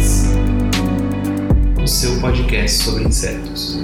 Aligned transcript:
seu 1.91 2.21
podcast 2.21 2.83
sobre 2.83 3.03
insetos. 3.03 3.77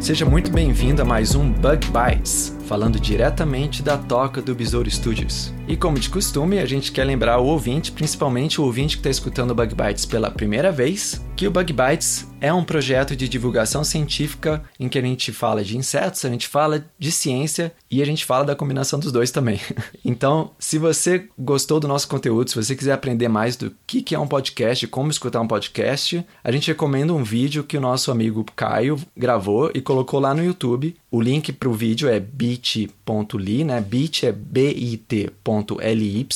Seja 0.00 0.26
muito 0.26 0.50
bem-vindo 0.50 1.00
a 1.00 1.04
mais 1.04 1.36
um 1.36 1.48
Bug 1.52 1.86
Bites, 1.86 2.56
falando 2.66 2.98
diretamente 2.98 3.84
da 3.84 3.96
toca 3.96 4.42
do 4.42 4.52
Besouro 4.52 4.90
Studios. 4.90 5.54
E 5.68 5.76
como 5.76 5.96
de 5.96 6.10
costume, 6.10 6.58
a 6.58 6.66
gente 6.66 6.90
quer 6.90 7.04
lembrar 7.04 7.38
o 7.38 7.46
ouvinte, 7.46 7.92
principalmente 7.92 8.60
o 8.60 8.64
ouvinte 8.64 8.96
que 8.96 9.00
está 9.00 9.10
escutando 9.10 9.52
o 9.52 9.54
Bug 9.54 9.72
Bites 9.72 10.04
pela 10.04 10.28
primeira 10.28 10.72
vez, 10.72 11.24
que 11.36 11.46
o 11.46 11.52
Bug 11.52 11.72
Bites 11.72 12.26
é 12.40 12.52
um 12.52 12.64
projeto 12.64 13.16
de 13.16 13.28
divulgação 13.28 13.82
científica 13.82 14.62
em 14.78 14.88
que 14.88 14.98
a 14.98 15.02
gente 15.02 15.32
fala 15.32 15.64
de 15.64 15.76
insetos, 15.76 16.24
a 16.24 16.28
gente 16.28 16.46
fala 16.46 16.84
de 16.98 17.10
ciência 17.10 17.72
e 17.90 18.02
a 18.02 18.06
gente 18.06 18.24
fala 18.24 18.44
da 18.44 18.56
combinação 18.56 18.98
dos 18.98 19.12
dois 19.12 19.30
também. 19.30 19.60
Então, 20.04 20.52
se 20.58 20.78
você 20.78 21.28
gostou 21.36 21.80
do 21.80 21.88
nosso 21.88 22.06
conteúdo, 22.06 22.48
se 22.48 22.56
você 22.56 22.76
quiser 22.76 22.92
aprender 22.92 23.28
mais 23.28 23.56
do 23.56 23.74
que 23.86 24.00
que 24.00 24.14
é 24.14 24.18
um 24.18 24.26
podcast, 24.26 24.86
como 24.86 25.10
escutar 25.10 25.40
um 25.40 25.48
podcast, 25.48 26.24
a 26.44 26.52
gente 26.52 26.68
recomenda 26.68 27.12
um 27.12 27.24
vídeo 27.24 27.64
que 27.64 27.76
o 27.76 27.80
nosso 27.80 28.12
amigo 28.12 28.46
Caio 28.54 28.98
gravou 29.16 29.70
e 29.74 29.80
colocou 29.80 30.20
lá 30.20 30.32
no 30.32 30.44
YouTube. 30.44 30.94
O 31.10 31.20
link 31.20 31.52
para 31.52 31.68
o 31.68 31.72
vídeo 31.72 32.08
é 32.08 32.20
bit.ly, 32.20 32.95
né? 33.64 33.80
Bit 33.80 34.26
é 34.26 34.32
bit.ly 34.32 36.26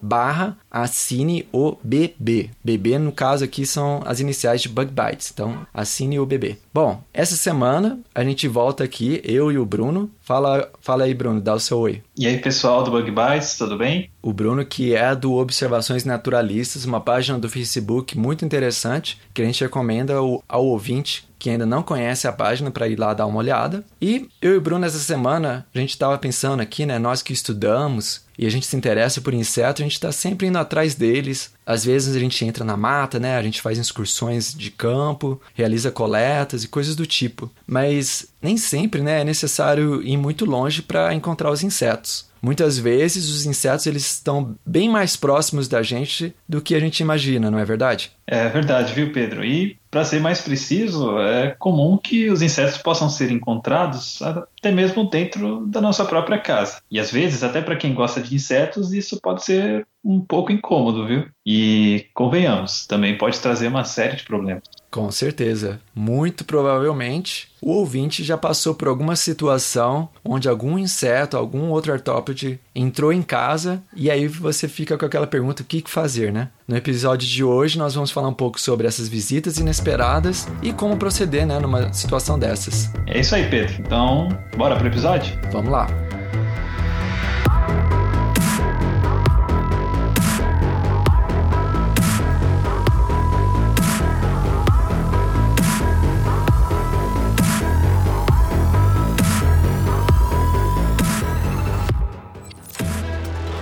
barra 0.00 0.56
assine 0.70 1.46
o 1.52 1.76
BB. 1.82 2.50
BB, 2.62 2.98
no 2.98 3.12
caso 3.12 3.44
aqui, 3.44 3.66
são 3.66 4.02
as 4.04 4.20
iniciais 4.20 4.62
de 4.62 4.68
Bug 4.68 4.90
Bites. 4.90 5.30
Então, 5.32 5.66
assine 5.72 6.18
o 6.18 6.26
BB. 6.26 6.58
Bom, 6.72 7.02
essa 7.12 7.36
semana 7.36 8.00
a 8.14 8.24
gente 8.24 8.48
volta 8.48 8.82
aqui, 8.82 9.20
eu 9.24 9.52
e 9.52 9.58
o 9.58 9.66
Bruno. 9.66 10.10
Fala, 10.24 10.70
fala 10.80 11.04
aí, 11.04 11.12
Bruno, 11.12 11.38
dá 11.38 11.52
o 11.52 11.60
seu 11.60 11.78
oi. 11.78 12.02
E 12.16 12.26
aí, 12.26 12.38
pessoal 12.38 12.82
do 12.82 12.90
Bug 12.90 13.10
Bites, 13.10 13.58
tudo 13.58 13.76
bem? 13.76 14.10
O 14.22 14.32
Bruno, 14.32 14.64
que 14.64 14.94
é 14.94 15.14
do 15.14 15.34
Observações 15.34 16.06
Naturalistas, 16.06 16.86
uma 16.86 16.98
página 16.98 17.38
do 17.38 17.46
Facebook 17.46 18.16
muito 18.16 18.42
interessante, 18.42 19.20
que 19.34 19.42
a 19.42 19.44
gente 19.44 19.62
recomenda 19.62 20.14
ao, 20.14 20.42
ao 20.48 20.64
ouvinte 20.64 21.28
que 21.38 21.50
ainda 21.50 21.66
não 21.66 21.82
conhece 21.82 22.26
a 22.26 22.32
página 22.32 22.70
para 22.70 22.88
ir 22.88 22.98
lá 22.98 23.12
dar 23.12 23.26
uma 23.26 23.36
olhada. 23.36 23.84
E 24.00 24.30
eu 24.40 24.54
e 24.54 24.56
o 24.56 24.60
Bruno, 24.62 24.86
essa 24.86 24.98
semana, 24.98 25.66
a 25.74 25.78
gente 25.78 25.90
estava 25.90 26.16
pensando 26.16 26.60
aqui, 26.60 26.86
né? 26.86 26.98
Nós 26.98 27.20
que 27.20 27.34
estudamos 27.34 28.23
e 28.38 28.46
a 28.46 28.50
gente 28.50 28.66
se 28.66 28.76
interessa 28.76 29.20
por 29.20 29.32
insetos, 29.32 29.80
a 29.80 29.84
gente 29.84 29.92
está 29.92 30.10
sempre 30.10 30.46
indo 30.46 30.58
atrás 30.58 30.94
deles. 30.94 31.52
Às 31.64 31.84
vezes 31.84 32.14
a 32.14 32.18
gente 32.18 32.44
entra 32.44 32.64
na 32.64 32.76
mata, 32.76 33.18
né? 33.18 33.36
A 33.36 33.42
gente 33.42 33.62
faz 33.62 33.78
excursões 33.78 34.52
de 34.52 34.70
campo, 34.70 35.40
realiza 35.54 35.90
coletas 35.90 36.64
e 36.64 36.68
coisas 36.68 36.96
do 36.96 37.06
tipo. 37.06 37.50
Mas 37.66 38.26
nem 38.42 38.56
sempre, 38.56 39.00
né, 39.02 39.20
é 39.20 39.24
necessário 39.24 40.02
ir 40.02 40.16
muito 40.16 40.44
longe 40.44 40.82
para 40.82 41.14
encontrar 41.14 41.50
os 41.50 41.62
insetos. 41.62 42.26
Muitas 42.44 42.78
vezes 42.78 43.30
os 43.30 43.46
insetos 43.46 43.86
eles 43.86 44.04
estão 44.04 44.54
bem 44.66 44.86
mais 44.86 45.16
próximos 45.16 45.66
da 45.66 45.82
gente 45.82 46.34
do 46.46 46.60
que 46.60 46.74
a 46.74 46.78
gente 46.78 47.00
imagina, 47.00 47.50
não 47.50 47.58
é 47.58 47.64
verdade? 47.64 48.12
É 48.26 48.46
verdade, 48.50 48.92
viu, 48.92 49.12
Pedro? 49.12 49.42
E, 49.42 49.78
para 49.90 50.04
ser 50.04 50.20
mais 50.20 50.42
preciso, 50.42 51.18
é 51.20 51.54
comum 51.58 51.96
que 51.96 52.28
os 52.28 52.42
insetos 52.42 52.76
possam 52.76 53.08
ser 53.08 53.30
encontrados 53.30 54.20
até 54.20 54.70
mesmo 54.70 55.08
dentro 55.08 55.66
da 55.66 55.80
nossa 55.80 56.04
própria 56.04 56.38
casa. 56.38 56.82
E 56.90 57.00
às 57.00 57.10
vezes, 57.10 57.42
até 57.42 57.62
para 57.62 57.76
quem 57.76 57.94
gosta 57.94 58.20
de 58.20 58.34
insetos, 58.34 58.92
isso 58.92 59.18
pode 59.22 59.42
ser 59.42 59.86
um 60.04 60.20
pouco 60.20 60.52
incômodo, 60.52 61.06
viu? 61.06 61.26
E 61.46 62.06
convenhamos, 62.12 62.86
também 62.86 63.16
pode 63.16 63.40
trazer 63.40 63.68
uma 63.68 63.84
série 63.84 64.16
de 64.16 64.24
problemas. 64.24 64.64
Com 64.94 65.10
certeza. 65.10 65.80
Muito 65.92 66.44
provavelmente 66.44 67.48
o 67.60 67.72
ouvinte 67.72 68.22
já 68.22 68.38
passou 68.38 68.76
por 68.76 68.86
alguma 68.86 69.16
situação 69.16 70.08
onde 70.24 70.48
algum 70.48 70.78
inseto, 70.78 71.36
algum 71.36 71.70
outro 71.70 71.92
artrópode 71.92 72.60
entrou 72.72 73.12
em 73.12 73.20
casa 73.20 73.82
e 73.96 74.08
aí 74.08 74.28
você 74.28 74.68
fica 74.68 74.96
com 74.96 75.04
aquela 75.04 75.26
pergunta: 75.26 75.64
o 75.64 75.66
que 75.66 75.82
fazer, 75.88 76.32
né? 76.32 76.48
No 76.68 76.76
episódio 76.76 77.26
de 77.26 77.42
hoje 77.42 77.76
nós 77.76 77.92
vamos 77.92 78.12
falar 78.12 78.28
um 78.28 78.34
pouco 78.34 78.60
sobre 78.60 78.86
essas 78.86 79.08
visitas 79.08 79.58
inesperadas 79.58 80.46
e 80.62 80.72
como 80.72 80.96
proceder, 80.96 81.44
né, 81.44 81.58
numa 81.58 81.92
situação 81.92 82.38
dessas. 82.38 82.88
É 83.08 83.18
isso 83.18 83.34
aí, 83.34 83.50
Pedro. 83.50 83.74
Então, 83.80 84.28
bora 84.56 84.76
pro 84.76 84.86
episódio? 84.86 85.36
Vamos 85.50 85.72
lá. 85.72 86.03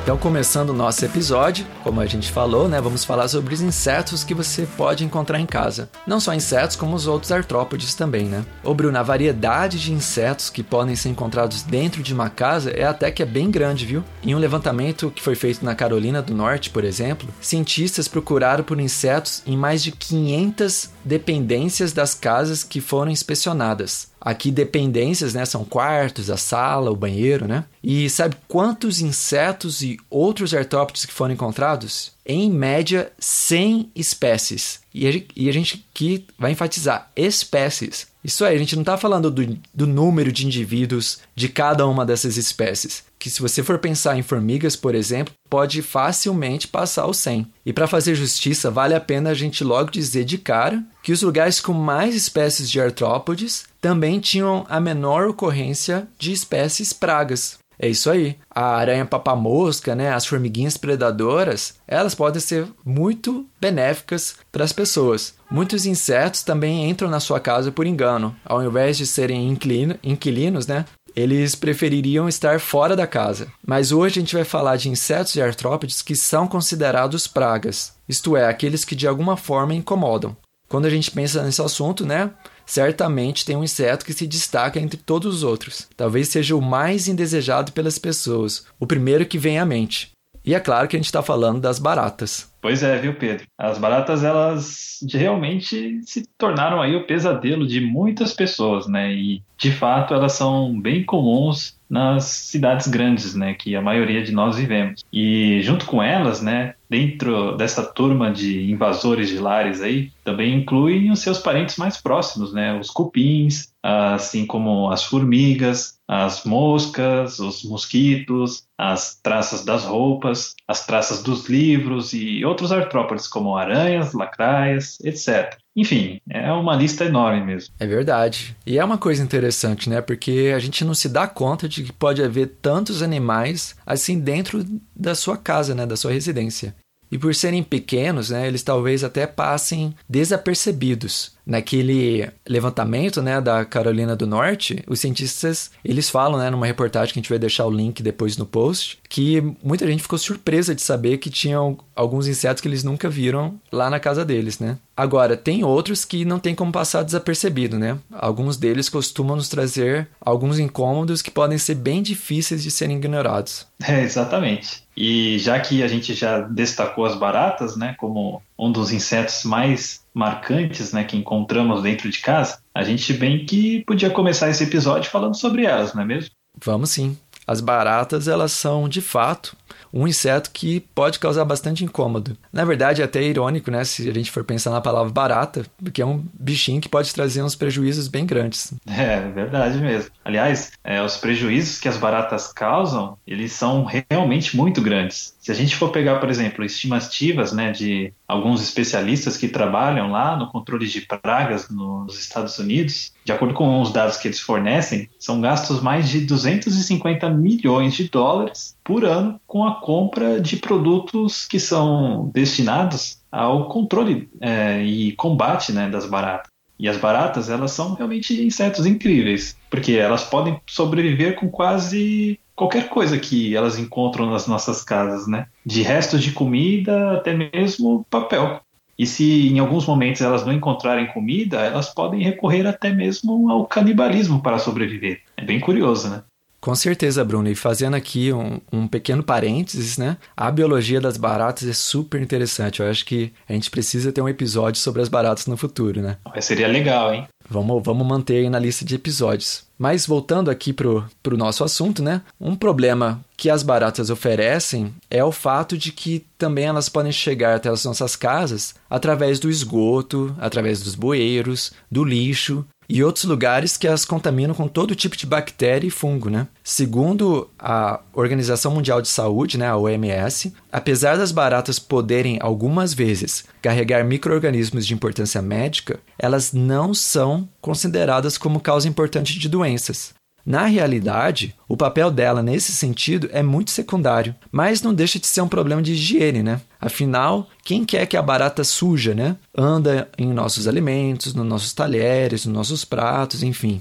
Então, 0.02 0.18
começando 0.18 0.70
o 0.70 0.74
nosso 0.74 1.04
episódio, 1.04 1.64
como 1.84 2.00
a 2.00 2.06
gente 2.06 2.32
falou, 2.32 2.68
né, 2.68 2.80
vamos 2.80 3.04
falar 3.04 3.28
sobre 3.28 3.54
os 3.54 3.60
insetos 3.60 4.24
que 4.24 4.34
você 4.34 4.66
pode 4.76 5.04
encontrar 5.04 5.38
em 5.38 5.46
casa. 5.46 5.88
Não 6.04 6.18
só 6.18 6.34
insetos, 6.34 6.74
como 6.74 6.96
os 6.96 7.06
outros 7.06 7.30
artrópodes 7.30 7.94
também, 7.94 8.24
né? 8.24 8.44
Ô 8.64 8.74
Bruno, 8.74 8.98
a 8.98 9.02
variedade 9.04 9.78
de 9.80 9.92
insetos 9.92 10.50
que 10.50 10.64
podem 10.64 10.96
ser 10.96 11.10
encontrados 11.10 11.62
dentro 11.62 12.02
de 12.02 12.12
uma 12.12 12.28
casa 12.28 12.72
é 12.72 12.82
até 12.82 13.12
que 13.12 13.22
é 13.22 13.26
bem 13.26 13.48
grande, 13.48 13.86
viu? 13.86 14.02
Em 14.24 14.34
um 14.34 14.40
levantamento 14.40 15.08
que 15.08 15.22
foi 15.22 15.36
feito 15.36 15.64
na 15.64 15.72
Carolina 15.72 16.20
do 16.20 16.34
Norte, 16.34 16.70
por 16.70 16.82
exemplo, 16.82 17.28
cientistas 17.40 18.08
procuraram 18.08 18.64
por 18.64 18.80
insetos 18.80 19.40
em 19.46 19.56
mais 19.56 19.84
de 19.84 19.92
500 19.92 20.90
dependências 21.04 21.92
das 21.92 22.12
casas 22.12 22.64
que 22.64 22.80
foram 22.80 23.12
inspecionadas. 23.12 24.11
Aqui 24.24 24.52
dependências, 24.52 25.34
né, 25.34 25.44
são 25.44 25.64
quartos, 25.64 26.30
a 26.30 26.36
sala, 26.36 26.92
o 26.92 26.96
banheiro, 26.96 27.48
né? 27.48 27.64
E 27.82 28.08
sabe 28.08 28.36
quantos 28.46 29.00
insetos 29.00 29.82
e 29.82 29.98
outros 30.08 30.54
artrópodes 30.54 31.04
que 31.04 31.12
foram 31.12 31.34
encontrados? 31.34 32.12
Em 32.24 32.48
média, 32.48 33.10
100 33.18 33.90
espécies. 33.96 34.80
E 34.94 35.08
a, 35.08 35.52
gente 35.52 35.84
aqui 35.92 36.24
vai 36.38 36.52
enfatizar 36.52 37.10
espécies. 37.16 38.06
Isso 38.22 38.44
aí, 38.44 38.54
a 38.54 38.58
gente 38.58 38.76
não 38.76 38.82
está 38.82 38.96
falando 38.96 39.28
do, 39.28 39.58
do 39.74 39.86
número 39.86 40.30
de 40.30 40.46
indivíduos 40.46 41.18
de 41.34 41.48
cada 41.48 41.84
uma 41.86 42.06
dessas 42.06 42.36
espécies. 42.36 43.02
Que 43.22 43.30
se 43.30 43.40
você 43.40 43.62
for 43.62 43.78
pensar 43.78 44.18
em 44.18 44.22
formigas, 44.22 44.74
por 44.74 44.96
exemplo, 44.96 45.32
pode 45.48 45.80
facilmente 45.80 46.66
passar 46.66 47.06
os 47.06 47.18
100. 47.18 47.46
E 47.64 47.72
para 47.72 47.86
fazer 47.86 48.16
justiça, 48.16 48.68
vale 48.68 48.94
a 48.94 49.00
pena 49.00 49.30
a 49.30 49.34
gente 49.34 49.62
logo 49.62 49.92
dizer 49.92 50.24
de 50.24 50.38
cara 50.38 50.82
que 51.04 51.12
os 51.12 51.22
lugares 51.22 51.60
com 51.60 51.72
mais 51.72 52.16
espécies 52.16 52.68
de 52.68 52.80
artrópodes 52.80 53.66
também 53.80 54.18
tinham 54.18 54.66
a 54.68 54.80
menor 54.80 55.28
ocorrência 55.28 56.08
de 56.18 56.32
espécies 56.32 56.92
pragas. 56.92 57.62
É 57.78 57.88
isso 57.88 58.10
aí. 58.10 58.36
A 58.48 58.76
aranha 58.76 59.04
papamosca, 59.04 59.94
né, 59.94 60.12
as 60.12 60.26
formiguinhas 60.26 60.76
predadoras, 60.76 61.74
elas 61.86 62.14
podem 62.14 62.40
ser 62.40 62.66
muito 62.84 63.46
benéficas 63.60 64.36
para 64.50 64.62
as 64.62 64.72
pessoas. 64.72 65.34
Muitos 65.50 65.84
insetos 65.84 66.42
também 66.42 66.88
entram 66.88 67.10
na 67.10 67.20
sua 67.20 67.40
casa 67.40 67.72
por 67.72 67.86
engano. 67.86 68.34
Ao 68.44 68.62
invés 68.62 68.96
de 68.96 69.06
serem 69.06 69.48
inquilino, 69.48 69.96
inquilinos, 70.02 70.66
né, 70.66 70.84
eles 71.14 71.54
prefeririam 71.54 72.28
estar 72.28 72.60
fora 72.60 72.96
da 72.96 73.06
casa. 73.06 73.48
Mas 73.66 73.92
hoje 73.92 74.18
a 74.18 74.20
gente 74.20 74.34
vai 74.34 74.44
falar 74.44 74.76
de 74.76 74.88
insetos 74.88 75.34
e 75.34 75.42
artrópodes 75.42 76.02
que 76.02 76.16
são 76.16 76.46
considerados 76.46 77.26
pragas, 77.26 77.94
isto 78.08 78.36
é, 78.36 78.46
aqueles 78.48 78.84
que 78.84 78.96
de 78.96 79.06
alguma 79.06 79.36
forma 79.36 79.74
incomodam. 79.74 80.36
Quando 80.68 80.86
a 80.86 80.90
gente 80.90 81.10
pensa 81.10 81.42
nesse 81.42 81.60
assunto, 81.60 82.06
né, 82.06 82.30
certamente 82.64 83.44
tem 83.44 83.56
um 83.56 83.64
inseto 83.64 84.06
que 84.06 84.14
se 84.14 84.26
destaca 84.26 84.80
entre 84.80 84.96
todos 84.96 85.36
os 85.36 85.42
outros. 85.42 85.86
Talvez 85.96 86.28
seja 86.28 86.56
o 86.56 86.62
mais 86.62 87.08
indesejado 87.08 87.72
pelas 87.72 87.98
pessoas, 87.98 88.64
o 88.80 88.86
primeiro 88.86 89.26
que 89.26 89.38
vem 89.38 89.58
à 89.58 89.66
mente. 89.66 90.12
E 90.44 90.54
é 90.54 90.60
claro 90.60 90.88
que 90.88 90.96
a 90.96 90.98
gente 90.98 91.06
está 91.06 91.22
falando 91.22 91.60
das 91.60 91.78
baratas. 91.78 92.51
Pois 92.62 92.80
é, 92.84 92.96
viu, 92.96 93.12
Pedro? 93.14 93.44
As 93.58 93.76
baratas, 93.76 94.22
elas 94.22 95.00
realmente 95.12 96.00
se 96.04 96.24
tornaram 96.38 96.80
aí 96.80 96.94
o 96.94 97.04
pesadelo 97.04 97.66
de 97.66 97.80
muitas 97.80 98.32
pessoas, 98.32 98.86
né? 98.86 99.12
E, 99.12 99.42
de 99.58 99.72
fato, 99.72 100.14
elas 100.14 100.34
são 100.34 100.80
bem 100.80 101.02
comuns 101.02 101.76
nas 101.90 102.24
cidades 102.24 102.86
grandes, 102.86 103.34
né? 103.34 103.54
Que 103.54 103.74
a 103.74 103.82
maioria 103.82 104.22
de 104.22 104.30
nós 104.30 104.56
vivemos. 104.56 105.04
E, 105.12 105.60
junto 105.62 105.86
com 105.86 106.00
elas, 106.00 106.40
né? 106.40 106.74
Dentro 106.88 107.56
dessa 107.56 107.82
turma 107.82 108.30
de 108.30 108.70
invasores 108.70 109.28
de 109.28 109.38
lares 109.38 109.82
aí, 109.82 110.12
também 110.22 110.54
incluem 110.54 111.10
os 111.10 111.18
seus 111.18 111.40
parentes 111.40 111.76
mais 111.76 112.00
próximos, 112.00 112.52
né? 112.52 112.78
Os 112.78 112.90
cupins, 112.90 113.72
assim 113.82 114.46
como 114.46 114.88
as 114.88 115.02
formigas, 115.02 115.98
as 116.14 116.44
moscas, 116.44 117.38
os 117.38 117.64
mosquitos, 117.64 118.64
as 118.76 119.18
traças 119.22 119.64
das 119.64 119.84
roupas, 119.84 120.54
as 120.68 120.84
traças 120.84 121.22
dos 121.22 121.48
livros 121.48 122.12
e 122.12 122.44
outros 122.44 122.70
artrópodes 122.70 123.26
como 123.26 123.56
aranhas, 123.56 124.12
lacraias, 124.12 124.98
etc. 125.00 125.56
Enfim, 125.74 126.20
é 126.28 126.52
uma 126.52 126.76
lista 126.76 127.06
enorme 127.06 127.42
mesmo. 127.42 127.72
É 127.80 127.86
verdade. 127.86 128.54
E 128.66 128.78
é 128.78 128.84
uma 128.84 128.98
coisa 128.98 129.22
interessante, 129.22 129.88
né? 129.88 130.02
Porque 130.02 130.52
a 130.54 130.58
gente 130.58 130.84
não 130.84 130.92
se 130.92 131.08
dá 131.08 131.26
conta 131.26 131.66
de 131.66 131.82
que 131.82 131.92
pode 131.92 132.22
haver 132.22 132.58
tantos 132.60 133.00
animais 133.00 133.74
assim 133.86 134.20
dentro 134.20 134.62
da 134.94 135.14
sua 135.14 135.38
casa, 135.38 135.74
né? 135.74 135.86
Da 135.86 135.96
sua 135.96 136.12
residência. 136.12 136.74
E 137.12 137.18
por 137.18 137.34
serem 137.34 137.62
pequenos, 137.62 138.30
né, 138.30 138.48
eles 138.48 138.62
talvez 138.62 139.04
até 139.04 139.26
passem 139.26 139.94
desapercebidos. 140.08 141.32
Naquele 141.44 142.30
levantamento 142.48 143.20
né, 143.20 143.40
da 143.40 143.64
Carolina 143.64 144.14
do 144.14 144.26
Norte, 144.26 144.82
os 144.86 145.00
cientistas 145.00 145.70
eles 145.84 146.08
falam, 146.08 146.38
né, 146.38 146.50
numa 146.50 146.66
reportagem 146.66 147.12
que 147.12 147.18
a 147.18 147.22
gente 147.22 147.30
vai 147.30 147.38
deixar 147.38 147.66
o 147.66 147.70
link 147.70 148.02
depois 148.02 148.36
no 148.36 148.46
post, 148.46 148.98
que 149.08 149.42
muita 149.62 149.86
gente 149.86 150.02
ficou 150.02 150.18
surpresa 150.18 150.74
de 150.74 150.82
saber 150.82 151.18
que 151.18 151.30
tinham 151.30 151.78
alguns 151.94 152.26
insetos 152.26 152.60
que 152.60 152.68
eles 152.68 152.84
nunca 152.84 153.08
viram 153.08 153.60
lá 153.70 153.90
na 153.90 154.00
casa 154.00 154.24
deles, 154.24 154.58
né? 154.58 154.78
Agora, 154.96 155.36
tem 155.36 155.64
outros 155.64 156.04
que 156.04 156.24
não 156.24 156.38
tem 156.38 156.54
como 156.54 156.70
passar 156.70 157.02
desapercebido, 157.02 157.78
né? 157.78 157.98
Alguns 158.12 158.56
deles 158.56 158.88
costumam 158.88 159.36
nos 159.36 159.48
trazer 159.48 160.08
alguns 160.20 160.58
incômodos 160.58 161.22
que 161.22 161.30
podem 161.30 161.58
ser 161.58 161.74
bem 161.74 162.02
difíceis 162.02 162.62
de 162.62 162.70
serem 162.70 162.98
ignorados. 162.98 163.66
É, 163.82 164.02
exatamente. 164.02 164.82
E 164.96 165.38
já 165.38 165.58
que 165.58 165.82
a 165.82 165.88
gente 165.88 166.14
já 166.14 166.40
destacou 166.40 167.06
as 167.06 167.16
baratas, 167.16 167.76
né, 167.76 167.96
como 167.98 168.42
um 168.58 168.70
dos 168.70 168.92
insetos 168.92 169.44
mais 169.44 170.02
marcantes, 170.14 170.92
né, 170.92 171.04
que 171.04 171.16
encontramos 171.16 171.82
dentro 171.82 172.10
de 172.10 172.18
casa, 172.20 172.58
a 172.74 172.82
gente 172.82 173.12
bem 173.12 173.44
que 173.44 173.84
podia 173.84 174.10
começar 174.10 174.50
esse 174.50 174.64
episódio 174.64 175.10
falando 175.10 175.36
sobre 175.36 175.64
elas, 175.64 175.94
não 175.94 176.02
é 176.02 176.06
mesmo? 176.06 176.30
Vamos 176.62 176.90
sim. 176.90 177.16
As 177.46 177.60
baratas, 177.60 178.28
elas 178.28 178.52
são, 178.52 178.88
de 178.88 179.00
fato, 179.00 179.56
um 179.92 180.06
inseto 180.06 180.50
que 180.52 180.80
pode 180.94 181.18
causar 181.18 181.44
bastante 181.44 181.84
incômodo. 181.84 182.36
Na 182.52 182.64
verdade, 182.64 183.02
é 183.02 183.04
até 183.04 183.22
irônico, 183.22 183.70
né, 183.70 183.84
se 183.84 184.08
a 184.08 184.12
gente 184.12 184.30
for 184.30 184.44
pensar 184.44 184.70
na 184.70 184.80
palavra 184.80 185.12
barata, 185.12 185.64
porque 185.82 186.02
é 186.02 186.06
um 186.06 186.24
bichinho 186.34 186.80
que 186.80 186.88
pode 186.88 187.12
trazer 187.12 187.42
uns 187.42 187.54
prejuízos 187.54 188.08
bem 188.08 188.26
grandes. 188.26 188.72
É, 188.86 189.20
verdade 189.30 189.78
mesmo. 189.78 190.10
Aliás, 190.24 190.72
é, 190.84 191.02
os 191.02 191.16
prejuízos 191.16 191.78
que 191.78 191.88
as 191.88 191.96
baratas 191.96 192.52
causam, 192.52 193.16
eles 193.26 193.52
são 193.52 193.84
realmente 194.10 194.56
muito 194.56 194.80
grandes. 194.80 195.34
Se 195.40 195.50
a 195.50 195.54
gente 195.54 195.74
for 195.74 195.90
pegar, 195.90 196.20
por 196.20 196.30
exemplo, 196.30 196.64
estimativas 196.64 197.52
né, 197.52 197.72
de 197.72 198.12
alguns 198.28 198.62
especialistas 198.62 199.36
que 199.36 199.48
trabalham 199.48 200.10
lá 200.10 200.36
no 200.36 200.48
controle 200.48 200.86
de 200.86 201.00
pragas 201.00 201.68
nos 201.68 202.18
Estados 202.18 202.58
Unidos, 202.58 203.12
de 203.24 203.32
acordo 203.32 203.52
com 203.52 203.80
os 203.80 203.92
dados 203.92 204.16
que 204.16 204.28
eles 204.28 204.40
fornecem, 204.40 205.08
são 205.18 205.40
gastos 205.40 205.80
mais 205.80 206.08
de 206.08 206.20
250 206.20 207.28
milhões 207.30 207.94
de 207.94 208.08
dólares 208.08 208.76
por 208.84 209.04
ano 209.04 209.40
com 209.46 209.64
a 209.64 209.80
compra 209.80 210.40
de 210.40 210.56
produtos 210.56 211.46
que 211.46 211.60
são 211.60 212.30
destinados 212.32 213.22
ao 213.30 213.68
controle 213.68 214.28
é, 214.40 214.82
e 214.82 215.12
combate 215.12 215.72
né, 215.72 215.88
das 215.88 216.06
baratas. 216.06 216.50
E 216.78 216.88
as 216.88 216.96
baratas, 216.96 217.48
elas 217.48 217.70
são 217.70 217.94
realmente 217.94 218.42
insetos 218.42 218.86
incríveis, 218.86 219.56
porque 219.70 219.92
elas 219.92 220.24
podem 220.24 220.60
sobreviver 220.66 221.36
com 221.36 221.48
quase 221.48 222.40
qualquer 222.56 222.88
coisa 222.88 223.18
que 223.18 223.54
elas 223.54 223.78
encontram 223.78 224.26
nas 224.28 224.48
nossas 224.48 224.82
casas, 224.82 225.28
né? 225.28 225.46
De 225.64 225.82
restos 225.82 226.22
de 226.22 226.32
comida 226.32 227.12
até 227.12 227.34
mesmo 227.34 228.04
papel. 228.10 228.60
E 228.98 229.06
se 229.06 229.48
em 229.48 229.58
alguns 229.58 229.86
momentos 229.86 230.20
elas 230.22 230.44
não 230.44 230.52
encontrarem 230.52 231.06
comida, 231.06 231.60
elas 231.60 231.88
podem 231.94 232.22
recorrer 232.22 232.66
até 232.66 232.90
mesmo 232.90 233.50
ao 233.50 233.66
canibalismo 233.66 234.42
para 234.42 234.58
sobreviver. 234.58 235.20
É 235.36 235.44
bem 235.44 235.60
curioso, 235.60 236.08
né? 236.08 236.22
Com 236.62 236.76
certeza, 236.76 237.24
Bruno. 237.24 237.50
E 237.50 237.56
fazendo 237.56 237.96
aqui 237.96 238.32
um, 238.32 238.60
um, 238.72 238.86
pequeno 238.86 239.20
parênteses, 239.20 239.98
né? 239.98 240.16
A 240.36 240.48
biologia 240.48 241.00
das 241.00 241.16
baratas 241.16 241.68
é 241.68 241.72
super 241.72 242.22
interessante. 242.22 242.78
Eu 242.80 242.88
acho 242.88 243.04
que 243.04 243.32
a 243.48 243.52
gente 243.52 243.68
precisa 243.68 244.12
ter 244.12 244.22
um 244.22 244.28
episódio 244.28 244.80
sobre 244.80 245.02
as 245.02 245.08
baratas 245.08 245.48
no 245.48 245.56
futuro, 245.56 246.00
né? 246.00 246.18
Seria 246.40 246.68
legal, 246.68 247.12
hein? 247.12 247.26
Vamos, 247.50 247.82
vamos 247.82 248.06
manter 248.06 248.36
aí 248.36 248.48
na 248.48 248.60
lista 248.60 248.84
de 248.84 248.94
episódios. 248.94 249.64
Mas 249.76 250.06
voltando 250.06 250.52
aqui 250.52 250.72
pro, 250.72 251.04
pro 251.20 251.36
nosso 251.36 251.64
assunto, 251.64 252.00
né? 252.00 252.22
Um 252.40 252.54
problema 252.54 253.20
que 253.36 253.50
as 253.50 253.64
baratas 253.64 254.08
oferecem 254.08 254.94
é 255.10 255.24
o 255.24 255.32
fato 255.32 255.76
de 255.76 255.90
que 255.90 256.24
também 256.38 256.66
elas 256.66 256.88
podem 256.88 257.10
chegar 257.10 257.56
até 257.56 257.70
as 257.70 257.84
nossas 257.84 258.14
casas 258.14 258.76
através 258.88 259.40
do 259.40 259.50
esgoto, 259.50 260.32
através 260.38 260.80
dos 260.80 260.94
bueiros, 260.94 261.72
do 261.90 262.04
lixo 262.04 262.64
e 262.94 263.02
outros 263.02 263.24
lugares 263.24 263.78
que 263.78 263.88
as 263.88 264.04
contaminam 264.04 264.54
com 264.54 264.68
todo 264.68 264.94
tipo 264.94 265.16
de 265.16 265.24
bactéria 265.24 265.88
e 265.88 265.90
fungo, 265.90 266.28
né? 266.28 266.46
Segundo 266.62 267.48
a 267.58 268.00
Organização 268.12 268.70
Mundial 268.70 269.00
de 269.00 269.08
Saúde, 269.08 269.56
né, 269.56 269.66
a 269.66 269.78
OMS, 269.78 270.52
apesar 270.70 271.16
das 271.16 271.32
baratas 271.32 271.78
poderem 271.78 272.36
algumas 272.42 272.92
vezes 272.92 273.46
carregar 273.62 274.04
micro-organismos 274.04 274.86
de 274.86 274.92
importância 274.92 275.40
médica, 275.40 276.00
elas 276.18 276.52
não 276.52 276.92
são 276.92 277.48
consideradas 277.62 278.36
como 278.36 278.60
causa 278.60 278.86
importante 278.86 279.38
de 279.38 279.48
doenças. 279.48 280.12
Na 280.44 280.64
realidade, 280.66 281.54
o 281.68 281.76
papel 281.76 282.10
dela 282.10 282.42
nesse 282.42 282.72
sentido 282.72 283.28
é 283.32 283.42
muito 283.42 283.70
secundário, 283.70 284.34
mas 284.50 284.82
não 284.82 284.92
deixa 284.92 285.18
de 285.18 285.26
ser 285.26 285.40
um 285.40 285.48
problema 285.48 285.80
de 285.80 285.92
higiene, 285.92 286.42
né? 286.42 286.60
Afinal, 286.80 287.48
quem 287.64 287.84
quer 287.84 288.06
que 288.06 288.16
a 288.16 288.22
barata 288.22 288.64
suja, 288.64 289.14
né, 289.14 289.36
anda 289.56 290.10
em 290.18 290.32
nossos 290.32 290.66
alimentos, 290.66 291.32
nos 291.32 291.46
nossos 291.46 291.72
talheres, 291.72 292.44
nos 292.44 292.54
nossos 292.54 292.84
pratos, 292.84 293.42
enfim. 293.42 293.80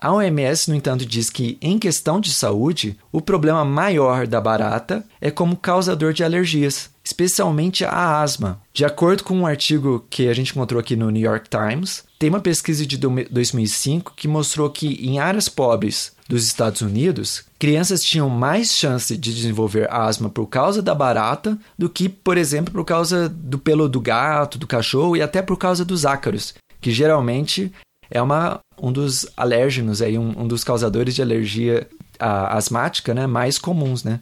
A 0.00 0.12
OMS, 0.12 0.70
no 0.70 0.76
entanto, 0.76 1.04
diz 1.04 1.28
que, 1.28 1.58
em 1.60 1.78
questão 1.78 2.20
de 2.20 2.32
saúde, 2.32 2.96
o 3.10 3.20
problema 3.20 3.64
maior 3.64 4.26
da 4.28 4.40
barata 4.40 5.04
é 5.20 5.28
como 5.30 5.56
causador 5.56 6.12
de 6.12 6.22
alergias, 6.22 6.88
especialmente 7.08 7.86
a 7.86 8.20
asma. 8.20 8.60
De 8.72 8.84
acordo 8.84 9.24
com 9.24 9.34
um 9.34 9.46
artigo 9.46 10.04
que 10.10 10.28
a 10.28 10.34
gente 10.34 10.50
encontrou 10.50 10.78
aqui 10.78 10.94
no 10.94 11.10
New 11.10 11.22
York 11.22 11.48
Times, 11.48 12.04
tem 12.18 12.28
uma 12.28 12.40
pesquisa 12.40 12.86
de 12.86 12.98
2005 12.98 14.12
que 14.14 14.28
mostrou 14.28 14.68
que 14.68 14.88
em 15.06 15.18
áreas 15.18 15.48
pobres 15.48 16.12
dos 16.28 16.44
Estados 16.44 16.82
Unidos, 16.82 17.44
crianças 17.58 18.04
tinham 18.04 18.28
mais 18.28 18.76
chance 18.76 19.16
de 19.16 19.34
desenvolver 19.34 19.90
asma 19.90 20.28
por 20.28 20.46
causa 20.46 20.82
da 20.82 20.94
barata 20.94 21.58
do 21.78 21.88
que, 21.88 22.10
por 22.10 22.36
exemplo, 22.36 22.74
por 22.74 22.84
causa 22.84 23.26
do 23.26 23.58
pelo 23.58 23.88
do 23.88 24.00
gato, 24.00 24.58
do 24.58 24.66
cachorro 24.66 25.16
e 25.16 25.22
até 25.22 25.40
por 25.40 25.56
causa 25.56 25.86
dos 25.86 26.04
ácaros, 26.04 26.54
que 26.78 26.90
geralmente 26.90 27.72
é 28.10 28.20
uma, 28.20 28.58
um 28.80 28.92
dos 28.92 29.26
alérgenos, 29.34 30.02
aí, 30.02 30.18
um, 30.18 30.42
um 30.42 30.46
dos 30.46 30.62
causadores 30.62 31.14
de 31.14 31.22
alergia 31.22 31.88
a, 32.18 32.56
asmática 32.58 33.14
né, 33.14 33.26
mais 33.26 33.58
comuns, 33.58 34.04
né? 34.04 34.20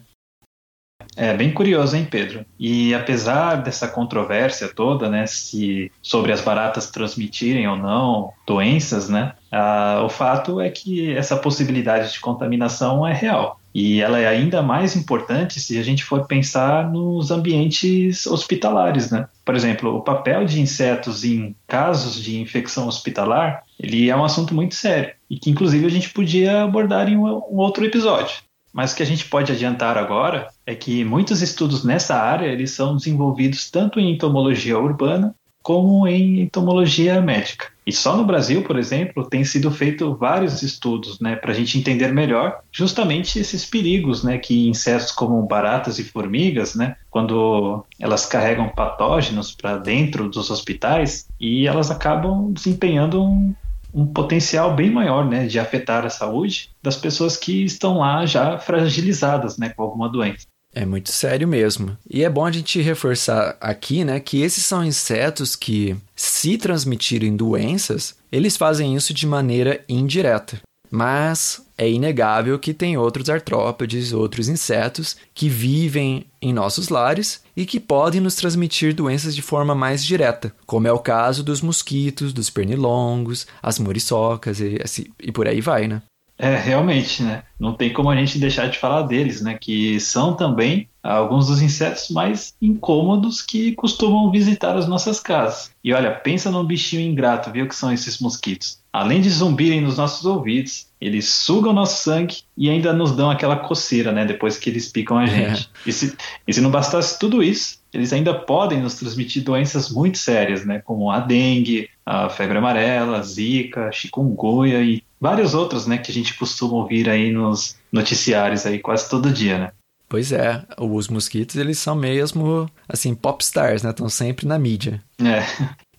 É 1.15 1.33
bem 1.33 1.51
curioso, 1.51 1.95
hein, 1.95 2.07
Pedro? 2.09 2.45
E 2.59 2.93
apesar 2.93 3.55
dessa 3.55 3.87
controvérsia 3.87 4.67
toda, 4.67 5.09
né, 5.09 5.25
se 5.25 5.91
sobre 6.01 6.31
as 6.31 6.41
baratas 6.41 6.91
transmitirem 6.91 7.67
ou 7.67 7.75
não 7.75 8.31
doenças, 8.45 9.09
né, 9.09 9.33
ah, 9.51 10.03
o 10.05 10.09
fato 10.09 10.61
é 10.61 10.69
que 10.69 11.11
essa 11.15 11.35
possibilidade 11.35 12.13
de 12.13 12.19
contaminação 12.19 13.05
é 13.05 13.13
real. 13.13 13.59
E 13.73 13.99
ela 14.01 14.19
é 14.19 14.27
ainda 14.27 14.61
mais 14.61 14.95
importante 14.95 15.59
se 15.59 15.77
a 15.77 15.83
gente 15.83 16.03
for 16.03 16.25
pensar 16.25 16.89
nos 16.89 17.29
ambientes 17.29 18.25
hospitalares, 18.25 19.11
né? 19.11 19.27
Por 19.45 19.55
exemplo, 19.55 19.95
o 19.95 20.01
papel 20.01 20.45
de 20.45 20.59
insetos 20.59 21.23
em 21.23 21.55
casos 21.67 22.21
de 22.21 22.39
infecção 22.39 22.87
hospitalar, 22.87 23.63
ele 23.79 24.09
é 24.09 24.15
um 24.15 24.25
assunto 24.25 24.55
muito 24.55 24.73
sério 24.73 25.13
e 25.29 25.37
que 25.37 25.51
inclusive 25.51 25.85
a 25.85 25.91
gente 25.91 26.09
podia 26.09 26.63
abordar 26.63 27.07
em 27.07 27.17
um 27.17 27.57
outro 27.57 27.85
episódio. 27.85 28.37
Mas 28.73 28.93
o 28.93 28.95
que 28.95 29.03
a 29.03 29.05
gente 29.05 29.25
pode 29.25 29.51
adiantar 29.51 29.97
agora 29.97 30.47
é 30.67 30.75
que 30.75 31.05
muitos 31.05 31.41
estudos 31.41 31.85
nessa 31.85 32.15
área 32.15 32.45
eles 32.45 32.71
são 32.71 32.97
desenvolvidos 32.97 33.71
tanto 33.71 34.01
em 34.01 34.11
entomologia 34.11 34.77
urbana 34.77 35.33
como 35.63 36.07
em 36.07 36.41
entomologia 36.41 37.21
médica. 37.21 37.67
E 37.85 37.91
só 37.91 38.15
no 38.15 38.25
Brasil, 38.25 38.63
por 38.63 38.77
exemplo, 38.77 39.29
tem 39.29 39.43
sido 39.43 39.71
feito 39.71 40.15
vários 40.15 40.61
estudos, 40.61 41.19
né, 41.19 41.35
para 41.35 41.51
a 41.51 41.53
gente 41.53 41.77
entender 41.77 42.13
melhor 42.13 42.59
justamente 42.71 43.39
esses 43.39 43.65
perigos, 43.65 44.23
né, 44.23 44.37
que 44.37 44.67
insetos 44.67 45.11
como 45.11 45.41
baratas 45.45 45.99
e 45.99 46.03
formigas, 46.03 46.75
né, 46.75 46.95
quando 47.09 47.85
elas 47.99 48.25
carregam 48.25 48.69
patógenos 48.69 49.53
para 49.53 49.77
dentro 49.77 50.29
dos 50.29 50.49
hospitais 50.49 51.27
e 51.39 51.65
elas 51.67 51.91
acabam 51.91 52.51
desempenhando 52.51 53.23
um, 53.23 53.53
um 53.93 54.05
potencial 54.05 54.73
bem 54.73 54.89
maior 54.89 55.25
né, 55.25 55.47
de 55.47 55.59
afetar 55.59 56.05
a 56.05 56.09
saúde 56.09 56.69
das 56.81 56.97
pessoas 56.97 57.37
que 57.37 57.63
estão 57.63 57.99
lá 57.99 58.25
já 58.25 58.57
fragilizadas 58.57 59.57
né, 59.57 59.69
com 59.69 59.83
alguma 59.83 60.09
doença. 60.09 60.47
É 60.73 60.85
muito 60.85 61.11
sério 61.11 61.47
mesmo. 61.47 61.97
E 62.09 62.23
é 62.23 62.29
bom 62.29 62.45
a 62.45 62.51
gente 62.51 62.81
reforçar 62.81 63.57
aqui, 63.59 64.03
né, 64.03 64.19
que 64.19 64.41
esses 64.41 64.65
são 64.65 64.85
insetos 64.85 65.55
que, 65.55 65.95
se 66.15 66.57
transmitirem 66.57 67.35
doenças, 67.35 68.15
eles 68.31 68.55
fazem 68.55 68.95
isso 68.95 69.13
de 69.13 69.25
maneira 69.25 69.83
indireta. 69.89 70.61
Mas 70.89 71.61
é 71.77 71.89
inegável 71.89 72.57
que 72.57 72.73
tem 72.73 72.97
outros 72.97 73.29
artrópodes, 73.29 74.13
outros 74.13 74.47
insetos 74.47 75.17
que 75.33 75.49
vivem 75.49 76.25
em 76.41 76.53
nossos 76.53 76.89
lares 76.89 77.41
e 77.55 77.65
que 77.65 77.79
podem 77.79 78.21
nos 78.21 78.35
transmitir 78.35 78.93
doenças 78.93 79.35
de 79.35 79.41
forma 79.41 79.75
mais 79.75 80.03
direta, 80.03 80.53
como 80.65 80.87
é 80.87 80.91
o 80.91 80.99
caso 80.99 81.43
dos 81.43 81.61
mosquitos, 81.61 82.31
dos 82.31 82.49
pernilongos, 82.49 83.45
as 83.61 83.79
muriçocas 83.79 84.59
e, 84.59 84.79
assim, 84.83 85.05
e 85.19 85.31
por 85.31 85.47
aí 85.47 85.59
vai, 85.59 85.87
né? 85.87 86.01
É, 86.39 86.55
realmente, 86.55 87.23
né? 87.23 87.43
Não 87.59 87.73
tem 87.73 87.91
como 87.91 88.11
a 88.11 88.15
gente 88.15 88.37
deixar 88.37 88.69
de 88.69 88.77
falar 88.77 89.01
deles, 89.03 89.41
né? 89.41 89.57
Que 89.59 89.99
são 89.99 90.35
também 90.35 90.87
alguns 91.01 91.47
dos 91.47 91.61
insetos 91.61 92.09
mais 92.09 92.53
incômodos 92.61 93.41
que 93.41 93.71
costumam 93.73 94.29
visitar 94.29 94.75
as 94.75 94.87
nossas 94.87 95.19
casas. 95.19 95.71
E 95.83 95.91
olha, 95.93 96.11
pensa 96.11 96.51
num 96.51 96.63
bichinho 96.63 97.01
ingrato, 97.01 97.51
viu 97.51 97.67
que 97.67 97.75
são 97.75 97.91
esses 97.91 98.19
mosquitos. 98.19 98.79
Além 98.93 99.19
de 99.19 99.29
zumbirem 99.29 99.81
nos 99.81 99.97
nossos 99.97 100.25
ouvidos, 100.25 100.87
eles 101.01 101.27
sugam 101.29 101.73
nosso 101.73 102.03
sangue 102.03 102.37
e 102.55 102.69
ainda 102.69 102.93
nos 102.93 103.11
dão 103.11 103.31
aquela 103.31 103.55
coceira, 103.55 104.11
né? 104.11 104.23
Depois 104.23 104.57
que 104.57 104.69
eles 104.69 104.91
picam 104.91 105.17
a 105.17 105.23
é. 105.23 105.27
gente. 105.27 105.69
É. 105.85 105.89
E, 105.89 105.93
se, 105.93 106.15
e 106.47 106.53
se 106.53 106.61
não 106.61 106.69
bastasse 106.69 107.17
tudo 107.17 107.41
isso, 107.41 107.79
eles 107.97 108.13
ainda 108.13 108.33
podem 108.33 108.79
nos 108.79 108.93
transmitir 108.95 109.43
doenças 109.43 109.89
muito 109.89 110.17
sérias, 110.17 110.63
né? 110.63 110.81
Como 110.85 111.09
a 111.11 111.19
dengue, 111.19 111.89
a 112.05 112.29
febre 112.29 112.57
amarela, 112.57 113.17
a 113.17 113.21
zika, 113.23 113.91
chikungunya 113.91 114.81
e 114.81 115.03
vários 115.19 115.53
outros, 115.53 115.87
né? 115.87 115.97
Que 115.97 116.11
a 116.11 116.13
gente 116.13 116.35
costuma 116.35 116.75
ouvir 116.75 117.09
aí 117.09 117.31
nos 117.31 117.75
noticiários 117.91 118.65
aí 118.65 118.79
quase 118.79 119.09
todo 119.09 119.33
dia, 119.33 119.57
né? 119.57 119.71
Pois 120.09 120.31
é, 120.31 120.63
os 120.79 121.09
mosquitos 121.09 121.57
eles 121.57 121.79
são 121.79 121.95
mesmo 121.95 122.69
assim 122.87 123.13
popstars, 123.13 123.83
né? 123.83 123.89
Estão 123.89 124.07
sempre 124.07 124.47
na 124.47 124.57
mídia. 124.57 125.01
É. 125.19 125.43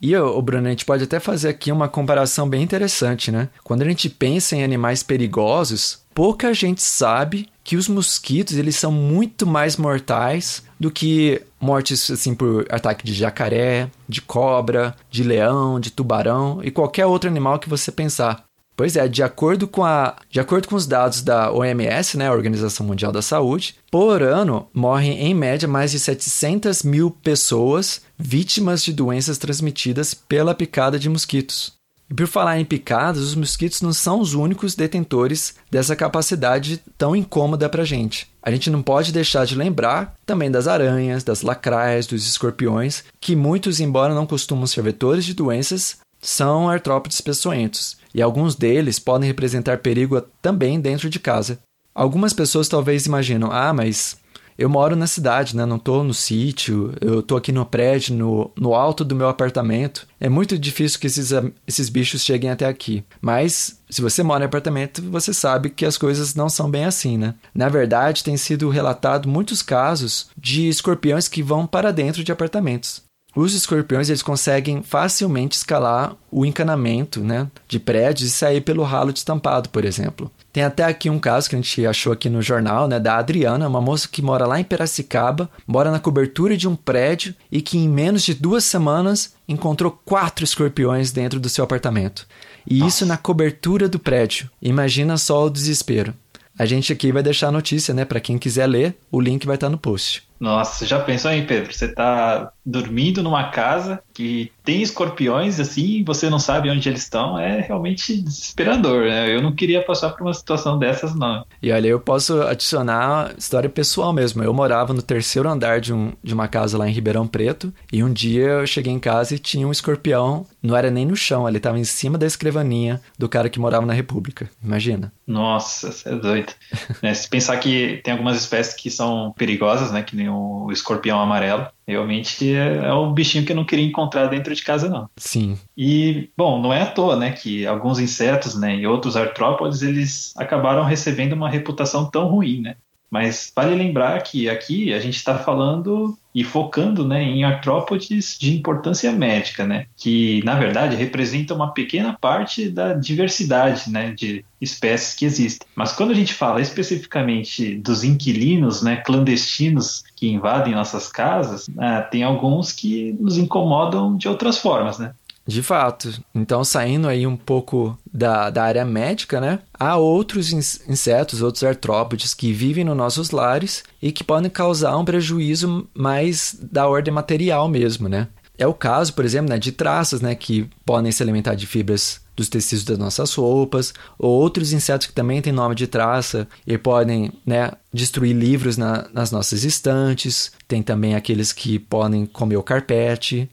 E 0.01 0.17
o 0.17 0.41
Bruno, 0.41 0.69
a 0.69 0.71
gente 0.71 0.85
pode 0.85 1.03
até 1.03 1.19
fazer 1.19 1.49
aqui 1.49 1.73
uma 1.73 1.89
comparação 1.89 2.49
bem 2.49 2.63
interessante, 2.63 3.33
né? 3.33 3.49
Quando 3.65 3.83
a 3.83 3.89
gente 3.89 4.09
pensa 4.09 4.55
em 4.55 4.63
animais 4.63 5.03
perigosos, 5.03 6.05
pouca 6.15 6.55
gente 6.55 6.83
sabe 6.83 7.49
que 7.65 7.77
os 7.77 7.89
mosquitos 7.89 8.57
eles 8.57 8.77
são 8.77 8.93
muito 8.93 9.45
mais 9.45 9.77
mortais 9.77 10.63
do 10.79 10.91
que 10.91 11.43
mortes 11.61 12.11
assim 12.11 12.35
por 12.35 12.67
ataque 12.71 13.05
de 13.05 13.15
jacaré, 13.15 13.91
de 14.09 14.21
cobra, 14.23 14.95
de 15.11 15.23
leão, 15.23 15.81
de 15.81 15.91
tubarão 15.91 16.61
e 16.63 16.71
qualquer 16.71 17.07
outro 17.07 17.29
animal 17.29 17.59
que 17.59 17.69
você 17.69 17.91
pensar. 17.91 18.45
Pois 18.77 18.95
é, 18.95 19.09
de 19.09 19.25
acordo 19.25 19.67
com, 19.67 19.85
a, 19.85 20.15
de 20.31 20.39
acordo 20.39 20.69
com 20.69 20.77
os 20.77 20.87
dados 20.87 21.21
da 21.21 21.53
OMS, 21.53 22.17
né, 22.17 22.29
a 22.29 22.33
Organização 22.33 22.87
Mundial 22.87 23.11
da 23.11 23.21
Saúde, 23.21 23.75
por 23.91 24.23
ano 24.23 24.69
morrem 24.73 25.19
em 25.19 25.35
média 25.35 25.67
mais 25.67 25.91
de 25.91 25.99
700 25.99 26.85
mil 26.85 27.11
pessoas 27.11 28.03
vítimas 28.17 28.85
de 28.85 28.93
doenças 28.93 29.37
transmitidas 29.37 30.15
pela 30.15 30.55
picada 30.55 30.97
de 30.97 31.09
mosquitos. 31.09 31.78
E 32.11 32.15
por 32.15 32.27
falar 32.27 32.59
em 32.59 32.65
picadas, 32.65 33.23
os 33.23 33.35
mosquitos 33.35 33.83
não 33.83 33.93
são 33.93 34.21
os 34.21 34.33
únicos 34.33 34.75
detentores 34.75 35.55
dessa 35.71 35.95
capacidade 35.95 36.83
tão 36.97 37.15
incômoda 37.15 37.69
para 37.69 37.83
a 37.83 37.87
gente. 37.87 38.27
A 38.43 38.51
gente 38.51 38.71
não 38.71 38.83
pode 38.83 39.13
deixar 39.13 39.45
de 39.45 39.55
lembrar 39.55 40.15
também 40.25 40.51
das 40.51 40.67
aranhas, 40.67 41.23
das 41.23 41.43
lacraias, 41.43 42.07
dos 42.07 42.27
escorpiões, 42.27 43.05
que 43.21 43.37
muitos, 43.37 43.79
embora 43.79 44.15
não 44.15 44.27
costumam 44.27 44.67
ser 44.67 44.83
vetores 44.83 45.25
de 45.25 45.35
doenças, 45.35 45.99
são 46.21 46.69
artrópodes 46.69 47.21
peçonhentos 47.21 47.99
e 48.15 48.23
alguns 48.23 48.55
deles 48.55 48.99
podem 48.99 49.29
representar 49.29 49.79
perigo 49.79 50.21
também 50.43 50.81
dentro 50.81 51.09
de 51.11 51.21
casa. 51.21 51.59
Algumas 51.95 52.33
pessoas 52.33 52.69
talvez 52.69 53.07
imaginam: 53.07 53.51
ah, 53.53 53.73
mas 53.73 54.17
eu 54.59 54.69
moro 54.69 54.97
na 54.97 55.07
cidade, 55.07 55.57
né? 55.57 55.65
Não 55.65 55.77
estou 55.77 56.03
no 56.03 56.13
sítio, 56.13 56.93
eu 57.01 57.21
estou 57.21 57.39
aqui 57.39 57.53
no 57.53 57.65
prédio, 57.65 58.17
no, 58.17 58.51
no 58.59 58.75
alto 58.75 59.05
do 59.05 59.15
meu 59.15 59.29
apartamento. 59.29 60.05
É 60.19 60.29
muito 60.29 60.59
difícil 60.59 60.99
que 60.99 61.07
esses, 61.07 61.31
esses 61.65 61.89
bichos 61.89 62.25
cheguem 62.25 62.51
até 62.51 62.67
aqui. 62.67 63.05
Mas 63.21 63.79
se 63.89 64.03
você 64.03 64.21
mora 64.21 64.43
em 64.43 64.47
apartamento, 64.47 65.01
você 65.11 65.33
sabe 65.33 65.71
que 65.71 65.87
as 65.87 65.97
coisas 65.97 66.35
não 66.35 66.49
são 66.49 66.69
bem 66.69 66.85
assim, 66.85 67.17
né? 67.17 67.37
Na 67.55 67.69
verdade, 67.69 68.25
tem 68.25 68.37
sido 68.37 68.69
relatado 68.69 69.29
muitos 69.29 69.63
casos 69.63 70.29
de 70.37 70.69
escorpiões 70.69 71.29
que 71.29 71.41
vão 71.41 71.65
para 71.65 71.93
dentro 71.93 72.25
de 72.25 72.33
apartamentos. 72.33 73.07
Os 73.37 73.55
escorpiões 73.55 74.09
eles 74.09 74.23
conseguem 74.23 74.83
facilmente 74.83 75.57
escalar 75.57 76.17
o 76.29 76.45
encanamento 76.45 77.21
né, 77.21 77.49
de 77.69 77.79
prédios 77.79 78.31
e 78.31 78.33
sair 78.33 78.61
pelo 78.63 78.83
ralo 78.83 79.13
destampado, 79.13 79.69
por 79.69 79.85
exemplo. 79.85 80.29
Tem 80.53 80.65
até 80.65 80.85
aqui 80.85 81.11
um 81.11 81.19
caso 81.19 81.49
que 81.49 81.55
a 81.55 81.59
gente 81.59 81.87
achou 81.87 82.13
aqui 82.13 82.29
no 82.29 82.43
jornal, 82.43 82.89
né, 82.89 82.99
da 82.99 83.17
Adriana, 83.17 83.69
uma 83.69 83.81
moça 83.81 84.09
que 84.09 84.23
mora 84.23 84.47
lá 84.47 84.59
em 84.59 84.65
Piracicaba, 84.65 85.49
mora 85.67 85.91
na 85.91 86.01
cobertura 86.01 86.57
de 86.57 86.67
um 86.67 86.75
prédio 86.75 87.35
e 87.53 87.61
que 87.61 87.79
em 87.79 87.89
menos 87.89 88.23
de 88.23 88.35
duas 88.35 88.65
semanas 88.65 89.35
encontrou 89.47 90.01
quatro 90.05 90.45
escorpiões 90.45 91.13
dentro 91.13 91.39
do 91.39 91.49
seu 91.49 91.65
apartamento. 91.65 92.27
E 92.67 92.79
Nossa. 92.79 92.89
isso 92.89 93.07
na 93.07 93.17
cobertura 93.17 93.89
do 93.89 93.99
prédio. 93.99 94.51
Imagina 94.61 95.17
só 95.17 95.45
o 95.45 95.51
desespero. 95.51 96.15
A 96.59 96.67
gente 96.67 96.93
aqui 96.93 97.13
vai 97.13 97.23
deixar 97.23 97.49
a 97.49 97.53
notícia, 97.53 97.95
né, 97.95 98.05
para 98.05 98.19
quem 98.19 98.37
quiser 98.37 98.67
ler, 98.67 98.99
o 99.13 99.21
link 99.21 99.47
vai 99.47 99.55
estar 99.55 99.69
no 99.69 99.79
post. 99.79 100.27
Nossa, 100.41 100.85
já 100.85 101.01
pensou 101.01 101.31
aí, 101.31 101.47
Pedro? 101.47 101.73
Você 101.73 101.89
tá 101.89 102.53
dormindo 102.65 103.23
numa 103.23 103.51
casa 103.51 104.01
que 104.13 104.51
tem 104.69 104.83
escorpiões 104.83 105.59
assim, 105.59 106.05
você 106.05 106.29
não 106.29 106.39
sabe 106.39 106.69
onde 106.69 106.87
eles 106.87 107.01
estão, 107.01 107.39
é 107.39 107.59
realmente 107.59 108.21
desesperador, 108.21 109.07
né? 109.07 109.35
Eu 109.35 109.41
não 109.41 109.51
queria 109.51 109.83
passar 109.83 110.11
por 110.11 110.21
uma 110.21 110.35
situação 110.35 110.79
dessas, 110.79 111.15
não. 111.15 111.43
E 111.63 111.73
olha, 111.73 111.89
eu 111.89 111.99
posso 111.99 112.43
adicionar 112.43 113.33
história 113.39 113.71
pessoal 113.71 114.13
mesmo. 114.13 114.45
Eu 114.45 114.53
morava 114.53 114.93
no 114.93 115.01
terceiro 115.01 115.49
andar 115.49 115.81
de, 115.81 115.95
um, 115.95 116.13
de 116.23 116.35
uma 116.35 116.49
casa 116.49 116.77
lá 116.77 116.87
em 116.87 116.93
Ribeirão 116.93 117.27
Preto, 117.27 117.73
e 117.91 118.05
um 118.05 118.13
dia 118.13 118.43
eu 118.43 118.67
cheguei 118.67 118.93
em 118.93 118.99
casa 118.99 119.35
e 119.35 119.39
tinha 119.39 119.67
um 119.67 119.73
escorpião, 119.73 120.45
não 120.63 120.77
era 120.77 120.91
nem 120.91 121.07
no 121.07 121.17
chão, 121.17 121.49
ele 121.49 121.57
estava 121.57 121.79
em 121.79 121.85
cima 121.85 122.19
da 122.19 122.27
escrivaninha 122.27 123.01
do 123.19 123.27
cara 123.27 123.49
que 123.49 123.59
morava 123.59 123.87
na 123.87 123.95
República. 123.95 124.51
Imagina. 124.63 125.11
Nossa, 125.27 125.91
você 125.91 126.11
é 126.11 126.15
doido. 126.15 126.53
né? 127.03 127.15
Se 127.15 127.27
pensar 127.27 127.57
que 127.57 128.03
tem 128.05 128.13
algumas 128.13 128.37
espécies 128.37 128.75
que 128.75 128.91
são 128.91 129.33
perigosas, 129.33 129.91
né? 129.91 130.03
Que 130.03 130.15
nem 130.15 130.29
o 130.29 130.71
escorpião 130.71 131.19
amarelo. 131.19 131.69
Realmente 131.89 132.55
é, 132.55 132.77
é 132.85 132.93
o 132.93 133.11
bichinho 133.11 133.47
que 133.47 133.53
eu 133.53 133.57
não 133.57 133.65
queria 133.65 133.87
encontrar 133.87 134.27
dentro 134.27 134.55
de 134.55 134.63
casa, 134.63 134.91
não. 134.91 135.09
Sim. 135.17 135.59
E, 135.75 136.29
bom, 136.37 136.61
não 136.61 136.71
é 136.71 136.83
à 136.83 136.87
toa, 136.87 137.17
né, 137.17 137.33
que 137.33 137.67
alguns 137.67 137.99
insetos, 137.99 138.55
né, 138.55 138.77
e 138.77 138.87
outros 138.87 139.17
artrópodes, 139.17 139.81
eles 139.81 140.35
acabaram 140.37 140.85
recebendo 140.85 141.33
uma 141.33 141.49
reputação 141.49 142.11
tão 142.11 142.29
ruim, 142.29 142.61
né? 142.61 142.77
Mas 143.11 143.53
vale 143.55 143.75
lembrar 143.75 144.23
que 144.23 144.49
aqui 144.49 144.93
a 144.93 145.01
gente 145.01 145.17
está 145.17 145.39
falando 145.39 146.17
e 146.35 146.45
focando 146.45 147.07
né, 147.07 147.23
em 147.23 147.43
artrópodes 147.43 148.37
de 148.39 148.57
importância 148.57 149.11
médica, 149.11 149.67
né, 149.67 149.87
que 149.97 150.43
na 150.45 150.55
verdade 150.55 150.95
representam 150.95 151.57
uma 151.57 151.73
pequena 151.73 152.17
parte 152.21 152.69
da 152.69 152.93
diversidade 152.93 153.91
né, 153.91 154.13
de 154.13 154.45
espécies 154.61 155.15
que 155.15 155.25
existem. 155.25 155.67
Mas 155.75 155.93
quando 155.93 156.11
a 156.11 156.15
gente 156.15 156.35
fala 156.35 156.61
especificamente 156.61 157.75
dos 157.77 158.05
inquilinos 158.05 158.83
né, 158.83 158.97
clandestinos 158.97 160.05
que 160.15 160.29
invadem 160.29 160.75
nossas 160.75 161.09
casas, 161.09 161.67
né, 161.69 162.03
tem 162.11 162.23
alguns 162.23 162.73
que 162.73 163.17
nos 163.19 163.39
incomodam 163.39 164.17
de 164.17 164.29
outras 164.29 164.59
formas. 164.59 164.99
Né? 164.99 165.13
De 165.49 165.63
fato. 165.63 166.13
Então, 166.35 166.63
saindo 166.63 167.09
aí 167.09 167.27
um 167.27 167.35
pouco 167.35 167.99
da, 168.13 168.51
da 168.51 168.65
área 168.65 168.85
médica, 168.85 169.41
né? 169.41 169.61
Há 169.73 169.97
outros 169.97 170.53
insetos, 170.53 171.41
outros 171.41 171.65
artrópodes 171.65 172.35
que 172.35 172.53
vivem 172.53 172.85
nos 172.85 172.95
nossos 172.95 173.31
lares 173.31 173.83
e 174.03 174.13
que 174.13 174.23
podem 174.23 174.51
causar 174.51 174.95
um 174.99 175.07
prejuízo 175.07 175.89
mais 175.95 176.55
da 176.71 176.87
ordem 176.87 177.15
material 177.15 177.67
mesmo, 177.67 178.11
né? 178.11 178.29
É 178.59 178.67
o 178.67 178.75
caso, 178.75 179.15
por 179.15 179.25
exemplo, 179.25 179.49
né, 179.49 179.59
de 179.59 179.73
traças, 179.73 180.21
né, 180.21 180.35
que 180.35 180.69
podem 180.85 181.13
se 181.13 181.23
alimentar 181.23 181.55
de 181.55 181.67
fibras 181.67 182.21
dos 182.37 182.49
tecidos 182.49 182.85
das 182.85 182.99
nossas 182.99 183.33
roupas, 183.35 183.95
ou 184.19 184.31
outros 184.31 184.73
insetos 184.73 185.07
que 185.07 185.13
também 185.13 185.41
têm 185.41 185.53
nome 185.53 185.75
de 185.75 185.87
traça 185.87 186.47
e 186.67 186.77
podem 186.77 187.33
né, 187.47 187.71
destruir 187.93 188.35
livros 188.35 188.77
na, 188.77 189.09
nas 189.15 189.31
nossas 189.31 189.65
estantes. 189.65 190.53
Tem 190.67 190.83
também 190.83 191.15
aqueles 191.15 191.53
que 191.53 191.79
podem 191.79 192.27
comer 192.27 192.57
o 192.57 192.63
carpete. 192.63 193.49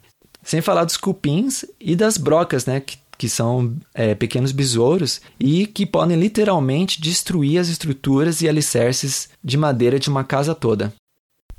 Sem 0.45 0.61
falar 0.61 0.85
dos 0.85 0.95
cupins 0.95 1.65
e 1.81 1.95
das 1.95 2.17
brocas, 2.19 2.67
né? 2.67 2.79
Que, 2.79 2.97
que 3.17 3.27
são 3.27 3.75
é, 3.95 4.13
pequenos 4.13 4.51
besouros 4.51 5.19
e 5.39 5.65
que 5.65 5.87
podem 5.87 6.15
literalmente 6.15 7.01
destruir 7.01 7.57
as 7.57 7.67
estruturas 7.67 8.41
e 8.41 8.47
alicerces 8.47 9.29
de 9.43 9.57
madeira 9.57 9.97
de 9.99 10.07
uma 10.07 10.23
casa 10.23 10.53
toda. 10.53 10.93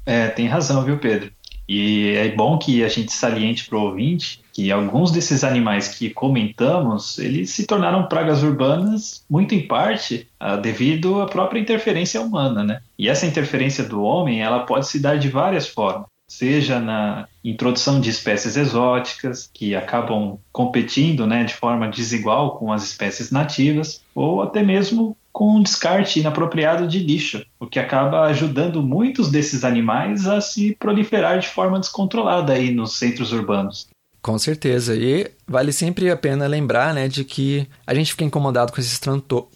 É, 0.06 0.28
tem 0.28 0.46
razão, 0.46 0.84
viu, 0.84 0.98
Pedro? 0.98 1.32
E 1.68 2.10
é 2.10 2.28
bom 2.28 2.56
que 2.58 2.84
a 2.84 2.88
gente 2.88 3.12
saliente 3.12 3.68
para 3.68 3.76
o 3.76 3.82
ouvinte 3.82 4.40
que 4.52 4.70
alguns 4.70 5.10
desses 5.10 5.42
animais 5.42 5.88
que 5.88 6.10
comentamos, 6.10 7.18
eles 7.18 7.50
se 7.50 7.66
tornaram 7.66 8.06
pragas 8.06 8.42
urbanas 8.42 9.24
muito 9.28 9.52
em 9.52 9.66
parte 9.66 10.28
uh, 10.40 10.60
devido 10.60 11.20
à 11.20 11.26
própria 11.26 11.58
interferência 11.58 12.20
humana, 12.20 12.62
né? 12.62 12.80
E 12.96 13.08
essa 13.08 13.26
interferência 13.26 13.82
do 13.82 14.00
homem, 14.02 14.40
ela 14.40 14.60
pode 14.60 14.86
se 14.86 15.00
dar 15.00 15.18
de 15.18 15.28
várias 15.28 15.66
formas 15.66 16.06
seja 16.28 16.80
na 16.80 17.28
introdução 17.44 18.00
de 18.00 18.10
espécies 18.10 18.56
exóticas 18.56 19.48
que 19.52 19.74
acabam 19.74 20.38
competindo 20.52 21.26
né, 21.26 21.44
de 21.44 21.54
forma 21.54 21.88
desigual 21.88 22.58
com 22.58 22.72
as 22.72 22.84
espécies 22.84 23.30
nativas, 23.30 24.02
ou 24.14 24.42
até 24.42 24.62
mesmo 24.62 25.16
com 25.32 25.56
um 25.56 25.62
descarte 25.62 26.18
inapropriado 26.18 26.88
de 26.88 26.98
lixo, 26.98 27.44
o 27.60 27.66
que 27.66 27.78
acaba 27.78 28.22
ajudando 28.22 28.82
muitos 28.82 29.30
desses 29.30 29.64
animais 29.64 30.26
a 30.26 30.40
se 30.40 30.74
proliferar 30.76 31.38
de 31.38 31.48
forma 31.48 31.78
descontrolada 31.78 32.54
aí 32.54 32.70
nos 32.70 32.98
centros 32.98 33.32
urbanos. 33.32 33.86
Com 34.26 34.40
certeza. 34.40 34.96
E 34.96 35.30
vale 35.46 35.72
sempre 35.72 36.10
a 36.10 36.16
pena 36.16 36.48
lembrar, 36.48 36.92
né, 36.92 37.06
de 37.06 37.22
que 37.22 37.64
a 37.86 37.94
gente 37.94 38.10
fica 38.10 38.24
incomodado 38.24 38.72
com 38.72 38.80
esses, 38.80 39.00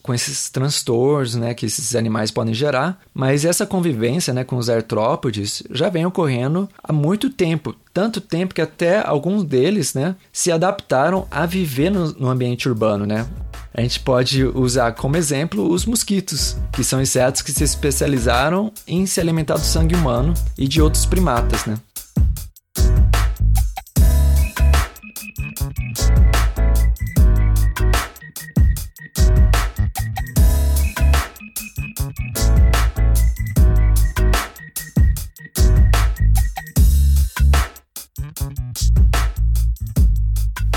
com 0.00 0.14
esses 0.14 0.48
transtornos, 0.48 1.34
né, 1.34 1.54
que 1.54 1.66
esses 1.66 1.96
animais 1.96 2.30
podem 2.30 2.54
gerar, 2.54 3.00
mas 3.12 3.44
essa 3.44 3.66
convivência, 3.66 4.32
né, 4.32 4.44
com 4.44 4.56
os 4.56 4.70
artrópodes 4.70 5.64
já 5.72 5.88
vem 5.88 6.06
ocorrendo 6.06 6.68
há 6.80 6.92
muito 6.92 7.28
tempo. 7.30 7.74
Tanto 7.92 8.20
tempo 8.20 8.54
que 8.54 8.60
até 8.60 9.04
alguns 9.04 9.42
deles, 9.42 9.92
né, 9.92 10.14
se 10.32 10.52
adaptaram 10.52 11.26
a 11.32 11.46
viver 11.46 11.90
no, 11.90 12.12
no 12.12 12.28
ambiente 12.28 12.68
urbano, 12.68 13.04
né? 13.04 13.26
A 13.74 13.80
gente 13.80 13.98
pode 13.98 14.44
usar 14.44 14.92
como 14.92 15.16
exemplo 15.16 15.68
os 15.68 15.84
mosquitos, 15.84 16.56
que 16.72 16.84
são 16.84 17.00
insetos 17.00 17.42
que 17.42 17.50
se 17.50 17.64
especializaram 17.64 18.72
em 18.86 19.04
se 19.04 19.20
alimentar 19.20 19.54
do 19.54 19.64
sangue 19.64 19.96
humano 19.96 20.32
e 20.56 20.68
de 20.68 20.80
outros 20.80 21.06
primatas, 21.06 21.66
né? 21.66 21.76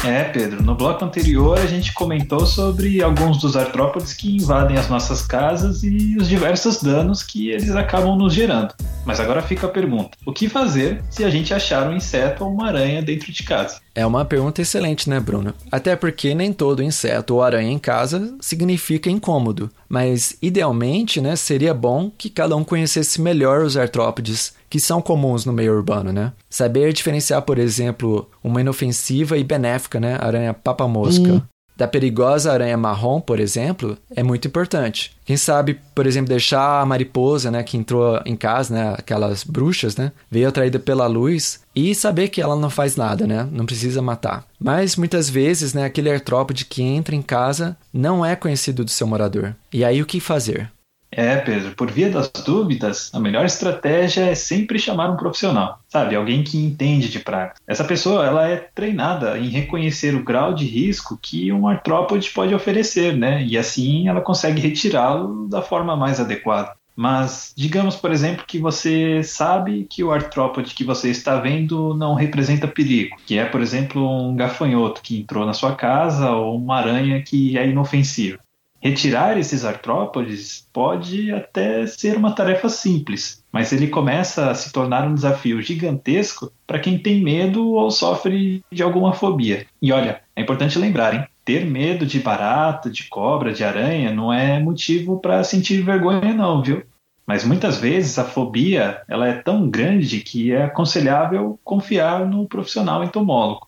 É, 0.03 0.25
Pedro, 0.25 0.61
no 0.61 0.75
bloco 0.75 1.05
anterior 1.05 1.57
a 1.57 1.65
gente 1.65 1.93
comentou 1.93 2.45
sobre 2.45 3.01
alguns 3.01 3.37
dos 3.39 3.55
artrópodes 3.55 4.13
que 4.13 4.35
invadem 4.35 4.77
as 4.77 4.89
nossas 4.89 5.21
casas 5.21 5.81
e 5.81 6.17
os 6.19 6.27
diversos 6.27 6.83
danos 6.83 7.23
que 7.23 7.49
eles 7.49 7.73
acabam 7.73 8.17
nos 8.17 8.33
gerando. 8.33 8.73
Mas 9.05 9.21
agora 9.21 9.41
fica 9.41 9.65
a 9.65 9.69
pergunta: 9.69 10.17
o 10.25 10.33
que 10.33 10.49
fazer 10.49 11.01
se 11.09 11.23
a 11.23 11.29
gente 11.29 11.53
achar 11.53 11.87
um 11.87 11.95
inseto 11.95 12.43
ou 12.43 12.51
uma 12.51 12.67
aranha 12.67 13.01
dentro 13.01 13.31
de 13.31 13.43
casa? 13.43 13.79
É 13.95 14.05
uma 14.05 14.25
pergunta 14.25 14.61
excelente, 14.61 15.09
né, 15.09 15.21
Bruno? 15.21 15.53
Até 15.71 15.95
porque 15.95 16.35
nem 16.35 16.51
todo 16.51 16.83
inseto 16.83 17.35
ou 17.35 17.41
aranha 17.41 17.71
em 17.71 17.79
casa 17.79 18.35
significa 18.41 19.09
incômodo, 19.09 19.69
mas 19.87 20.35
idealmente, 20.41 21.21
né, 21.21 21.35
seria 21.35 21.73
bom 21.73 22.11
que 22.17 22.29
cada 22.29 22.55
um 22.57 22.63
conhecesse 22.63 23.21
melhor 23.21 23.63
os 23.63 23.77
artrópodes 23.77 24.53
que 24.73 24.79
são 24.79 25.03
comuns 25.03 25.45
no 25.45 25.53
meio 25.53 25.71
urbano, 25.71 26.11
né? 26.11 26.33
Saber 26.49 26.91
diferenciar, 26.93 27.43
por 27.43 27.59
exemplo, 27.59 28.27
uma 28.43 28.59
inofensiva 28.59 29.37
e 29.37 29.43
benéfica, 29.43 29.99
né, 29.99 30.17
aranha 30.19 30.51
papa-mosca. 30.51 31.33
Hum 31.33 31.41
da 31.75 31.87
perigosa 31.87 32.53
aranha 32.53 32.77
marrom, 32.77 33.19
por 33.19 33.39
exemplo, 33.39 33.97
é 34.15 34.21
muito 34.21 34.47
importante. 34.47 35.11
Quem 35.25 35.35
sabe, 35.35 35.79
por 35.95 36.05
exemplo, 36.05 36.29
deixar 36.29 36.79
a 36.79 36.85
mariposa, 36.85 37.49
né, 37.49 37.63
que 37.63 37.75
entrou 37.75 38.21
em 38.27 38.35
casa, 38.35 38.75
né, 38.75 38.95
aquelas 38.95 39.43
bruxas, 39.43 39.97
né, 39.97 40.11
veio 40.29 40.47
atraída 40.47 40.77
pela 40.77 41.07
luz 41.07 41.61
e 41.75 41.95
saber 41.95 42.27
que 42.27 42.39
ela 42.39 42.55
não 42.55 42.69
faz 42.69 42.95
nada, 42.95 43.25
né, 43.25 43.49
não 43.51 43.65
precisa 43.65 44.03
matar. 44.03 44.45
Mas 44.59 44.95
muitas 44.95 45.27
vezes, 45.27 45.73
né, 45.73 45.83
aquele 45.85 46.11
artrópode 46.11 46.65
que 46.65 46.83
entra 46.83 47.15
em 47.15 47.23
casa 47.23 47.75
não 47.91 48.23
é 48.23 48.35
conhecido 48.35 48.85
do 48.85 48.91
seu 48.91 49.07
morador. 49.07 49.55
E 49.73 49.83
aí 49.83 49.99
o 49.99 50.05
que 50.05 50.19
fazer? 50.19 50.71
É, 51.15 51.37
Pedro, 51.37 51.75
por 51.75 51.91
via 51.91 52.09
das 52.09 52.29
dúvidas, 52.29 53.11
a 53.13 53.19
melhor 53.19 53.45
estratégia 53.45 54.25
é 54.25 54.35
sempre 54.35 54.79
chamar 54.79 55.09
um 55.09 55.17
profissional, 55.17 55.79
sabe? 55.87 56.15
Alguém 56.15 56.43
que 56.43 56.57
entende 56.57 57.09
de 57.09 57.19
praga. 57.19 57.53
Essa 57.67 57.83
pessoa, 57.83 58.25
ela 58.25 58.47
é 58.47 58.57
treinada 58.57 59.37
em 59.37 59.49
reconhecer 59.49 60.15
o 60.15 60.23
grau 60.23 60.53
de 60.53 60.65
risco 60.65 61.17
que 61.21 61.51
um 61.51 61.67
artrópode 61.67 62.29
pode 62.31 62.53
oferecer, 62.53 63.15
né? 63.15 63.43
E 63.43 63.57
assim 63.57 64.07
ela 64.07 64.21
consegue 64.21 64.61
retirá-lo 64.61 65.47
da 65.47 65.61
forma 65.61 65.95
mais 65.95 66.19
adequada. 66.19 66.73
Mas 66.95 67.53
digamos, 67.55 67.95
por 67.95 68.11
exemplo, 68.11 68.45
que 68.47 68.59
você 68.59 69.23
sabe 69.23 69.87
que 69.89 70.03
o 70.03 70.11
artrópode 70.11 70.75
que 70.75 70.83
você 70.83 71.09
está 71.09 71.39
vendo 71.39 71.93
não 71.95 72.13
representa 72.13 72.67
perigo, 72.67 73.17
que 73.25 73.37
é, 73.37 73.45
por 73.45 73.61
exemplo, 73.61 74.29
um 74.29 74.35
gafanhoto 74.35 75.01
que 75.01 75.19
entrou 75.19 75.45
na 75.45 75.53
sua 75.53 75.75
casa 75.75 76.31
ou 76.31 76.55
uma 76.55 76.77
aranha 76.77 77.21
que 77.21 77.57
é 77.57 77.67
inofensiva. 77.67 78.39
Retirar 78.83 79.37
esses 79.37 79.63
artrópodes 79.63 80.67
pode 80.73 81.31
até 81.31 81.87
ser 81.87 82.17
uma 82.17 82.35
tarefa 82.35 82.67
simples, 82.67 83.41
mas 83.49 83.71
ele 83.71 83.87
começa 83.87 84.51
a 84.51 84.55
se 84.55 84.73
tornar 84.73 85.07
um 85.07 85.15
desafio 85.15 85.61
gigantesco 85.61 86.51
para 86.67 86.79
quem 86.79 86.99
tem 86.99 87.23
medo 87.23 87.65
ou 87.69 87.89
sofre 87.89 88.61
de 88.69 88.83
alguma 88.83 89.13
fobia. 89.13 89.65
E 89.81 89.93
olha, 89.93 90.21
é 90.35 90.41
importante 90.41 90.77
lembrar, 90.77 91.13
hein? 91.13 91.25
Ter 91.45 91.65
medo 91.65 92.05
de 92.05 92.19
barata, 92.19 92.89
de 92.89 93.07
cobra, 93.07 93.53
de 93.53 93.63
aranha 93.63 94.13
não 94.13 94.33
é 94.33 94.59
motivo 94.59 95.17
para 95.17 95.45
sentir 95.45 95.81
vergonha 95.81 96.33
não, 96.33 96.61
viu? 96.61 96.83
Mas 97.25 97.45
muitas 97.45 97.77
vezes 97.77 98.19
a 98.19 98.25
fobia 98.25 99.01
ela 99.07 99.29
é 99.29 99.33
tão 99.33 99.69
grande 99.69 100.19
que 100.19 100.51
é 100.51 100.65
aconselhável 100.65 101.57
confiar 101.63 102.27
no 102.27 102.45
profissional 102.49 103.01
entomólogo. 103.01 103.65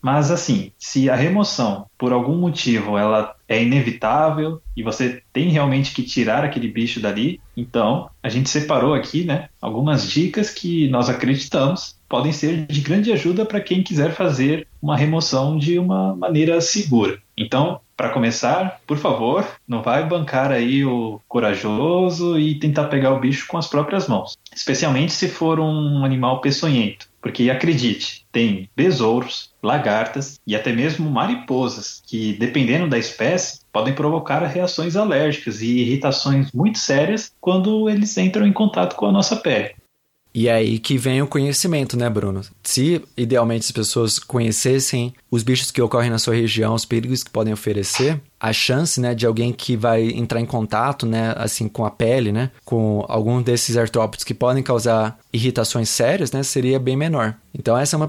Mas 0.00 0.30
assim, 0.30 0.72
se 0.78 1.10
a 1.10 1.16
remoção, 1.16 1.86
por 1.98 2.12
algum 2.12 2.36
motivo, 2.36 2.96
ela 2.96 3.34
é 3.48 3.62
inevitável 3.62 4.60
e 4.76 4.82
você 4.82 5.22
tem 5.32 5.48
realmente 5.48 5.92
que 5.92 6.02
tirar 6.02 6.44
aquele 6.44 6.68
bicho 6.68 7.00
dali, 7.00 7.40
então 7.56 8.08
a 8.22 8.28
gente 8.28 8.48
separou 8.48 8.94
aqui, 8.94 9.24
né, 9.24 9.48
algumas 9.60 10.08
dicas 10.08 10.50
que 10.50 10.88
nós 10.88 11.08
acreditamos 11.08 11.96
podem 12.08 12.32
ser 12.32 12.66
de 12.66 12.80
grande 12.80 13.12
ajuda 13.12 13.44
para 13.44 13.60
quem 13.60 13.82
quiser 13.82 14.14
fazer 14.14 14.66
uma 14.80 14.96
remoção 14.96 15.58
de 15.58 15.78
uma 15.78 16.14
maneira 16.14 16.60
segura. 16.60 17.18
Então, 17.36 17.80
para 17.96 18.10
começar, 18.10 18.80
por 18.86 18.96
favor, 18.96 19.46
não 19.66 19.82
vai 19.82 20.06
bancar 20.06 20.52
aí 20.52 20.84
o 20.84 21.20
corajoso 21.28 22.38
e 22.38 22.54
tentar 22.54 22.84
pegar 22.84 23.12
o 23.12 23.20
bicho 23.20 23.46
com 23.48 23.58
as 23.58 23.66
próprias 23.66 24.06
mãos, 24.06 24.38
especialmente 24.54 25.12
se 25.12 25.28
for 25.28 25.58
um 25.58 26.04
animal 26.04 26.40
peçonhento. 26.40 27.07
Porque 27.20 27.50
acredite, 27.50 28.26
tem 28.30 28.70
besouros, 28.76 29.52
lagartas 29.62 30.40
e 30.46 30.54
até 30.54 30.72
mesmo 30.72 31.10
mariposas 31.10 32.00
que, 32.06 32.34
dependendo 32.34 32.88
da 32.88 32.98
espécie, 32.98 33.60
podem 33.72 33.94
provocar 33.94 34.44
reações 34.46 34.94
alérgicas 34.94 35.60
e 35.60 35.78
irritações 35.78 36.52
muito 36.52 36.78
sérias 36.78 37.32
quando 37.40 37.88
eles 37.90 38.16
entram 38.16 38.46
em 38.46 38.52
contato 38.52 38.94
com 38.94 39.06
a 39.06 39.12
nossa 39.12 39.36
pele. 39.36 39.74
E 40.38 40.46
é 40.46 40.54
aí 40.54 40.78
que 40.78 40.96
vem 40.96 41.20
o 41.20 41.26
conhecimento, 41.26 41.96
né, 41.96 42.08
Bruno? 42.08 42.42
Se 42.62 43.02
idealmente 43.16 43.64
as 43.64 43.72
pessoas 43.72 44.20
conhecessem 44.20 45.12
os 45.28 45.42
bichos 45.42 45.72
que 45.72 45.82
ocorrem 45.82 46.10
na 46.10 46.18
sua 46.20 46.36
região, 46.36 46.74
os 46.74 46.84
perigos 46.84 47.24
que 47.24 47.30
podem 47.30 47.52
oferecer, 47.52 48.20
a 48.38 48.52
chance, 48.52 49.00
né, 49.00 49.16
de 49.16 49.26
alguém 49.26 49.52
que 49.52 49.76
vai 49.76 50.10
entrar 50.10 50.40
em 50.40 50.46
contato, 50.46 51.04
né, 51.06 51.34
assim, 51.36 51.66
com 51.66 51.84
a 51.84 51.90
pele, 51.90 52.30
né, 52.30 52.52
com 52.64 53.04
algum 53.08 53.42
desses 53.42 53.76
artrópodes 53.76 54.24
que 54.24 54.32
podem 54.32 54.62
causar 54.62 55.18
irritações 55.32 55.88
sérias, 55.88 56.30
né, 56.30 56.44
seria 56.44 56.78
bem 56.78 56.96
menor. 56.96 57.34
Então 57.52 57.76
essa 57.76 57.96
é 57.96 57.98
uma 57.98 58.08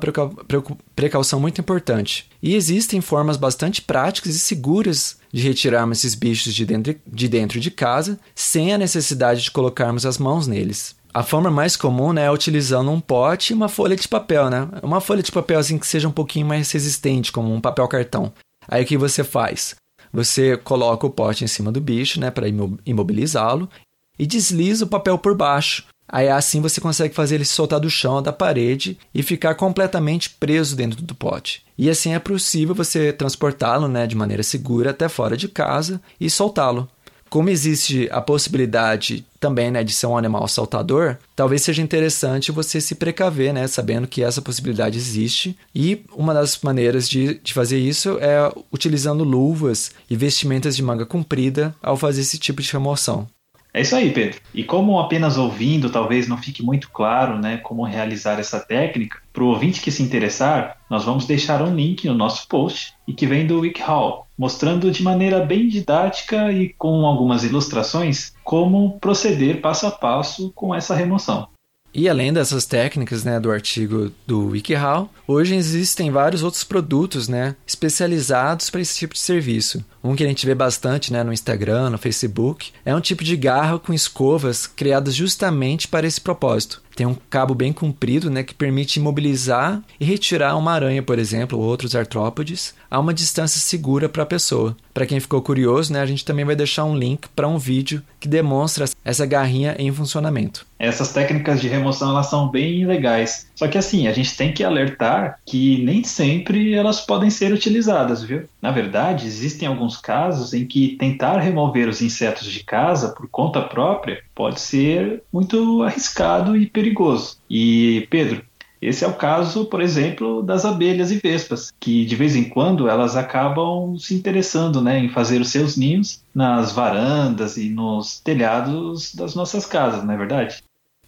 precaução 0.95 1.39
muito 1.39 1.59
importante. 1.59 2.29
E 2.43 2.53
existem 2.53 3.01
formas 3.01 3.37
bastante 3.37 3.81
práticas 3.81 4.35
e 4.35 4.39
seguras 4.39 5.17
de 5.33 5.41
retirarmos 5.41 5.99
esses 5.99 6.13
bichos 6.13 6.53
de 6.53 6.65
dentro 6.65 6.95
de, 7.07 7.27
dentro 7.27 7.59
de 7.59 7.71
casa 7.71 8.19
sem 8.35 8.71
a 8.71 8.77
necessidade 8.77 9.41
de 9.41 9.51
colocarmos 9.51 10.05
as 10.05 10.19
mãos 10.19 10.45
neles. 10.45 10.95
A 11.13 11.23
forma 11.23 11.49
mais 11.49 11.75
comum 11.75 12.13
né, 12.13 12.25
é 12.25 12.31
utilizando 12.31 12.91
um 12.91 12.99
pote 12.99 13.51
e 13.51 13.55
uma 13.55 13.67
folha 13.67 13.95
de 13.95 14.07
papel, 14.07 14.49
né? 14.49 14.67
Uma 14.83 15.01
folha 15.01 15.23
de 15.23 15.31
papel 15.31 15.59
assim 15.59 15.77
que 15.77 15.87
seja 15.87 16.07
um 16.07 16.11
pouquinho 16.11 16.45
mais 16.45 16.71
resistente, 16.71 17.31
como 17.31 17.51
um 17.53 17.59
papel 17.59 17.87
cartão. 17.87 18.31
Aí 18.67 18.83
o 18.83 18.85
que 18.85 18.97
você 18.97 19.23
faz? 19.23 19.75
Você 20.13 20.55
coloca 20.57 21.07
o 21.07 21.09
pote 21.09 21.43
em 21.43 21.47
cima 21.47 21.71
do 21.71 21.81
bicho, 21.81 22.19
né, 22.19 22.29
para 22.29 22.47
imobilizá-lo 22.85 23.69
e 24.17 24.25
desliza 24.25 24.85
o 24.85 24.89
papel 24.89 25.17
por 25.17 25.35
baixo. 25.35 25.85
Aí 26.11 26.27
assim 26.27 26.61
você 26.61 26.81
consegue 26.81 27.13
fazer 27.13 27.35
ele 27.35 27.45
soltar 27.45 27.79
do 27.79 27.89
chão, 27.89 28.21
da 28.21 28.33
parede 28.33 28.97
e 29.13 29.21
ficar 29.21 29.53
completamente 29.55 30.29
preso 30.31 30.75
dentro 30.75 31.01
do 31.01 31.13
pote. 31.13 31.63
E 31.77 31.89
assim 31.89 32.13
é 32.13 32.19
possível 32.19 32.73
você 32.73 33.13
transportá-lo, 33.13 33.87
né, 33.87 34.05
de 34.07 34.15
maneira 34.15 34.43
segura 34.43 34.89
até 34.91 35.07
fora 35.07 35.37
de 35.37 35.47
casa 35.47 36.01
e 36.19 36.29
soltá-lo 36.29 36.89
como 37.29 37.49
existe 37.49 38.09
a 38.11 38.21
possibilidade 38.21 39.25
também 39.39 39.71
né, 39.71 39.83
de 39.83 39.93
ser 39.93 40.07
um 40.07 40.17
animal 40.17 40.47
saltador, 40.47 41.17
talvez 41.35 41.61
seja 41.61 41.81
interessante 41.81 42.51
você 42.51 42.81
se 42.81 42.95
precaver, 42.95 43.53
né, 43.53 43.67
sabendo 43.67 44.07
que 44.07 44.23
essa 44.23 44.41
possibilidade 44.41 44.97
existe. 44.97 45.57
E 45.73 46.03
uma 46.13 46.33
das 46.33 46.59
maneiras 46.61 47.07
de, 47.07 47.35
de 47.35 47.53
fazer 47.53 47.79
isso 47.79 48.17
é 48.19 48.51
utilizando 48.71 49.23
luvas 49.23 49.91
e 50.09 50.15
vestimentas 50.15 50.75
de 50.75 50.83
manga 50.83 51.05
comprida 51.05 51.73
ao 51.81 51.95
fazer 51.95 52.21
esse 52.21 52.37
tipo 52.37 52.61
de 52.61 52.71
remoção. 52.71 53.27
É 53.71 53.81
isso 53.81 53.95
aí, 53.95 54.11
Pedro. 54.11 54.39
E 54.53 54.63
como 54.63 54.99
apenas 54.99 55.37
ouvindo 55.37 55.89
talvez 55.89 56.27
não 56.27 56.37
fique 56.37 56.63
muito 56.63 56.89
claro 56.89 57.37
né, 57.37 57.57
como 57.57 57.83
realizar 57.83 58.39
essa 58.39 58.59
técnica, 58.59 59.21
para 59.31 59.43
o 59.43 59.47
ouvinte 59.47 59.79
que 59.79 59.91
se 59.91 60.01
interessar, 60.01 60.77
nós 60.89 61.03
vamos 61.03 61.25
deixar 61.25 61.61
um 61.61 61.75
link 61.75 62.07
no 62.07 62.15
nosso 62.15 62.47
post 62.47 62.93
e 63.07 63.13
que 63.13 63.27
vem 63.27 63.45
do 63.45 63.59
WikiHow, 63.59 64.25
mostrando 64.37 64.89
de 64.89 65.03
maneira 65.03 65.45
bem 65.45 65.67
didática 65.67 66.51
e 66.51 66.69
com 66.69 67.05
algumas 67.05 67.43
ilustrações 67.43 68.33
como 68.43 68.99
proceder 68.99 69.61
passo 69.61 69.85
a 69.85 69.91
passo 69.91 70.51
com 70.55 70.73
essa 70.73 70.95
remoção. 70.95 71.47
E 71.93 72.07
além 72.07 72.31
dessas 72.31 72.65
técnicas 72.65 73.23
né, 73.23 73.39
do 73.39 73.51
artigo 73.51 74.11
do 74.25 74.47
WikiHow, 74.49 75.09
hoje 75.27 75.55
existem 75.55 76.11
vários 76.11 76.43
outros 76.43 76.63
produtos 76.63 77.27
né, 77.27 77.55
especializados 77.65 78.69
para 78.69 78.81
esse 78.81 78.97
tipo 78.97 79.13
de 79.13 79.19
serviço. 79.19 79.83
Um 80.03 80.15
que 80.15 80.23
a 80.23 80.27
gente 80.27 80.45
vê 80.45 80.53
bastante 80.53 81.11
né, 81.11 81.23
no 81.23 81.33
Instagram, 81.33 81.89
no 81.89 81.97
Facebook, 81.97 82.71
é 82.85 82.95
um 82.95 83.01
tipo 83.01 83.23
de 83.23 83.35
garra 83.35 83.79
com 83.79 83.93
escovas 83.93 84.67
criadas 84.67 85.15
justamente 85.15 85.87
para 85.87 86.07
esse 86.07 86.21
propósito. 86.21 86.81
Tem 86.99 87.07
um 87.07 87.15
cabo 87.29 87.55
bem 87.55 87.71
comprido, 87.71 88.29
né, 88.29 88.43
que 88.43 88.53
permite 88.53 88.99
imobilizar 88.99 89.81
e 89.97 90.03
retirar 90.03 90.57
uma 90.57 90.73
aranha, 90.73 91.01
por 91.01 91.17
exemplo, 91.17 91.57
ou 91.57 91.63
outros 91.63 91.95
artrópodes, 91.95 92.75
a 92.91 92.99
uma 92.99 93.13
distância 93.13 93.57
segura 93.57 94.09
para 94.09 94.23
a 94.23 94.25
pessoa. 94.25 94.75
Para 94.93 95.05
quem 95.05 95.17
ficou 95.17 95.41
curioso, 95.41 95.93
né, 95.93 96.01
a 96.01 96.05
gente 96.05 96.25
também 96.25 96.43
vai 96.43 96.57
deixar 96.57 96.83
um 96.83 96.97
link 96.97 97.29
para 97.33 97.47
um 97.47 97.57
vídeo 97.57 98.03
que 98.19 98.27
demonstra 98.27 98.83
essa 99.05 99.25
garrinha 99.25 99.77
em 99.79 99.89
funcionamento. 99.93 100.67
Essas 100.77 101.13
técnicas 101.13 101.61
de 101.61 101.69
remoção 101.69 102.09
elas 102.09 102.29
são 102.29 102.49
bem 102.49 102.85
legais. 102.85 103.47
Só 103.59 103.67
que 103.67 103.77
assim, 103.77 104.07
a 104.07 104.13
gente 104.13 104.37
tem 104.37 104.53
que 104.53 104.63
alertar 104.63 105.41
que 105.45 105.83
nem 105.83 106.01
sempre 106.01 106.73
elas 106.73 107.01
podem 107.01 107.29
ser 107.29 107.51
utilizadas, 107.51 108.23
viu? 108.23 108.47
Na 108.61 108.71
verdade, 108.71 109.27
existem 109.27 109.67
alguns 109.67 109.97
casos 109.97 110.53
em 110.53 110.65
que 110.65 110.95
tentar 110.95 111.39
remover 111.39 111.89
os 111.89 112.01
insetos 112.01 112.49
de 112.49 112.63
casa 112.63 113.09
por 113.09 113.27
conta 113.27 113.61
própria 113.61 114.23
pode 114.33 114.61
ser 114.61 115.23
muito 115.29 115.83
arriscado 115.83 116.55
e 116.55 116.67
perigoso. 116.67 117.35
E 117.49 118.07
Pedro, 118.09 118.45
esse 118.81 119.03
é 119.03 119.07
o 119.09 119.15
caso, 119.15 119.65
por 119.65 119.81
exemplo, 119.81 120.41
das 120.41 120.63
abelhas 120.63 121.11
e 121.11 121.17
vespas, 121.17 121.73
que 121.81 122.05
de 122.05 122.15
vez 122.15 122.37
em 122.37 122.45
quando 122.45 122.87
elas 122.87 123.17
acabam 123.17 123.99
se 123.99 124.15
interessando 124.15 124.81
né, 124.81 124.99
em 124.99 125.09
fazer 125.09 125.41
os 125.41 125.49
seus 125.49 125.75
ninhos 125.75 126.23
nas 126.33 126.71
varandas 126.71 127.57
e 127.57 127.69
nos 127.69 128.21
telhados 128.21 129.13
das 129.13 129.35
nossas 129.35 129.65
casas, 129.65 130.05
não 130.05 130.13
é 130.13 130.17
verdade? 130.17 130.63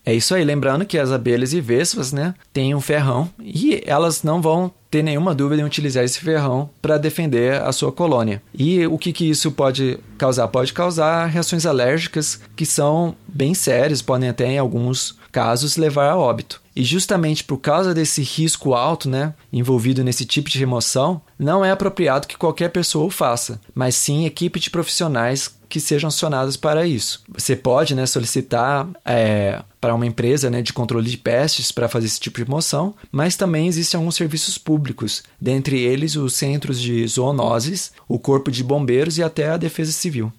É 0.05 0.13
isso 0.13 0.33
aí, 0.33 0.43
lembrando 0.43 0.85
que 0.85 0.97
as 0.97 1.11
abelhas 1.11 1.53
e 1.53 1.61
vespas, 1.61 2.11
né, 2.11 2.33
têm 2.51 2.73
um 2.73 2.81
ferrão 2.81 3.29
e 3.39 3.83
elas 3.85 4.23
não 4.23 4.41
vão 4.41 4.71
ter 4.89 5.03
nenhuma 5.03 5.33
dúvida 5.33 5.61
em 5.61 5.65
utilizar 5.65 6.03
esse 6.03 6.19
ferrão 6.19 6.69
para 6.81 6.97
defender 6.97 7.61
a 7.61 7.71
sua 7.71 7.91
colônia. 7.91 8.41
E 8.53 8.85
o 8.87 8.97
que, 8.97 9.13
que 9.13 9.29
isso 9.29 9.51
pode 9.51 9.99
causar? 10.17 10.47
Pode 10.49 10.73
causar 10.73 11.27
reações 11.27 11.65
alérgicas 11.65 12.41
que 12.55 12.65
são 12.65 13.15
bem 13.27 13.53
sérias, 13.53 14.01
podem 14.01 14.27
até 14.27 14.47
em 14.47 14.57
alguns 14.57 15.17
casos 15.31 15.77
levar 15.77 16.09
a 16.09 16.17
óbito. 16.17 16.61
E 16.75 16.83
justamente 16.83 17.43
por 17.43 17.57
causa 17.57 17.93
desse 17.93 18.21
risco 18.21 18.73
alto, 18.73 19.09
né, 19.09 19.33
envolvido 19.51 20.03
nesse 20.03 20.25
tipo 20.25 20.49
de 20.49 20.59
remoção, 20.59 21.21
não 21.39 21.63
é 21.63 21.71
apropriado 21.71 22.27
que 22.27 22.37
qualquer 22.37 22.69
pessoa 22.69 23.05
o 23.05 23.09
faça, 23.09 23.61
mas 23.73 23.95
sim 23.95 24.25
equipe 24.25 24.59
de 24.59 24.69
profissionais 24.69 25.55
que 25.71 25.79
sejam 25.79 26.09
acionadas 26.09 26.57
para 26.57 26.85
isso. 26.85 27.23
Você 27.29 27.55
pode 27.55 27.95
né, 27.95 28.05
solicitar 28.05 28.87
é, 29.05 29.63
para 29.79 29.95
uma 29.95 30.05
empresa 30.05 30.49
né, 30.49 30.61
de 30.61 30.73
controle 30.73 31.09
de 31.09 31.17
pestes 31.17 31.71
para 31.71 31.87
fazer 31.87 32.07
esse 32.07 32.19
tipo 32.19 32.37
de 32.37 32.43
remoção, 32.43 32.93
mas 33.11 33.37
também 33.37 33.67
existem 33.67 33.97
alguns 33.97 34.15
serviços 34.15 34.57
públicos, 34.57 35.23
dentre 35.39 35.79
eles 35.79 36.17
os 36.17 36.35
centros 36.35 36.79
de 36.79 37.07
zoonoses, 37.07 37.93
o 38.07 38.19
Corpo 38.19 38.51
de 38.51 38.63
Bombeiros 38.63 39.17
e 39.17 39.23
até 39.23 39.49
a 39.49 39.57
Defesa 39.57 39.93
Civil. 39.93 40.31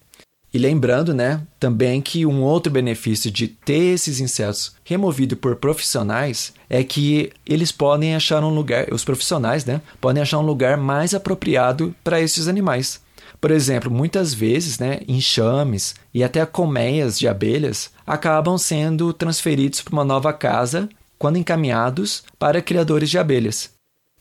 E 0.55 0.59
lembrando, 0.59 1.15
né, 1.15 1.41
também 1.59 2.03
que 2.03 2.27
um 2.27 2.43
outro 2.43 2.71
benefício 2.71 3.31
de 3.31 3.49
ter 3.49 3.95
esses 3.95 4.21
insetos 4.21 4.73
removidos 4.85 5.39
por 5.39 5.57
profissionais 5.57 6.53
é 6.69 6.85
que 6.85 7.33
eles 7.47 7.73
podem 7.73 8.15
achar 8.15 8.45
um 8.45 8.51
lugar, 8.51 8.93
os 8.93 9.03
profissionais, 9.03 9.65
né, 9.65 9.81
podem 9.99 10.23
achar 10.23 10.39
um 10.39 10.47
lugar 10.47 10.77
mais 10.77 11.15
apropriado 11.15 11.95
para 12.05 12.21
esses 12.21 12.49
animais. 12.49 13.01
Por 13.43 13.51
exemplo, 13.51 13.91
muitas 13.91 14.33
vezes, 14.33 14.79
né, 14.79 15.01
enxames 15.09 15.97
e 16.15 16.23
até 16.23 16.47
colmeias 16.47 17.19
de 17.19 17.27
abelhas 17.27 17.93
acabam 18.07 18.57
sendo 18.57 19.13
transferidos 19.13 19.83
para 19.83 19.93
uma 19.93 20.05
nova 20.05 20.33
casa 20.33 20.89
quando 21.19 21.39
encaminhados 21.39 22.23
para 22.39 22.63
criadores 22.63 23.11
de 23.11 23.19
abelhas. 23.19 23.75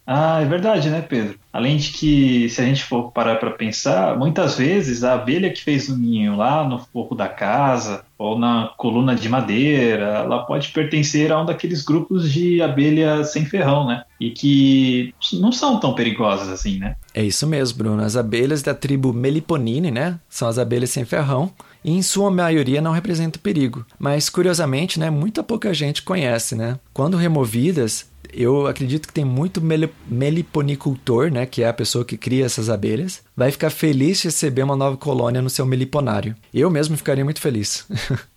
Ah, 0.08 0.42
é 0.42 0.46
verdade, 0.46 0.90
né, 0.90 1.04
Pedro? 1.04 1.40
Além 1.54 1.78
de 1.78 1.92
que, 1.92 2.50
se 2.50 2.62
a 2.62 2.66
gente 2.66 2.84
for 2.84 3.12
parar 3.12 3.36
para 3.36 3.52
pensar, 3.52 4.18
muitas 4.18 4.58
vezes 4.58 5.04
a 5.04 5.14
abelha 5.14 5.54
que 5.54 5.64
fez 5.64 5.88
o 5.88 5.96
ninho 5.96 6.36
lá 6.36 6.68
no 6.68 6.80
forro 6.80 7.16
da 7.16 7.30
casa 7.30 8.04
ou 8.22 8.38
na 8.38 8.72
coluna 8.78 9.16
de 9.16 9.28
madeira, 9.28 10.06
ela 10.20 10.44
pode 10.44 10.70
pertencer 10.70 11.32
a 11.32 11.42
um 11.42 11.46
daqueles 11.46 11.82
grupos 11.82 12.32
de 12.32 12.62
abelhas 12.62 13.34
sem 13.34 13.46
ferrão, 13.46 13.88
né? 13.88 14.04
E 14.20 14.30
que 14.30 15.12
não 15.34 15.52
são 15.52 15.80
tão 15.80 15.96
perigosas 15.96 16.48
assim, 16.48 16.78
né? 16.78 16.96
É 17.16 17.24
isso 17.24 17.48
mesmo, 17.48 17.80
Bruno. 17.80 18.04
As 18.04 18.16
abelhas 18.16 18.62
da 18.62 18.76
tribo 18.76 19.12
Meliponine, 19.12 19.90
né? 19.90 20.20
São 20.30 20.48
as 20.48 20.60
abelhas 20.60 20.92
sem 20.92 21.04
ferrão 21.04 21.52
e 21.84 21.92
em 21.92 22.04
sua 22.04 22.30
maioria 22.30 22.80
não 22.80 22.92
representam 22.92 23.42
perigo. 23.42 23.84
Mas 23.98 24.30
curiosamente, 24.30 25.00
né, 25.00 25.10
muita 25.10 25.42
pouca 25.42 25.74
gente 25.74 26.04
conhece, 26.04 26.56
né? 26.56 26.78
Quando 26.94 27.18
removidas, 27.18 28.11
eu 28.34 28.68
acredito 28.68 29.08
que 29.08 29.14
tem 29.14 29.26
muito 29.26 29.62
meliponicultor, 30.08 31.32
né, 31.32 31.46
que 31.46 31.64
é 31.64 31.68
a 31.68 31.74
pessoa 31.74 32.06
que 32.06 32.18
cria 32.18 32.46
essas 32.46 32.70
abelhas, 32.70 33.22
vai 33.36 33.52
ficar 33.52 33.70
feliz 33.70 34.22
de 34.22 34.28
receber 34.28 34.64
uma 34.64 34.76
nova 34.76 34.98
colônia 34.98 35.42
no 35.42 35.50
seu 35.50 35.66
meliponário. 35.66 36.36
Eu 36.54 36.70
mesmo 36.70 36.98
ficaria 36.98 37.24
muito 37.24 37.42
feliz. 37.42 37.88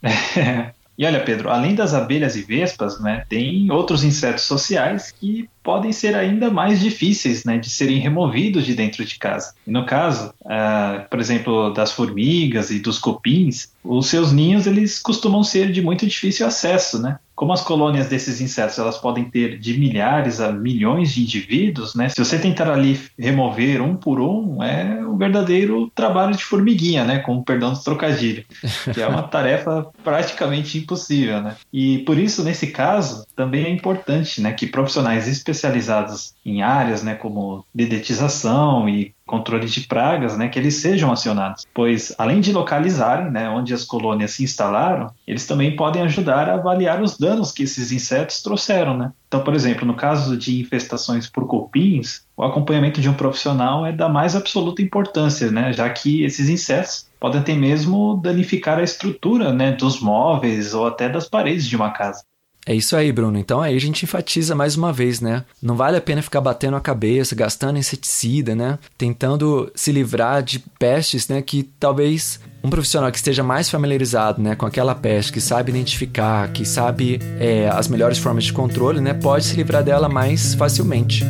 E 0.96 1.04
olha, 1.04 1.20
Pedro, 1.24 1.50
além 1.50 1.74
das 1.74 1.92
abelhas 1.92 2.36
e 2.36 2.42
vespas, 2.42 3.00
né, 3.00 3.24
tem 3.28 3.70
outros 3.70 4.04
insetos 4.04 4.44
sociais 4.44 5.10
que 5.10 5.48
podem 5.62 5.90
ser 5.92 6.14
ainda 6.14 6.50
mais 6.50 6.78
difíceis 6.78 7.44
né, 7.44 7.58
de 7.58 7.68
serem 7.68 7.98
removidos 7.98 8.64
de 8.64 8.74
dentro 8.74 9.04
de 9.04 9.18
casa. 9.18 9.54
E 9.66 9.72
no 9.72 9.84
caso, 9.84 10.32
uh, 10.42 11.08
por 11.10 11.18
exemplo, 11.18 11.70
das 11.70 11.90
formigas 11.90 12.70
e 12.70 12.78
dos 12.78 12.98
cupins, 12.98 13.70
os 13.82 14.06
seus 14.06 14.30
ninhos 14.30 14.66
eles 14.68 15.00
costumam 15.00 15.42
ser 15.42 15.72
de 15.72 15.82
muito 15.82 16.06
difícil 16.06 16.46
acesso, 16.46 17.02
né? 17.02 17.18
Como 17.34 17.52
as 17.52 17.62
colônias 17.62 18.08
desses 18.08 18.40
insetos 18.40 18.78
elas 18.78 18.98
podem 18.98 19.24
ter 19.24 19.58
de 19.58 19.78
milhares 19.78 20.40
a 20.40 20.52
milhões 20.52 21.12
de 21.12 21.22
indivíduos, 21.22 21.94
né? 21.94 22.08
Se 22.08 22.24
você 22.24 22.38
tentar 22.38 22.70
ali 22.70 23.00
remover 23.18 23.82
um 23.82 23.96
por 23.96 24.20
um, 24.20 24.62
é 24.62 25.00
um 25.04 25.16
verdadeiro 25.16 25.90
trabalho 25.94 26.36
de 26.36 26.44
formiguinha, 26.44 27.04
né? 27.04 27.18
Com 27.18 27.36
o 27.36 27.44
perdão 27.44 27.72
do 27.72 27.82
trocadilho, 27.82 28.44
que 28.92 29.00
é 29.00 29.06
uma 29.06 29.22
tarefa 29.28 29.86
praticamente 30.02 30.78
impossível, 30.78 31.40
né? 31.40 31.56
E 31.72 31.98
por 31.98 32.18
isso, 32.18 32.44
nesse 32.44 32.68
caso, 32.68 33.26
também 33.34 33.64
é 33.64 33.70
importante, 33.70 34.40
né, 34.40 34.52
que 34.52 34.66
profissionais 34.66 35.28
especializados 35.28 36.34
em 36.44 36.62
áreas, 36.62 37.02
né, 37.02 37.14
como 37.14 37.64
dedetização 37.74 38.88
e 38.88 39.14
controle 39.26 39.66
de 39.66 39.80
pragas, 39.82 40.36
né, 40.36 40.48
que 40.48 40.58
eles 40.58 40.76
sejam 40.76 41.10
acionados, 41.10 41.64
pois 41.72 42.14
além 42.18 42.40
de 42.40 42.52
localizarem, 42.52 43.30
né, 43.30 43.48
onde 43.48 43.72
as 43.72 43.84
colônias 43.84 44.32
se 44.32 44.44
instalaram, 44.44 45.10
eles 45.26 45.46
também 45.46 45.74
podem 45.76 46.02
ajudar 46.02 46.48
a 46.48 46.54
avaliar 46.54 47.02
os 47.02 47.16
danos 47.16 47.50
que 47.50 47.62
esses 47.62 47.90
insetos 47.90 48.42
trouxeram, 48.42 48.96
né. 48.96 49.12
Então, 49.26 49.42
por 49.42 49.54
exemplo, 49.54 49.86
no 49.86 49.96
caso 49.96 50.36
de 50.36 50.60
infestações 50.60 51.28
por 51.28 51.46
cupins, 51.46 52.24
o 52.36 52.44
acompanhamento 52.44 53.00
de 53.00 53.08
um 53.08 53.14
profissional 53.14 53.86
é 53.86 53.92
da 53.92 54.08
mais 54.08 54.36
absoluta 54.36 54.82
importância, 54.82 55.50
né, 55.50 55.72
já 55.72 55.88
que 55.90 56.22
esses 56.22 56.48
insetos 56.48 57.08
podem 57.18 57.40
até 57.40 57.54
mesmo 57.54 58.20
danificar 58.22 58.78
a 58.78 58.82
estrutura, 58.82 59.52
né, 59.52 59.72
dos 59.72 60.00
móveis 60.00 60.74
ou 60.74 60.86
até 60.86 61.08
das 61.08 61.28
paredes 61.28 61.66
de 61.66 61.76
uma 61.76 61.90
casa. 61.90 62.22
É 62.66 62.74
isso 62.74 62.96
aí, 62.96 63.12
Bruno. 63.12 63.38
Então 63.38 63.60
aí 63.60 63.76
a 63.76 63.80
gente 63.80 64.04
enfatiza 64.04 64.54
mais 64.54 64.76
uma 64.76 64.92
vez, 64.92 65.20
né? 65.20 65.44
Não 65.62 65.76
vale 65.76 65.96
a 65.96 66.00
pena 66.00 66.22
ficar 66.22 66.40
batendo 66.40 66.76
a 66.76 66.80
cabeça, 66.80 67.34
gastando 67.34 67.78
inseticida, 67.78 68.54
né? 68.54 68.78
Tentando 68.96 69.70
se 69.74 69.92
livrar 69.92 70.42
de 70.42 70.58
pestes, 70.78 71.28
né? 71.28 71.42
Que 71.42 71.62
talvez 71.78 72.40
um 72.62 72.70
profissional 72.70 73.10
que 73.10 73.18
esteja 73.18 73.42
mais 73.42 73.68
familiarizado 73.68 74.40
né, 74.40 74.54
com 74.54 74.64
aquela 74.64 74.94
peste, 74.94 75.30
que 75.30 75.40
sabe 75.40 75.70
identificar, 75.70 76.50
que 76.50 76.64
sabe 76.64 77.20
é, 77.38 77.68
as 77.68 77.88
melhores 77.88 78.16
formas 78.16 78.44
de 78.44 78.54
controle, 78.54 79.02
né, 79.02 79.12
pode 79.12 79.44
se 79.44 79.54
livrar 79.54 79.84
dela 79.84 80.08
mais 80.08 80.54
facilmente. 80.54 81.22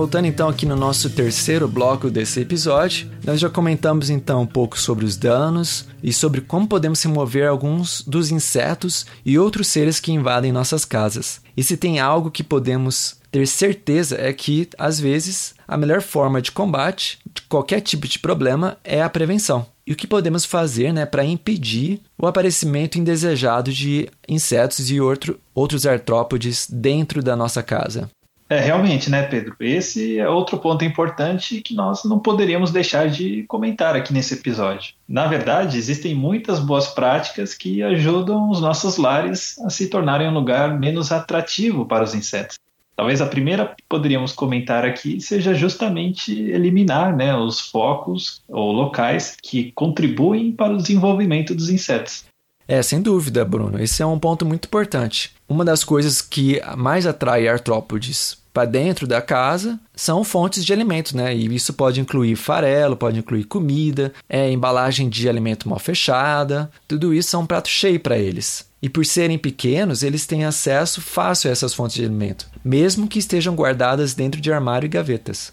Voltando 0.00 0.24
então 0.24 0.48
aqui 0.48 0.64
no 0.64 0.76
nosso 0.76 1.10
terceiro 1.10 1.68
bloco 1.68 2.08
desse 2.08 2.40
episódio, 2.40 3.10
nós 3.22 3.38
já 3.38 3.50
comentamos 3.50 4.08
então 4.08 4.40
um 4.40 4.46
pouco 4.46 4.80
sobre 4.80 5.04
os 5.04 5.14
danos 5.14 5.84
e 6.02 6.10
sobre 6.10 6.40
como 6.40 6.66
podemos 6.66 7.02
remover 7.02 7.46
alguns 7.46 8.00
dos 8.00 8.30
insetos 8.30 9.04
e 9.26 9.38
outros 9.38 9.66
seres 9.66 10.00
que 10.00 10.10
invadem 10.10 10.52
nossas 10.52 10.86
casas. 10.86 11.42
E 11.54 11.62
se 11.62 11.76
tem 11.76 12.00
algo 12.00 12.30
que 12.30 12.42
podemos 12.42 13.18
ter 13.30 13.46
certeza 13.46 14.16
é 14.18 14.32
que, 14.32 14.70
às 14.78 14.98
vezes, 14.98 15.54
a 15.68 15.76
melhor 15.76 16.00
forma 16.00 16.40
de 16.40 16.50
combate 16.50 17.18
de 17.34 17.42
qualquer 17.42 17.82
tipo 17.82 18.08
de 18.08 18.18
problema 18.18 18.78
é 18.82 19.02
a 19.02 19.10
prevenção. 19.10 19.66
E 19.86 19.92
o 19.92 19.96
que 19.96 20.06
podemos 20.06 20.46
fazer 20.46 20.94
né, 20.94 21.04
para 21.04 21.26
impedir 21.26 22.00
o 22.16 22.26
aparecimento 22.26 22.98
indesejado 22.98 23.70
de 23.70 24.08
insetos 24.26 24.90
e 24.90 24.98
outro, 24.98 25.38
outros 25.54 25.84
artrópodes 25.84 26.66
dentro 26.70 27.22
da 27.22 27.36
nossa 27.36 27.62
casa? 27.62 28.08
É, 28.50 28.58
realmente, 28.58 29.08
né, 29.08 29.22
Pedro? 29.22 29.54
Esse 29.60 30.18
é 30.18 30.28
outro 30.28 30.58
ponto 30.58 30.84
importante 30.84 31.60
que 31.60 31.72
nós 31.72 32.02
não 32.02 32.18
poderíamos 32.18 32.72
deixar 32.72 33.08
de 33.08 33.44
comentar 33.44 33.94
aqui 33.94 34.12
nesse 34.12 34.34
episódio. 34.34 34.94
Na 35.08 35.28
verdade, 35.28 35.78
existem 35.78 36.16
muitas 36.16 36.58
boas 36.58 36.88
práticas 36.88 37.54
que 37.54 37.80
ajudam 37.80 38.50
os 38.50 38.60
nossos 38.60 38.96
lares 38.96 39.56
a 39.60 39.70
se 39.70 39.86
tornarem 39.86 40.26
um 40.26 40.34
lugar 40.34 40.76
menos 40.76 41.12
atrativo 41.12 41.86
para 41.86 42.02
os 42.02 42.12
insetos. 42.12 42.58
Talvez 42.96 43.20
a 43.20 43.26
primeira 43.26 43.66
que 43.66 43.84
poderíamos 43.88 44.32
comentar 44.32 44.84
aqui 44.84 45.20
seja 45.20 45.54
justamente 45.54 46.32
eliminar 46.32 47.14
né, 47.14 47.32
os 47.36 47.60
focos 47.60 48.42
ou 48.48 48.72
locais 48.72 49.36
que 49.40 49.70
contribuem 49.72 50.50
para 50.50 50.72
o 50.72 50.76
desenvolvimento 50.76 51.54
dos 51.54 51.70
insetos. 51.70 52.24
É, 52.66 52.82
sem 52.82 53.00
dúvida, 53.00 53.44
Bruno. 53.44 53.80
Esse 53.80 54.02
é 54.02 54.06
um 54.06 54.18
ponto 54.18 54.44
muito 54.44 54.66
importante. 54.66 55.32
Uma 55.48 55.64
das 55.64 55.84
coisas 55.84 56.20
que 56.20 56.60
mais 56.76 57.06
atrai 57.06 57.46
artrópodes 57.46 58.39
para 58.52 58.64
dentro 58.64 59.06
da 59.06 59.22
casa 59.22 59.78
são 59.94 60.24
fontes 60.24 60.64
de 60.64 60.72
alimento, 60.72 61.16
né? 61.16 61.34
E 61.34 61.54
isso 61.54 61.72
pode 61.72 62.00
incluir 62.00 62.36
farelo, 62.36 62.96
pode 62.96 63.18
incluir 63.18 63.44
comida, 63.44 64.12
é, 64.28 64.50
embalagem 64.50 65.08
de 65.08 65.28
alimento 65.28 65.68
mal 65.68 65.78
fechada, 65.78 66.70
tudo 66.88 67.14
isso 67.14 67.36
é 67.36 67.38
um 67.38 67.46
prato 67.46 67.68
cheio 67.68 68.00
para 68.00 68.18
eles. 68.18 68.68
E 68.82 68.88
por 68.88 69.04
serem 69.04 69.38
pequenos, 69.38 70.02
eles 70.02 70.26
têm 70.26 70.44
acesso 70.44 71.00
fácil 71.02 71.50
a 71.50 71.52
essas 71.52 71.74
fontes 71.74 71.96
de 71.96 72.04
alimento, 72.04 72.46
mesmo 72.64 73.06
que 73.06 73.18
estejam 73.18 73.54
guardadas 73.54 74.14
dentro 74.14 74.40
de 74.40 74.52
armário 74.52 74.86
e 74.86 74.88
gavetas. 74.88 75.52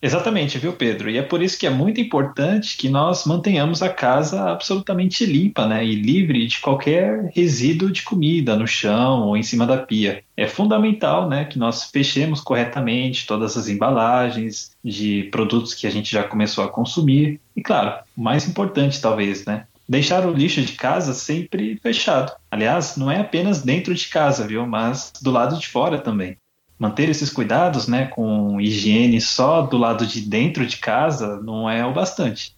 Exatamente, 0.00 0.58
viu, 0.58 0.72
Pedro? 0.72 1.10
E 1.10 1.18
é 1.18 1.22
por 1.22 1.42
isso 1.42 1.58
que 1.58 1.66
é 1.66 1.70
muito 1.70 2.00
importante 2.00 2.76
que 2.76 2.88
nós 2.88 3.26
mantenhamos 3.26 3.82
a 3.82 3.88
casa 3.88 4.48
absolutamente 4.48 5.26
limpa, 5.26 5.66
né? 5.66 5.84
E 5.84 5.96
livre 5.96 6.46
de 6.46 6.60
qualquer 6.60 7.32
resíduo 7.34 7.90
de 7.90 8.04
comida 8.04 8.54
no 8.54 8.66
chão 8.66 9.26
ou 9.26 9.36
em 9.36 9.42
cima 9.42 9.66
da 9.66 9.76
pia. 9.76 10.22
É 10.36 10.46
fundamental, 10.46 11.28
né, 11.28 11.44
que 11.44 11.58
nós 11.58 11.90
fechemos 11.90 12.40
corretamente 12.40 13.26
todas 13.26 13.56
as 13.56 13.66
embalagens 13.66 14.70
de 14.84 15.24
produtos 15.32 15.74
que 15.74 15.86
a 15.86 15.90
gente 15.90 16.12
já 16.12 16.22
começou 16.22 16.62
a 16.62 16.68
consumir. 16.68 17.40
E 17.56 17.60
claro, 17.60 18.00
o 18.16 18.22
mais 18.22 18.48
importante 18.48 19.00
talvez, 19.00 19.44
né? 19.44 19.66
Deixar 19.88 20.24
o 20.24 20.32
lixo 20.32 20.62
de 20.62 20.74
casa 20.74 21.12
sempre 21.12 21.76
fechado. 21.82 22.32
Aliás, 22.48 22.96
não 22.96 23.10
é 23.10 23.18
apenas 23.18 23.62
dentro 23.62 23.92
de 23.92 24.06
casa, 24.06 24.46
viu? 24.46 24.64
Mas 24.64 25.12
do 25.20 25.32
lado 25.32 25.58
de 25.58 25.66
fora 25.66 25.98
também 25.98 26.36
manter 26.78 27.08
esses 27.08 27.30
cuidados, 27.30 27.88
né, 27.88 28.06
com 28.06 28.60
higiene 28.60 29.20
só 29.20 29.62
do 29.62 29.76
lado 29.76 30.06
de 30.06 30.20
dentro 30.20 30.66
de 30.66 30.76
casa 30.78 31.40
não 31.40 31.68
é 31.68 31.84
o 31.84 31.92
bastante. 31.92 32.57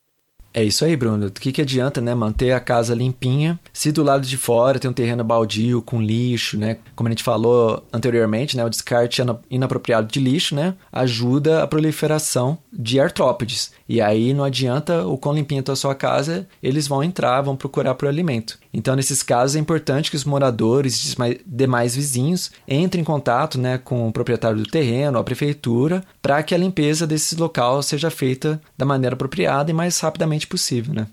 É 0.52 0.64
isso 0.64 0.84
aí, 0.84 0.96
Bruno. 0.96 1.26
O 1.26 1.30
que, 1.30 1.52
que 1.52 1.62
adianta, 1.62 2.00
né, 2.00 2.12
manter 2.12 2.50
a 2.52 2.60
casa 2.60 2.92
limpinha 2.92 3.58
se 3.72 3.92
do 3.92 4.02
lado 4.02 4.26
de 4.26 4.36
fora 4.36 4.80
tem 4.80 4.90
um 4.90 4.94
terreno 4.94 5.22
baldio 5.22 5.80
com 5.80 6.02
lixo, 6.02 6.58
né? 6.58 6.78
Como 6.96 7.08
a 7.08 7.12
gente 7.12 7.22
falou 7.22 7.84
anteriormente, 7.92 8.56
né, 8.56 8.64
o 8.64 8.68
descarte 8.68 9.22
inapropriado 9.48 10.08
de 10.08 10.18
lixo, 10.18 10.54
né, 10.54 10.74
ajuda 10.92 11.62
a 11.62 11.68
proliferação 11.68 12.58
de 12.72 12.98
artrópodes. 12.98 13.72
E 13.88 14.00
aí 14.00 14.34
não 14.34 14.44
adianta 14.44 15.06
o 15.06 15.16
quão 15.16 15.34
limpinha 15.34 15.60
está 15.60 15.72
a 15.72 15.76
sua 15.76 15.94
casa, 15.94 16.46
eles 16.62 16.88
vão 16.88 17.02
entrar, 17.02 17.42
vão 17.42 17.56
procurar 17.56 17.94
por 17.94 18.08
alimento. 18.08 18.58
Então, 18.72 18.94
nesses 18.94 19.22
casos, 19.22 19.56
é 19.56 19.58
importante 19.58 20.10
que 20.10 20.16
os 20.16 20.24
moradores 20.24 21.14
e 21.14 21.40
demais 21.44 21.96
vizinhos 21.96 22.50
entrem 22.68 23.02
em 23.02 23.04
contato 23.04 23.58
né, 23.58 23.78
com 23.78 24.08
o 24.08 24.12
proprietário 24.12 24.58
do 24.58 24.70
terreno, 24.70 25.18
a 25.18 25.24
prefeitura, 25.24 26.04
para 26.22 26.42
que 26.42 26.54
a 26.54 26.58
limpeza 26.58 27.06
desse 27.06 27.34
local 27.34 27.82
seja 27.82 28.10
feita 28.10 28.60
da 28.78 28.86
maneira 28.86 29.14
apropriada 29.14 29.70
e 29.70 29.74
mais 29.74 29.98
rapidamente 29.98 30.39
possível. 30.46 30.94
Né? 30.94 31.06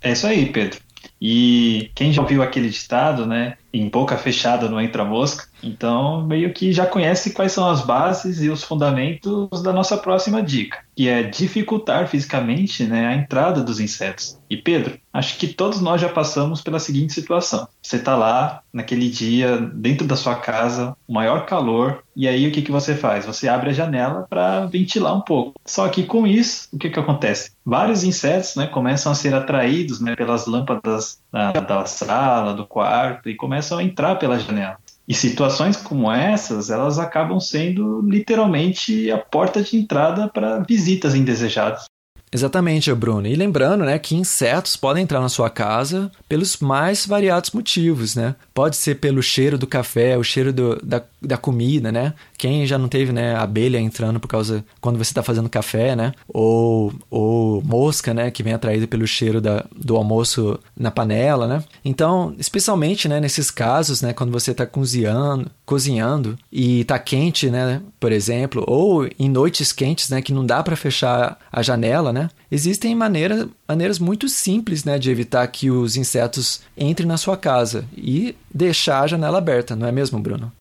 É 0.00 0.12
isso 0.12 0.26
aí, 0.26 0.50
Pedro. 0.50 0.80
E 1.20 1.90
quem 1.94 2.12
já 2.12 2.22
ouviu 2.22 2.42
aquele 2.42 2.68
ditado, 2.68 3.26
né? 3.26 3.56
Em 3.74 3.88
boca 3.88 4.16
fechada 4.16 4.68
não 4.68 4.80
entra 4.80 5.04
mosca. 5.04 5.48
Então, 5.64 6.24
meio 6.24 6.52
que 6.52 6.72
já 6.72 6.86
conhece 6.86 7.32
quais 7.32 7.50
são 7.50 7.68
as 7.68 7.80
bases 7.80 8.40
e 8.40 8.48
os 8.48 8.62
fundamentos 8.62 9.62
da 9.62 9.72
nossa 9.72 9.96
próxima 9.96 10.42
dica, 10.42 10.78
que 10.94 11.08
é 11.08 11.22
dificultar 11.22 12.06
fisicamente 12.06 12.84
né, 12.84 13.06
a 13.06 13.14
entrada 13.16 13.62
dos 13.62 13.80
insetos. 13.80 14.38
E 14.48 14.56
Pedro, 14.56 14.98
acho 15.12 15.38
que 15.38 15.48
todos 15.48 15.80
nós 15.80 16.00
já 16.00 16.08
passamos 16.08 16.60
pela 16.60 16.78
seguinte 16.78 17.14
situação: 17.14 17.66
você 17.82 17.96
está 17.96 18.14
lá 18.14 18.62
naquele 18.72 19.08
dia, 19.08 19.56
dentro 19.56 20.06
da 20.06 20.16
sua 20.16 20.36
casa, 20.36 20.96
o 21.08 21.12
maior 21.12 21.46
calor, 21.46 22.04
e 22.14 22.28
aí 22.28 22.46
o 22.46 22.52
que, 22.52 22.62
que 22.62 22.70
você 22.70 22.94
faz? 22.94 23.26
Você 23.26 23.48
abre 23.48 23.70
a 23.70 23.72
janela 23.72 24.26
para 24.28 24.66
ventilar 24.66 25.16
um 25.16 25.22
pouco. 25.22 25.54
Só 25.64 25.88
que 25.88 26.04
com 26.04 26.26
isso, 26.26 26.68
o 26.72 26.78
que, 26.78 26.90
que 26.90 27.00
acontece? 27.00 27.52
Vários 27.64 28.04
insetos 28.04 28.54
né, 28.54 28.66
começam 28.66 29.10
a 29.10 29.14
ser 29.14 29.34
atraídos 29.34 30.00
né, 30.00 30.14
pelas 30.14 30.46
lâmpadas 30.46 31.18
da, 31.34 31.50
da 31.50 31.84
sala, 31.84 32.54
do 32.54 32.64
quarto, 32.64 33.28
e 33.28 33.34
começam 33.34 33.78
a 33.78 33.82
entrar 33.82 34.14
pela 34.16 34.38
janela. 34.38 34.78
E 35.06 35.12
situações 35.12 35.76
como 35.76 36.10
essas, 36.10 36.70
elas 36.70 36.98
acabam 36.98 37.40
sendo 37.40 38.00
literalmente 38.02 39.10
a 39.10 39.18
porta 39.18 39.60
de 39.60 39.76
entrada 39.76 40.28
para 40.28 40.60
visitas 40.60 41.14
indesejadas. 41.14 41.86
Exatamente, 42.34 42.92
Bruno. 42.92 43.28
E 43.28 43.36
lembrando, 43.36 43.84
né, 43.84 43.96
que 43.96 44.16
insetos 44.16 44.76
podem 44.76 45.04
entrar 45.04 45.20
na 45.20 45.28
sua 45.28 45.48
casa 45.48 46.10
pelos 46.28 46.56
mais 46.56 47.06
variados 47.06 47.52
motivos, 47.52 48.16
né? 48.16 48.34
Pode 48.52 48.76
ser 48.76 48.96
pelo 48.96 49.22
cheiro 49.22 49.56
do 49.56 49.68
café, 49.68 50.18
o 50.18 50.24
cheiro 50.24 50.52
do, 50.52 50.76
da, 50.82 51.00
da 51.22 51.36
comida, 51.36 51.92
né? 51.92 52.12
Quem 52.36 52.66
já 52.66 52.76
não 52.76 52.88
teve, 52.88 53.12
né, 53.12 53.36
abelha 53.36 53.78
entrando 53.78 54.18
por 54.18 54.26
causa 54.26 54.64
quando 54.80 54.98
você 54.98 55.12
está 55.12 55.22
fazendo 55.22 55.48
café, 55.48 55.94
né? 55.94 56.12
Ou, 56.26 56.92
ou 57.08 57.62
mosca, 57.62 58.12
né, 58.12 58.32
que 58.32 58.42
vem 58.42 58.52
atraída 58.52 58.88
pelo 58.88 59.06
cheiro 59.06 59.40
da, 59.40 59.64
do 59.74 59.96
almoço 59.96 60.58
na 60.76 60.90
panela, 60.90 61.46
né? 61.46 61.62
Então, 61.84 62.34
especialmente, 62.36 63.08
né, 63.08 63.20
nesses 63.20 63.48
casos, 63.48 64.02
né, 64.02 64.12
quando 64.12 64.32
você 64.32 64.50
está 64.50 64.66
cozinhando, 64.66 65.48
cozinhando 65.64 66.36
e 66.50 66.80
está 66.80 66.98
quente, 66.98 67.48
né, 67.48 67.80
por 68.00 68.10
exemplo, 68.10 68.64
ou 68.66 69.08
em 69.18 69.28
noites 69.28 69.72
quentes, 69.72 70.10
né, 70.10 70.20
que 70.20 70.32
não 70.32 70.44
dá 70.44 70.64
para 70.64 70.74
fechar 70.74 71.38
a 71.52 71.62
janela, 71.62 72.12
né? 72.12 72.23
Existem 72.50 72.94
maneira, 72.94 73.48
maneiras 73.66 73.98
muito 73.98 74.28
simples 74.28 74.84
né, 74.84 74.98
de 74.98 75.10
evitar 75.10 75.46
que 75.48 75.70
os 75.70 75.96
insetos 75.96 76.62
entrem 76.76 77.06
na 77.06 77.16
sua 77.16 77.36
casa 77.36 77.84
e 77.96 78.34
deixar 78.52 79.00
a 79.00 79.06
janela 79.06 79.38
aberta, 79.38 79.74
não 79.74 79.86
é 79.86 79.92
mesmo, 79.92 80.18
Bruno? 80.18 80.52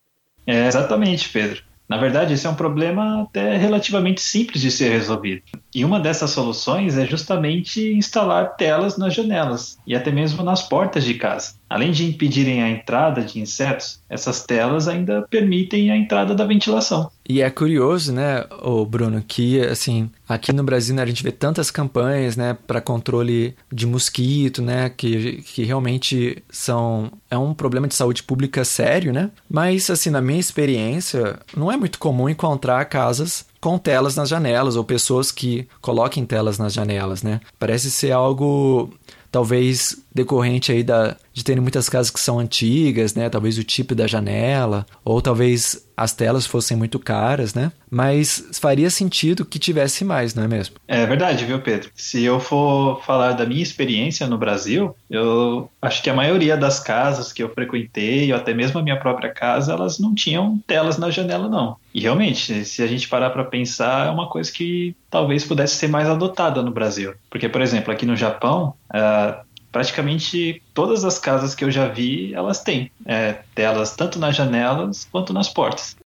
É, 0.45 0.67
exatamente, 0.67 1.29
Pedro. 1.29 1.61
Na 1.87 1.97
verdade, 1.97 2.33
esse 2.33 2.47
é 2.47 2.49
um 2.49 2.55
problema 2.55 3.23
até 3.23 3.57
relativamente 3.57 4.21
simples 4.21 4.61
de 4.61 4.71
ser 4.71 4.89
resolvido. 4.89 5.41
E 5.73 5.83
uma 5.83 5.99
dessas 5.99 6.29
soluções 6.31 6.97
é 6.97 7.05
justamente 7.05 7.93
instalar 7.93 8.55
telas 8.55 8.97
nas 8.97 9.13
janelas 9.13 9.77
e 9.87 9.95
até 9.95 10.11
mesmo 10.11 10.43
nas 10.43 10.61
portas 10.61 11.03
de 11.03 11.15
casa. 11.15 11.55
Além 11.67 11.91
de 11.91 12.05
impedirem 12.05 12.61
a 12.61 12.69
entrada 12.69 13.21
de 13.21 13.39
insetos, 13.39 13.99
essas 14.07 14.43
telas 14.43 14.87
ainda 14.87 15.25
permitem 15.27 15.89
a 15.89 15.97
entrada 15.97 16.35
da 16.35 16.45
ventilação. 16.45 17.09
E 17.27 17.41
é 17.41 17.49
curioso, 17.49 18.13
né, 18.13 18.45
o 18.61 18.85
Bruno, 18.85 19.23
que 19.27 19.59
assim, 19.61 20.11
aqui 20.29 20.53
no 20.53 20.63
Brasil 20.63 20.93
né, 20.93 21.01
a 21.01 21.05
gente 21.05 21.23
vê 21.23 21.31
tantas 21.31 21.71
campanhas, 21.71 22.37
né, 22.37 22.55
para 22.67 22.79
controle 22.79 23.55
de 23.71 23.87
mosquito, 23.87 24.61
né, 24.61 24.89
que, 24.89 25.41
que 25.41 25.63
realmente 25.63 26.43
são 26.49 27.11
é 27.31 27.37
um 27.37 27.53
problema 27.55 27.87
de 27.87 27.95
saúde 27.95 28.21
pública 28.21 28.63
sério, 28.63 29.11
né? 29.11 29.31
Mas 29.49 29.89
assim, 29.89 30.11
na 30.11 30.21
minha 30.21 30.39
experiência, 30.39 31.39
não 31.57 31.71
é 31.71 31.77
muito 31.77 31.97
comum 31.97 32.29
encontrar 32.29 32.85
casas 32.85 33.45
com 33.63 33.77
telas 33.77 34.17
nas 34.17 34.27
janelas 34.27 34.75
ou 34.75 34.83
pessoas 34.83 35.31
que 35.31 35.65
coloquem 35.79 36.25
telas 36.25 36.57
nas 36.57 36.73
janelas, 36.73 37.23
né? 37.23 37.39
Parece 37.57 37.89
ser 37.89 38.11
algo 38.11 38.89
talvez 39.31 39.95
decorrente 40.13 40.73
aí 40.73 40.83
da, 40.83 41.15
de 41.33 41.43
terem 41.43 41.61
muitas 41.61 41.89
casas 41.89 42.11
que 42.11 42.19
são 42.19 42.39
antigas, 42.39 43.15
né? 43.15 43.29
Talvez 43.29 43.57
o 43.57 43.63
tipo 43.63 43.95
da 43.95 44.05
janela, 44.05 44.85
ou 45.03 45.21
talvez 45.21 45.83
as 45.97 46.13
telas 46.13 46.45
fossem 46.45 46.77
muito 46.77 46.99
caras, 46.99 47.53
né? 47.53 47.71
Mas 47.89 48.49
faria 48.59 48.89
sentido 48.89 49.45
que 49.45 49.59
tivesse 49.59 50.03
mais, 50.03 50.33
não 50.33 50.43
é 50.43 50.47
mesmo? 50.47 50.75
É 50.87 51.05
verdade, 51.05 51.45
viu, 51.45 51.59
Pedro? 51.59 51.89
Se 51.95 52.23
eu 52.23 52.39
for 52.39 53.03
falar 53.03 53.33
da 53.33 53.45
minha 53.45 53.61
experiência 53.61 54.27
no 54.27 54.37
Brasil, 54.37 54.95
eu 55.09 55.69
acho 55.81 56.01
que 56.01 56.09
a 56.09 56.13
maioria 56.13 56.57
das 56.57 56.79
casas 56.79 57.31
que 57.31 57.43
eu 57.43 57.49
frequentei, 57.49 58.31
ou 58.31 58.37
até 58.37 58.53
mesmo 58.53 58.79
a 58.79 58.83
minha 58.83 58.99
própria 58.99 59.31
casa, 59.31 59.73
elas 59.73 59.99
não 59.99 60.13
tinham 60.15 60.59
telas 60.65 60.97
na 60.97 61.09
janela, 61.09 61.47
não. 61.47 61.77
E 61.93 62.01
realmente, 62.01 62.65
se 62.65 62.81
a 62.81 62.87
gente 62.87 63.07
parar 63.07 63.29
para 63.29 63.43
pensar, 63.43 64.07
é 64.07 64.11
uma 64.11 64.27
coisa 64.27 64.51
que 64.51 64.95
talvez 65.11 65.45
pudesse 65.45 65.75
ser 65.75 65.87
mais 65.87 66.09
adotada 66.09 66.63
no 66.63 66.71
Brasil. 66.71 67.13
Porque, 67.29 67.47
por 67.47 67.61
exemplo, 67.61 67.93
aqui 67.93 68.05
no 68.05 68.15
Japão, 68.15 68.73
uh, 68.89 69.52
praticamente 69.73 70.61
todas 70.73 71.03
as 71.03 71.19
casas 71.19 71.53
que 71.53 71.65
eu 71.65 71.71
já 71.71 71.87
vi, 71.87 72.33
elas 72.33 72.61
têm 72.61 72.89
é, 73.05 73.39
telas 73.55 73.95
tanto 73.95 74.19
nas 74.19 74.35
janelas 74.35 75.05
quanto 75.11 75.33
nas 75.33 75.49
portas. 75.49 75.97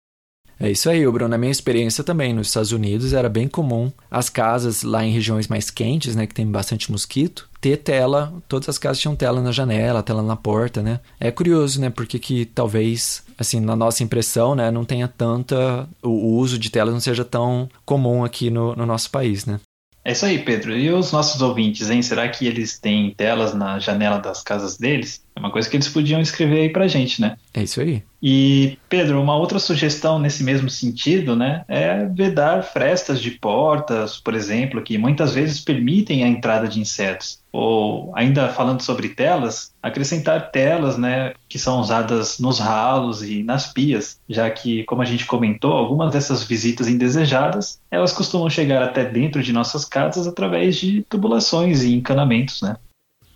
É 0.59 0.70
isso 0.70 0.88
aí, 0.88 1.07
Bruno. 1.07 1.29
Na 1.29 1.37
minha 1.37 1.52
experiência 1.52 2.02
também, 2.02 2.33
nos 2.33 2.46
Estados 2.46 2.72
Unidos 2.72 3.12
era 3.12 3.29
bem 3.29 3.46
comum 3.46 3.92
as 4.11 4.31
casas 4.31 4.83
lá 4.83 5.05
em 5.05 5.12
regiões 5.12 5.48
mais 5.48 5.70
quentes, 5.70 6.16
né, 6.16 6.26
que 6.26 6.33
tem 6.33 6.46
bastante 6.46 6.90
mosquito, 6.90 7.46
ter 7.61 7.76
tela, 7.76 8.33
todas 8.48 8.68
as 8.68 8.79
casas 8.79 8.98
tinham 8.98 9.14
tela 9.14 9.42
na 9.42 9.52
janela, 9.52 10.02
tela 10.02 10.22
na 10.22 10.35
porta, 10.35 10.83
né? 10.83 11.00
É 11.20 11.31
curioso, 11.31 11.79
né, 11.79 11.90
porque 11.90 12.18
que 12.18 12.46
talvez, 12.46 13.22
assim, 13.37 13.61
na 13.61 13.76
nossa 13.76 14.02
impressão, 14.02 14.55
né, 14.55 14.70
não 14.70 14.85
tenha 14.85 15.07
tanta, 15.07 15.87
o 16.02 16.38
uso 16.38 16.59
de 16.59 16.70
telas 16.70 16.94
não 16.94 17.00
seja 17.00 17.24
tão 17.24 17.68
comum 17.85 18.24
aqui 18.24 18.48
no, 18.48 18.74
no 18.74 18.87
nosso 18.87 19.11
país, 19.11 19.44
né? 19.44 19.61
É 20.07 20.12
isso 20.12 20.25
aí, 20.25 20.38
Pedro. 20.38 20.79
E 20.79 20.88
os 20.92 21.11
nossos 21.11 21.42
ouvintes, 21.42 21.90
hein? 21.90 22.01
Será 22.01 22.29
que 22.29 22.47
eles 22.47 22.79
têm 22.79 23.11
telas 23.11 23.53
na 23.53 23.81
janela 23.81 24.21
das 24.21 24.40
casas 24.40 24.79
deles? 24.79 25.21
É 25.35 25.40
uma 25.40 25.51
coisa 25.51 25.69
que 25.69 25.77
eles 25.77 25.88
podiam 25.88 26.21
escrever 26.21 26.61
aí 26.61 26.69
pra 26.69 26.87
gente, 26.87 27.21
né? 27.21 27.37
É 27.53 27.64
isso 27.64 27.81
aí. 27.81 28.05
E, 28.23 28.79
Pedro, 28.88 29.21
uma 29.21 29.37
outra 29.37 29.59
sugestão 29.59 30.21
nesse 30.21 30.45
mesmo 30.45 30.71
sentido, 30.71 31.35
né, 31.35 31.64
é 31.69 32.07
vedar 32.07 32.62
frestas 32.62 33.21
de 33.21 33.33
portas, 33.33 34.16
por 34.16 34.35
exemplo, 34.35 34.83
que 34.83 34.97
muitas 34.97 35.35
vezes 35.35 35.61
permitem 35.61 36.25
a 36.25 36.29
entrada 36.29 36.69
de 36.69 36.81
insetos. 36.81 37.40
Ou, 37.57 38.12
ainda 38.14 38.51
falando 38.51 38.83
sobre 38.83 39.09
telas, 39.09 39.73
acrescentar 39.83 40.51
telas, 40.51 40.99
né, 40.99 41.33
que 41.49 41.59
são 41.59 41.81
usadas 41.81 42.38
nos 42.38 42.59
ralos 42.59 43.23
e 43.23 43.42
nas 43.42 43.73
pias, 43.73 44.21
já 44.29 44.51
que, 44.51 44.85
como 44.85 45.01
a 45.01 45.07
gente 45.07 45.25
comentou, 45.25 45.73
algumas 45.73 46.12
dessas 46.12 46.45
visitas 46.45 46.87
indesejadas, 46.87 47.81
elas 47.90 48.12
costumam 48.12 48.51
chegar 48.51 48.83
até 48.83 49.07
dentro 49.07 49.42
de 49.42 49.55
nossas 49.55 49.87
casas 49.87 50.27
através 50.27 50.77
de 50.77 51.03
tubulações 51.09 51.83
e 51.83 51.95
encanamentos, 51.95 52.61
né? 52.61 52.77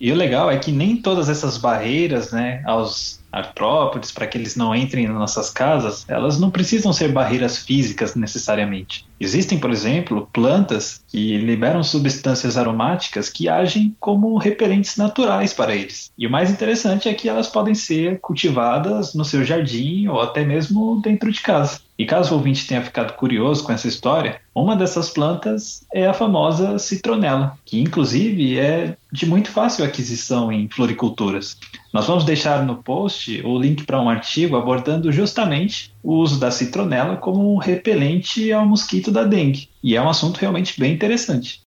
E 0.01 0.11
o 0.11 0.15
legal 0.15 0.49
é 0.49 0.57
que 0.57 0.71
nem 0.71 0.97
todas 0.97 1.29
essas 1.29 1.59
barreiras, 1.59 2.31
né, 2.31 2.63
aos 2.65 3.21
artrópodes, 3.31 4.11
para 4.11 4.25
que 4.25 4.35
eles 4.35 4.55
não 4.55 4.75
entrem 4.75 5.07
nas 5.07 5.15
nossas 5.15 5.51
casas, 5.51 6.03
elas 6.07 6.39
não 6.39 6.49
precisam 6.49 6.91
ser 6.91 7.11
barreiras 7.11 7.59
físicas 7.59 8.15
necessariamente. 8.15 9.05
Existem, 9.19 9.59
por 9.59 9.69
exemplo, 9.69 10.27
plantas 10.33 11.01
que 11.07 11.37
liberam 11.37 11.83
substâncias 11.83 12.57
aromáticas 12.57 13.29
que 13.29 13.47
agem 13.47 13.95
como 13.99 14.37
repelentes 14.37 14.97
naturais 14.97 15.53
para 15.53 15.75
eles. 15.75 16.11
E 16.17 16.25
o 16.25 16.31
mais 16.31 16.49
interessante 16.49 17.07
é 17.07 17.13
que 17.13 17.29
elas 17.29 17.47
podem 17.47 17.75
ser 17.75 18.19
cultivadas 18.19 19.13
no 19.13 19.23
seu 19.23 19.45
jardim 19.45 20.07
ou 20.07 20.19
até 20.19 20.43
mesmo 20.43 20.99
dentro 20.99 21.31
de 21.31 21.41
casa. 21.41 21.79
E 22.01 22.05
caso 22.07 22.33
o 22.33 22.37
ouvinte 22.37 22.65
tenha 22.65 22.81
ficado 22.81 23.13
curioso 23.13 23.63
com 23.63 23.71
essa 23.71 23.87
história, 23.87 24.41
uma 24.55 24.75
dessas 24.75 25.11
plantas 25.11 25.85
é 25.93 26.07
a 26.07 26.15
famosa 26.15 26.79
citronela, 26.79 27.55
que 27.63 27.79
inclusive 27.79 28.57
é 28.57 28.97
de 29.13 29.27
muito 29.27 29.51
fácil 29.51 29.85
aquisição 29.85 30.51
em 30.51 30.67
floriculturas. 30.67 31.59
Nós 31.93 32.07
vamos 32.07 32.23
deixar 32.23 32.65
no 32.65 32.77
post 32.77 33.39
o 33.45 33.55
link 33.59 33.83
para 33.83 34.01
um 34.01 34.09
artigo 34.09 34.57
abordando 34.57 35.11
justamente 35.11 35.93
o 36.01 36.15
uso 36.15 36.39
da 36.39 36.49
citronela 36.49 37.17
como 37.17 37.53
um 37.53 37.57
repelente 37.57 38.51
ao 38.51 38.65
mosquito 38.65 39.11
da 39.11 39.23
dengue. 39.23 39.69
E 39.83 39.95
é 39.95 40.01
um 40.01 40.09
assunto 40.09 40.37
realmente 40.37 40.79
bem 40.79 40.93
interessante. 40.93 41.61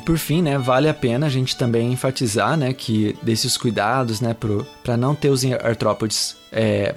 E 0.00 0.02
por 0.02 0.16
fim, 0.16 0.40
né, 0.40 0.56
vale 0.56 0.88
a 0.88 0.94
pena 0.94 1.26
a 1.26 1.28
gente 1.28 1.54
também 1.54 1.92
enfatizar, 1.92 2.56
né, 2.56 2.72
que 2.72 3.14
desses 3.22 3.58
cuidados, 3.58 4.18
né, 4.22 4.34
para 4.82 4.96
não 4.96 5.14
ter 5.14 5.28
os 5.28 5.44
artrópodes, 5.44 6.36
é, 6.50 6.94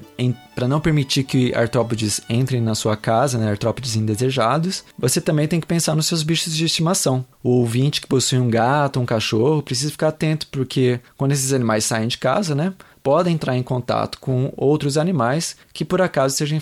para 0.55 0.69
não 0.69 0.79
permitir 0.79 1.25
que 1.25 1.53
artrópodes 1.53 2.21
entrem 2.29 2.61
na 2.61 2.73
sua 2.73 2.95
casa, 2.95 3.37
né, 3.37 3.49
artrópodes 3.49 3.97
indesejados, 3.97 4.85
você 4.97 5.19
também 5.19 5.49
tem 5.49 5.59
que 5.59 5.67
pensar 5.67 5.95
nos 5.95 6.05
seus 6.05 6.23
bichos 6.23 6.55
de 6.55 6.63
estimação. 6.63 7.25
O 7.43 7.49
ouvinte 7.57 7.99
que 7.99 8.07
possui 8.07 8.39
um 8.39 8.49
gato, 8.49 9.01
um 9.01 9.05
cachorro, 9.05 9.61
precisa 9.61 9.91
ficar 9.91 10.07
atento 10.07 10.47
porque 10.49 11.01
quando 11.17 11.33
esses 11.33 11.51
animais 11.51 11.83
saem 11.83 12.07
de 12.07 12.17
casa, 12.17 12.55
né, 12.55 12.73
podem 13.03 13.33
entrar 13.33 13.57
em 13.57 13.61
contato 13.61 14.17
com 14.17 14.53
outros 14.55 14.97
animais 14.97 15.57
que 15.73 15.83
por 15.83 16.01
acaso 16.01 16.37
sejam 16.37 16.57